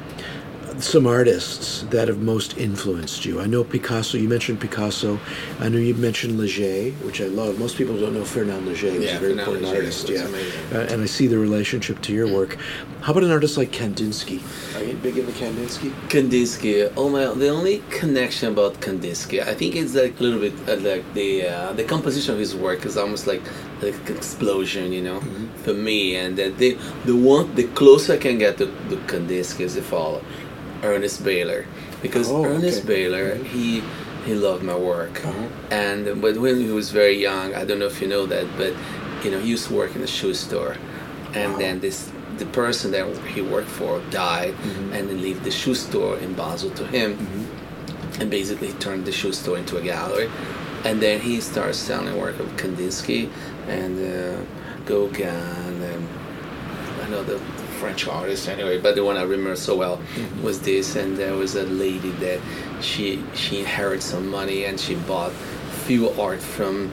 some 0.78 1.06
artists 1.06 1.82
that 1.90 2.08
have 2.08 2.18
most 2.18 2.56
influenced 2.56 3.24
you. 3.24 3.40
I 3.40 3.46
know 3.46 3.64
Picasso. 3.64 4.18
You 4.18 4.28
mentioned 4.28 4.60
Picasso. 4.60 5.18
I 5.58 5.68
know 5.68 5.78
you 5.78 5.94
mentioned 5.94 6.38
Leger, 6.38 6.90
which 7.04 7.20
I 7.20 7.26
love. 7.26 7.58
Most 7.58 7.76
people 7.76 7.98
don't 7.98 8.14
know 8.14 8.24
Fernand 8.24 8.66
Leger. 8.66 8.90
He's 8.90 9.04
yeah, 9.04 9.16
a 9.16 9.20
very 9.20 9.32
Fernand 9.32 9.40
important 9.40 9.66
Leger 9.66 9.76
artist. 9.78 10.08
Yeah, 10.08 10.78
uh, 10.78 10.92
and 10.92 11.02
I 11.02 11.06
see 11.06 11.26
the 11.26 11.38
relationship 11.38 12.00
to 12.02 12.12
your 12.12 12.28
work. 12.28 12.58
How 13.02 13.12
about 13.12 13.24
an 13.24 13.30
artist 13.30 13.56
like 13.56 13.70
Kandinsky? 13.70 14.40
Are 14.76 14.84
you 14.84 14.94
big 14.94 15.16
into 15.16 15.32
Kandinsky? 15.32 15.90
Kandinsky. 16.08 16.92
Oh 16.96 17.08
my! 17.08 17.24
The 17.26 17.48
only 17.48 17.82
connection 17.90 18.52
about 18.52 18.74
Kandinsky, 18.80 19.42
I 19.42 19.54
think 19.54 19.76
it's 19.76 19.94
like 19.94 20.18
a 20.20 20.22
little 20.22 20.40
bit 20.40 20.54
uh, 20.68 20.76
like 20.76 21.14
the 21.14 21.46
uh, 21.46 21.72
the 21.72 21.84
composition 21.84 22.34
of 22.34 22.40
his 22.40 22.54
work 22.54 22.84
is 22.84 22.96
almost 22.96 23.26
like 23.26 23.42
like 23.82 23.94
an 24.08 24.16
explosion, 24.16 24.92
you 24.92 25.02
know, 25.02 25.20
mm-hmm. 25.20 25.46
for 25.62 25.74
me. 25.74 26.16
And 26.16 26.36
that 26.36 26.58
the 26.58 26.76
the 27.04 27.16
one 27.16 27.54
the 27.54 27.64
closer 27.68 28.14
I 28.14 28.18
can 28.18 28.38
get 28.38 28.58
to, 28.58 28.66
to 28.66 28.96
Kandinsky 29.06 29.60
is 29.60 29.74
the 29.74 29.82
follow 29.82 30.22
Ernest 30.82 31.22
Beyeler 31.22 31.66
because 32.02 32.30
oh, 32.30 32.44
Ernest 32.44 32.84
okay. 32.84 33.04
Beyeler 33.04 33.36
mm-hmm. 33.36 33.44
he 33.44 33.82
he 34.24 34.34
loved 34.34 34.62
my 34.62 34.76
work 34.76 35.24
uh-huh. 35.24 35.48
and 35.70 36.20
but 36.20 36.36
when 36.36 36.58
he 36.58 36.70
was 36.70 36.90
very 36.90 37.16
young 37.16 37.54
I 37.54 37.64
don't 37.64 37.78
know 37.78 37.86
if 37.86 38.00
you 38.00 38.08
know 38.08 38.26
that 38.26 38.46
but 38.56 38.74
you 39.24 39.30
know 39.30 39.40
he 39.40 39.48
used 39.48 39.68
to 39.68 39.74
work 39.74 39.94
in 39.96 40.02
a 40.02 40.06
shoe 40.06 40.34
store 40.34 40.76
and 41.34 41.52
wow. 41.52 41.58
then 41.58 41.80
this 41.80 42.10
the 42.38 42.46
person 42.46 42.90
that 42.92 43.06
he 43.28 43.42
worked 43.42 43.68
for 43.68 44.00
died 44.10 44.54
mm-hmm. 44.54 44.92
and 44.92 45.08
then 45.08 45.20
leave 45.20 45.44
the 45.44 45.50
shoe 45.50 45.74
store 45.74 46.16
in 46.18 46.34
Basel 46.34 46.70
to 46.70 46.86
him 46.86 47.16
mm-hmm. 47.16 48.20
and 48.20 48.30
basically 48.30 48.72
turned 48.74 49.04
the 49.04 49.12
shoe 49.12 49.32
store 49.32 49.58
into 49.58 49.76
a 49.76 49.82
gallery 49.82 50.30
and 50.84 51.02
then 51.02 51.20
he 51.20 51.40
started 51.40 51.74
selling 51.74 52.18
work 52.18 52.38
of 52.38 52.46
Kandinsky 52.56 53.30
and 53.68 53.98
uh, 54.00 54.42
Gauguin 54.86 55.28
and 55.28 56.08
another 57.02 57.38
French 57.80 58.06
artist 58.06 58.48
anyway, 58.48 58.78
but 58.78 58.94
the 58.94 59.04
one 59.04 59.16
I 59.16 59.22
remember 59.22 59.56
so 59.56 59.74
well 59.76 59.96
mm-hmm. 59.96 60.42
was 60.42 60.60
this. 60.60 60.96
And 60.96 61.16
there 61.16 61.34
was 61.34 61.56
a 61.56 61.64
lady 61.64 62.12
that 62.26 62.40
she 62.80 63.24
she 63.34 63.60
inherited 63.60 64.02
some 64.02 64.26
money 64.28 64.66
and 64.66 64.78
she 64.78 64.94
bought 64.94 65.32
few 65.86 66.10
art 66.10 66.42
from 66.42 66.92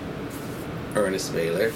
Ernest 0.95 1.33
Beyeler. 1.33 1.71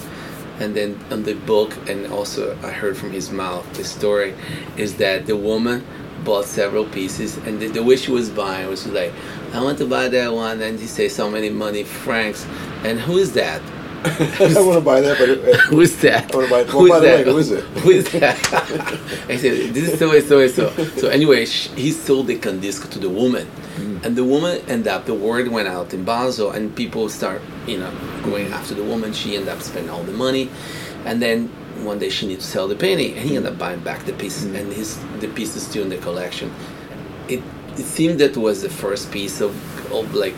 And 0.60 0.74
then 0.76 0.98
on 1.10 1.22
the 1.22 1.34
book, 1.34 1.70
and 1.88 2.06
also 2.12 2.56
I 2.62 2.70
heard 2.70 2.96
from 2.96 3.10
his 3.10 3.30
mouth, 3.30 3.64
the 3.74 3.84
story 3.84 4.34
is 4.76 4.96
that 4.96 5.26
the 5.26 5.36
woman 5.36 5.84
bought 6.24 6.44
several 6.44 6.84
pieces, 6.84 7.36
and 7.46 7.60
the, 7.60 7.68
the 7.68 7.82
way 7.82 7.96
she 7.96 8.12
was 8.12 8.30
buying 8.30 8.68
was 8.68 8.86
like, 8.86 9.12
I 9.52 9.62
want 9.62 9.78
to 9.78 9.86
buy 9.86 10.08
that 10.08 10.32
one, 10.32 10.60
and 10.62 10.78
he 10.78 10.86
said 10.86 11.10
so 11.10 11.28
many 11.28 11.50
money 11.50 11.84
francs, 11.84 12.46
and 12.84 13.00
who 13.00 13.18
is 13.18 13.32
that? 13.32 13.60
I 14.04 14.60
want 14.60 14.78
to 14.78 14.84
buy 14.84 15.00
that, 15.00 15.16
but 15.18 15.60
who's 15.70 15.96
that? 15.98 16.32
I 16.32 16.36
want 16.36 16.48
to 16.48 16.50
buy. 16.50 16.60
It. 16.62 16.74
Well, 16.74 16.88
by 16.88 16.98
the 16.98 17.06
way, 17.06 17.24
who 17.24 17.38
is 17.38 17.50
it? 17.52 17.64
Who 17.82 17.90
is 17.90 18.10
that? 18.12 18.36
I 19.28 19.36
said, 19.36 19.74
"This 19.74 19.92
is 19.92 19.98
so 19.98 20.10
and 20.12 20.24
so 20.24 20.40
and 20.40 20.50
so." 20.50 20.70
So 21.00 21.08
anyway, 21.08 21.46
he 21.46 21.92
sold 21.92 22.26
the 22.26 22.38
Kandinsky 22.38 22.90
to 22.90 22.98
the 22.98 23.08
woman, 23.08 23.46
mm. 23.76 24.04
and 24.04 24.16
the 24.16 24.24
woman 24.24 24.60
ended 24.66 24.88
up. 24.88 25.06
The 25.06 25.14
word 25.14 25.48
went 25.48 25.68
out 25.68 25.94
in 25.94 26.04
Basel, 26.04 26.50
and 26.50 26.74
people 26.74 27.08
start, 27.08 27.42
you 27.66 27.78
know, 27.78 27.92
going 28.24 28.52
after 28.52 28.74
the 28.74 28.84
woman. 28.84 29.12
She 29.12 29.36
ended 29.36 29.50
up 29.50 29.62
spending 29.62 29.90
all 29.90 30.02
the 30.02 30.12
money, 30.12 30.50
and 31.04 31.22
then 31.22 31.48
one 31.84 31.98
day 31.98 32.10
she 32.10 32.26
needs 32.26 32.44
to 32.44 32.50
sell 32.50 32.66
the 32.66 32.76
painting, 32.76 33.16
and 33.16 33.28
he 33.28 33.36
ended 33.36 33.52
up 33.52 33.58
buying 33.58 33.80
back 33.80 34.04
the 34.04 34.14
pieces, 34.14 34.46
mm. 34.46 34.58
and 34.58 34.72
his 34.72 34.98
the 35.20 35.28
piece 35.28 35.54
is 35.54 35.64
still 35.64 35.84
in 35.84 35.90
the 35.90 35.98
collection. 35.98 36.52
It 37.28 37.42
it 37.78 37.84
seemed 37.84 38.18
that 38.18 38.36
was 38.36 38.62
the 38.62 38.70
first 38.70 39.10
piece 39.12 39.40
of, 39.40 39.52
of 39.92 40.14
like 40.14 40.34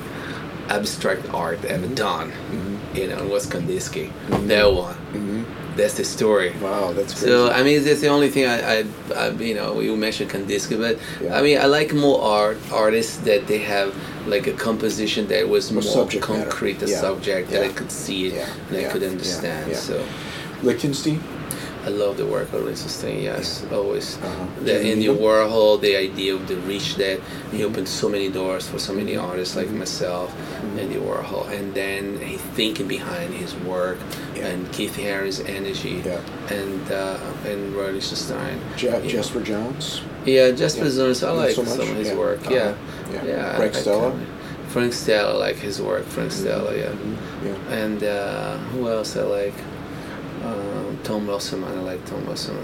abstract 0.68 1.28
art 1.32 1.64
ever 1.64 1.86
mm-hmm. 1.86 1.94
done. 1.94 2.30
Mm-hmm. 2.30 2.76
You 2.94 3.08
know, 3.08 3.18
it 3.24 3.30
was 3.30 3.46
Kandinsky. 3.46 4.08
Mm-hmm. 4.08 4.46
That 4.48 4.72
one. 4.72 4.94
Mm-hmm. 4.94 5.76
That's 5.76 5.94
the 5.94 6.04
story. 6.04 6.54
Wow, 6.60 6.92
that's 6.92 7.12
crazy. 7.12 7.26
So 7.26 7.50
I 7.50 7.62
mean, 7.64 7.82
that's 7.82 8.00
the 8.00 8.08
only 8.08 8.30
thing 8.30 8.46
I, 8.46 8.80
I, 8.80 8.84
I 9.16 9.30
you 9.30 9.54
know, 9.54 9.80
you 9.80 9.96
mentioned 9.96 10.30
Kandinsky, 10.30 10.78
but 10.78 10.98
yeah. 11.20 11.36
I 11.36 11.42
mean, 11.42 11.58
I 11.58 11.66
like 11.66 11.92
more 11.92 12.22
art 12.22 12.58
artists 12.72 13.16
that 13.18 13.48
they 13.48 13.58
have 13.58 13.94
like 14.28 14.46
a 14.46 14.52
composition 14.52 15.26
that 15.28 15.48
was 15.48 15.72
more, 15.72 15.82
more 15.82 16.08
concrete, 16.20 16.74
matter. 16.74 16.86
a 16.86 16.90
yeah. 16.90 17.00
subject 17.00 17.50
yeah. 17.50 17.58
that 17.58 17.70
I 17.70 17.72
could 17.72 17.90
see 17.90 18.28
it 18.28 18.48
and 18.68 18.76
I 18.76 18.84
could 18.84 19.02
understand. 19.02 19.74
So, 19.74 20.06
Lichtenstein. 20.62 21.20
I 21.84 21.88
love 21.88 22.16
the 22.16 22.24
work 22.24 22.50
of 22.54 22.62
Lichtenstein. 22.62 23.22
Yes, 23.22 23.62
yeah. 23.62 23.76
always. 23.76 24.16
Uh-huh. 24.16 24.46
The 24.62 24.80
Andy 24.80 25.06
Warhol, 25.06 25.80
the 25.80 25.96
idea 25.96 26.34
of 26.34 26.48
the 26.48 26.56
reach 26.56 26.96
that 26.96 27.20
he 27.52 27.62
opened 27.62 27.88
so 27.88 28.08
many 28.08 28.30
doors 28.30 28.66
for 28.66 28.78
so 28.78 28.94
many 28.94 29.16
artists 29.16 29.54
like 29.54 29.68
myself, 29.68 30.30
mm-hmm. 30.30 30.78
Andy 30.78 30.96
Warhol, 30.96 31.50
and 31.50 31.74
then 31.74 32.18
he 32.20 32.38
thinking 32.38 32.88
behind 32.88 33.34
his 33.34 33.54
work 33.56 33.98
yeah. 34.34 34.46
and 34.46 34.72
Keith 34.72 34.96
Haring's 34.96 35.40
energy 35.40 36.02
yeah. 36.04 36.20
and 36.48 36.90
uh, 36.90 37.18
and 37.44 37.74
Roy 37.74 37.90
Lichtenstein. 37.92 38.58
Je- 38.76 39.06
Jasper 39.06 39.42
Jones? 39.42 40.00
Yeah, 40.24 40.52
Jasper 40.52 40.84
yeah. 40.84 40.96
Johns. 40.96 41.22
I 41.22 41.32
like 41.32 41.54
so 41.54 41.64
some 41.64 41.80
of 41.80 41.96
his 41.96 42.12
work. 42.12 42.40
Uh-huh. 42.46 42.54
Yeah. 42.54 42.76
yeah, 43.12 43.24
yeah. 43.24 43.56
Frank 43.56 43.74
Stella. 43.74 44.18
Frank 44.68 44.92
Stella, 44.94 45.38
like 45.38 45.56
his 45.56 45.82
work. 45.82 46.04
Frank 46.06 46.32
mm-hmm. 46.32 46.40
Stella, 46.40 46.74
yeah. 46.74 46.86
Mm-hmm. 46.86 47.46
yeah. 47.46 47.76
And 47.76 48.02
uh, 48.02 48.56
who 48.72 48.88
else 48.88 49.16
I 49.16 49.22
like? 49.22 49.54
Um, 50.44 50.98
Tom 51.02 51.26
Wilson. 51.26 51.64
I 51.64 51.72
like 51.80 52.04
Tom 52.06 52.26
Wilson. 52.26 52.56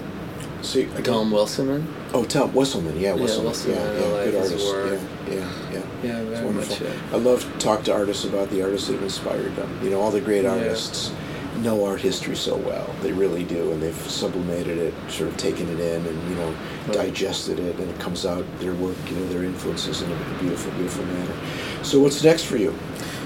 See, 0.61 0.85
Tom 1.03 1.31
Wilson. 1.31 1.87
Oh, 2.13 2.23
Tom 2.23 2.53
Wilson. 2.53 2.85
Yeah, 2.99 3.13
Wilson. 3.13 3.39
Yeah, 3.39 3.43
Wilson. 3.43 3.71
Yeah, 3.71 3.99
yeah, 3.99 4.05
like 4.07 4.25
good 4.25 4.35
artist. 4.35 4.67
Yeah, 4.67 5.33
yeah, 5.33 5.71
yeah. 5.71 5.81
Yeah, 6.03 6.23
very 6.23 6.51
much. 6.51 6.81
Yeah. 6.81 6.93
I 7.11 7.17
love 7.17 7.43
to 7.43 7.57
talk 7.59 7.83
to 7.85 7.93
artists 7.93 8.25
about 8.25 8.49
the 8.49 8.61
artists 8.61 8.87
that 8.87 8.93
have 8.93 9.03
inspired 9.03 9.55
them. 9.55 9.79
You 9.83 9.91
know, 9.91 10.01
all 10.01 10.11
the 10.11 10.21
great 10.21 10.45
artists. 10.45 11.11
Know 11.57 11.85
art 11.85 12.01
history 12.01 12.35
so 12.35 12.55
well. 12.55 12.89
They 13.01 13.11
really 13.11 13.43
do, 13.43 13.71
and 13.71 13.83
they've 13.83 13.93
sublimated 14.09 14.79
it, 14.79 14.93
sort 15.09 15.29
of 15.29 15.37
taken 15.37 15.69
it 15.69 15.79
in, 15.79 16.07
and 16.07 16.29
you 16.29 16.35
know, 16.35 16.55
right. 16.87 16.93
digested 16.93 17.59
it, 17.59 17.77
and 17.77 17.87
it 17.87 17.99
comes 17.99 18.25
out 18.25 18.45
their 18.59 18.73
work, 18.73 18.95
you 19.07 19.17
know, 19.17 19.27
their 19.27 19.43
influences 19.43 20.01
in 20.01 20.11
a 20.11 20.15
beautiful, 20.39 20.71
beautiful 20.71 21.05
manner. 21.05 21.35
So, 21.83 21.99
what's 21.99 22.23
next 22.23 22.45
for 22.45 22.57
you? 22.57 22.73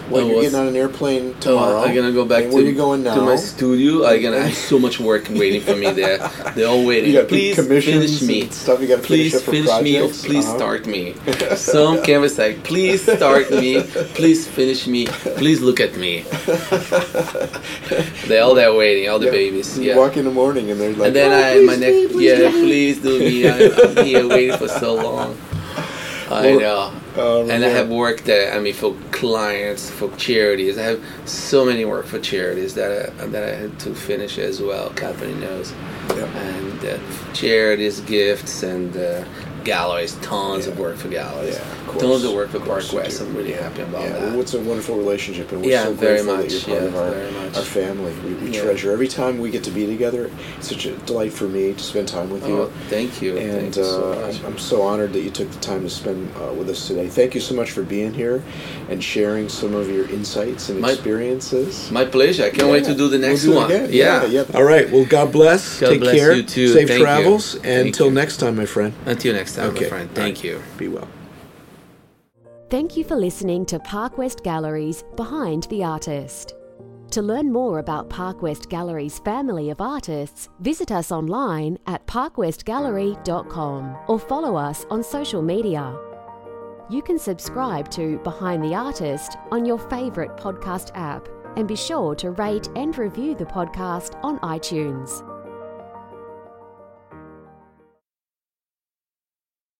Well, 0.09 0.27
you're 0.27 0.41
getting 0.41 0.59
on 0.59 0.67
an 0.67 0.75
airplane 0.75 1.33
tomorrow. 1.39 1.81
I'm 1.81 1.95
gonna 1.95 2.11
go 2.11 2.25
back. 2.25 2.43
And 2.43 2.53
where 2.53 2.61
to, 2.61 2.67
are 2.67 2.71
you 2.71 2.77
going 2.77 3.03
now? 3.03 3.15
To 3.15 3.21
my 3.21 3.35
studio. 3.35 4.05
I'm 4.05 4.21
gonna 4.21 4.41
have 4.41 4.53
so 4.71 4.77
much 4.77 4.99
work 4.99 5.27
waiting 5.29 5.61
for 5.61 5.75
me 5.75 5.91
there. 5.91 6.19
They're 6.55 6.67
all 6.67 6.85
waiting. 6.85 7.11
You 7.11 7.21
got 7.21 7.29
please 7.29 7.55
finish 7.55 8.21
me. 8.21 8.49
Stuff 8.49 8.81
you 8.81 8.87
got 8.87 9.01
to 9.01 9.03
please 9.03 9.41
finish, 9.41 9.67
finish 9.67 9.83
me. 9.83 9.99
Or 9.99 10.09
please 10.09 10.45
uh-huh. 10.45 10.57
start 10.57 10.87
me. 10.87 11.13
Some 11.55 12.03
canvas 12.03 12.37
like, 12.37 12.63
please 12.63 13.01
start 13.01 13.49
me. 13.51 13.81
Please 14.13 14.47
finish 14.47 14.87
me. 14.87 15.07
Please 15.07 15.61
look 15.61 15.79
at 15.79 15.97
me. 15.97 16.21
they're 18.27 18.43
all 18.43 18.53
there 18.53 18.73
waiting. 18.73 19.09
All 19.09 19.19
the 19.19 19.25
yeah. 19.25 19.31
babies. 19.31 19.79
You 19.79 19.97
walk 19.97 20.17
in 20.17 20.25
the 20.25 20.31
morning 20.31 20.69
and 20.69 20.79
they're 20.79 20.93
like, 20.93 21.07
and 21.07 21.15
then 21.15 21.31
oh, 21.31 21.61
I 21.61 21.65
my 21.65 21.75
next 21.75 22.13
yeah, 22.15 22.49
please 22.51 23.01
do 23.01 23.19
me. 23.19 23.47
I, 23.49 23.69
I'm 23.69 24.05
here 24.05 24.27
waiting 24.27 24.57
for 24.57 24.67
so 24.67 24.95
long. 24.95 25.37
I 26.29 26.55
know. 26.55 26.93
Um, 27.17 27.49
and 27.49 27.61
yeah. 27.61 27.69
I 27.69 27.71
have 27.71 27.89
worked 27.89 28.25
there. 28.25 28.53
I 28.53 28.59
mean, 28.59 28.73
for 28.73 28.93
clients, 29.11 29.89
for 29.89 30.13
charities. 30.17 30.77
I 30.77 30.83
have 30.83 31.03
so 31.25 31.65
many 31.65 31.85
work 31.85 32.05
for 32.05 32.19
charities 32.19 32.73
that 32.75 33.13
I, 33.21 33.25
that 33.27 33.43
I 33.43 33.55
had 33.55 33.79
to 33.81 33.95
finish 33.95 34.37
as 34.37 34.61
well. 34.61 34.89
Catherine 34.91 35.39
knows. 35.39 35.73
And 36.09 36.85
uh, 36.85 36.97
charities, 37.33 38.01
gifts, 38.01 38.63
and 38.63 38.95
uh, 38.97 39.23
galleries. 39.65 40.15
Tons 40.21 40.65
yeah. 40.65 40.71
of 40.71 40.79
work 40.79 40.97
for 40.97 41.09
galleries. 41.09 41.55
Yeah, 41.55 41.89
of 41.89 41.97
tons 41.97 42.23
of 42.23 42.33
work 42.33 42.49
for 42.49 42.59
Park 42.59 42.91
West. 42.93 43.21
I'm 43.21 43.35
really 43.35 43.53
happy 43.53 43.81
about 43.81 44.03
yeah. 44.03 44.09
that. 44.09 44.21
Well, 44.31 44.41
it's 44.41 44.53
a 44.53 44.61
wonderful 44.61 44.97
relationship, 44.97 45.51
and 45.51 45.61
we're 45.61 45.71
yeah, 45.71 45.83
so 45.83 45.93
very 45.93 46.21
grateful 46.21 46.37
much. 46.37 46.53
that 46.53 46.67
you're 46.67 46.91
part 46.91 47.15
of 47.17 47.55
our, 47.55 47.59
our 47.59 47.65
family. 47.65 48.13
We, 48.19 48.33
we 48.35 48.51
treasure 48.51 48.91
every 48.91 49.07
time 49.07 49.39
we 49.39 49.49
get 49.49 49.63
to 49.65 49.71
be 49.71 49.85
together. 49.85 50.31
It's 50.57 50.69
such 50.69 50.85
a 50.85 50.95
delight 50.99 51.33
for 51.33 51.47
me 51.47 51.73
to 51.73 51.83
spend 51.83 52.07
time 52.07 52.29
with 52.29 52.47
you. 52.47 52.61
Oh, 52.61 52.71
thank 52.87 53.21
you. 53.21 53.37
And 53.37 53.73
thank 53.73 53.75
you 53.75 53.81
uh, 53.81 54.31
so 54.31 54.47
I'm 54.47 54.57
so 54.57 54.81
honored 54.81 55.13
that 55.13 55.21
you 55.21 55.31
took 55.31 55.49
the 55.51 55.59
time 55.59 55.81
to 55.81 55.89
spend 55.89 56.31
uh, 56.37 56.53
with 56.53 56.69
us 56.69 56.87
today. 56.87 57.09
Thank 57.09 57.35
you 57.35 57.41
so 57.41 57.55
much 57.55 57.71
for 57.71 57.83
being 57.83 58.13
here 58.13 58.43
and 58.89 59.03
sharing 59.03 59.49
some 59.49 59.73
of 59.73 59.89
your 59.89 60.07
insights 60.09 60.69
and 60.69 60.79
my, 60.79 60.91
experiences. 60.91 61.91
My 61.91 62.05
pleasure. 62.05 62.45
I 62.45 62.49
can't 62.51 62.69
wait 62.69 62.85
to 62.85 62.95
do 62.95 63.09
the 63.09 63.17
next 63.17 63.45
we'll 63.45 63.61
one. 63.61 63.69
Yeah, 63.91 64.25
yeah. 64.25 64.45
All 64.53 64.63
right. 64.63 64.89
Well, 64.89 65.05
God 65.05 65.31
bless. 65.31 65.79
God 65.79 65.89
Take 65.89 66.01
bless 66.01 66.15
care. 66.15 66.33
You 66.33 66.43
too. 66.43 66.67
Safe 66.67 66.99
travels. 66.99 67.55
You. 67.55 67.61
And 67.63 67.87
until 67.87 68.11
next 68.11 68.37
time, 68.37 68.55
my 68.55 68.65
friend. 68.65 68.93
Until 69.05 69.33
next 69.33 69.54
time, 69.55 69.69
okay. 69.71 69.83
my 69.83 69.89
friend. 69.89 70.11
Thank 70.11 70.37
right. 70.37 70.43
you. 70.43 70.63
Be 70.77 70.87
well. 70.87 71.07
Thank 72.69 72.97
you 72.97 73.03
for 73.03 73.15
listening 73.15 73.65
to 73.67 73.79
Park 73.79 74.17
West 74.17 74.43
Galleries 74.43 75.03
Behind 75.15 75.63
the 75.63 75.83
Artist. 75.83 76.55
To 77.11 77.21
learn 77.21 77.51
more 77.53 77.79
about 77.79 78.09
Park 78.09 78.41
West 78.41 78.69
Gallery's 78.69 79.19
family 79.19 79.69
of 79.69 79.79
artists, 79.79 80.49
visit 80.59 80.91
us 80.91 81.11
online 81.11 81.77
at 81.87 82.05
parkwestgallery.com 82.07 83.97
or 84.07 84.19
follow 84.19 84.55
us 84.55 84.85
on 84.89 85.03
social 85.03 85.41
media. 85.41 85.95
You 86.89 87.01
can 87.01 87.17
subscribe 87.17 87.89
to 87.91 88.17
Behind 88.19 88.63
the 88.63 88.75
Artist 88.75 89.37
on 89.51 89.65
your 89.65 89.79
favourite 89.79 90.35
podcast 90.35 90.91
app 90.95 91.27
and 91.55 91.67
be 91.67 91.75
sure 91.75 92.15
to 92.15 92.31
rate 92.31 92.67
and 92.75 92.97
review 92.97 93.35
the 93.35 93.45
podcast 93.45 94.19
on 94.23 94.39
iTunes. 94.39 95.23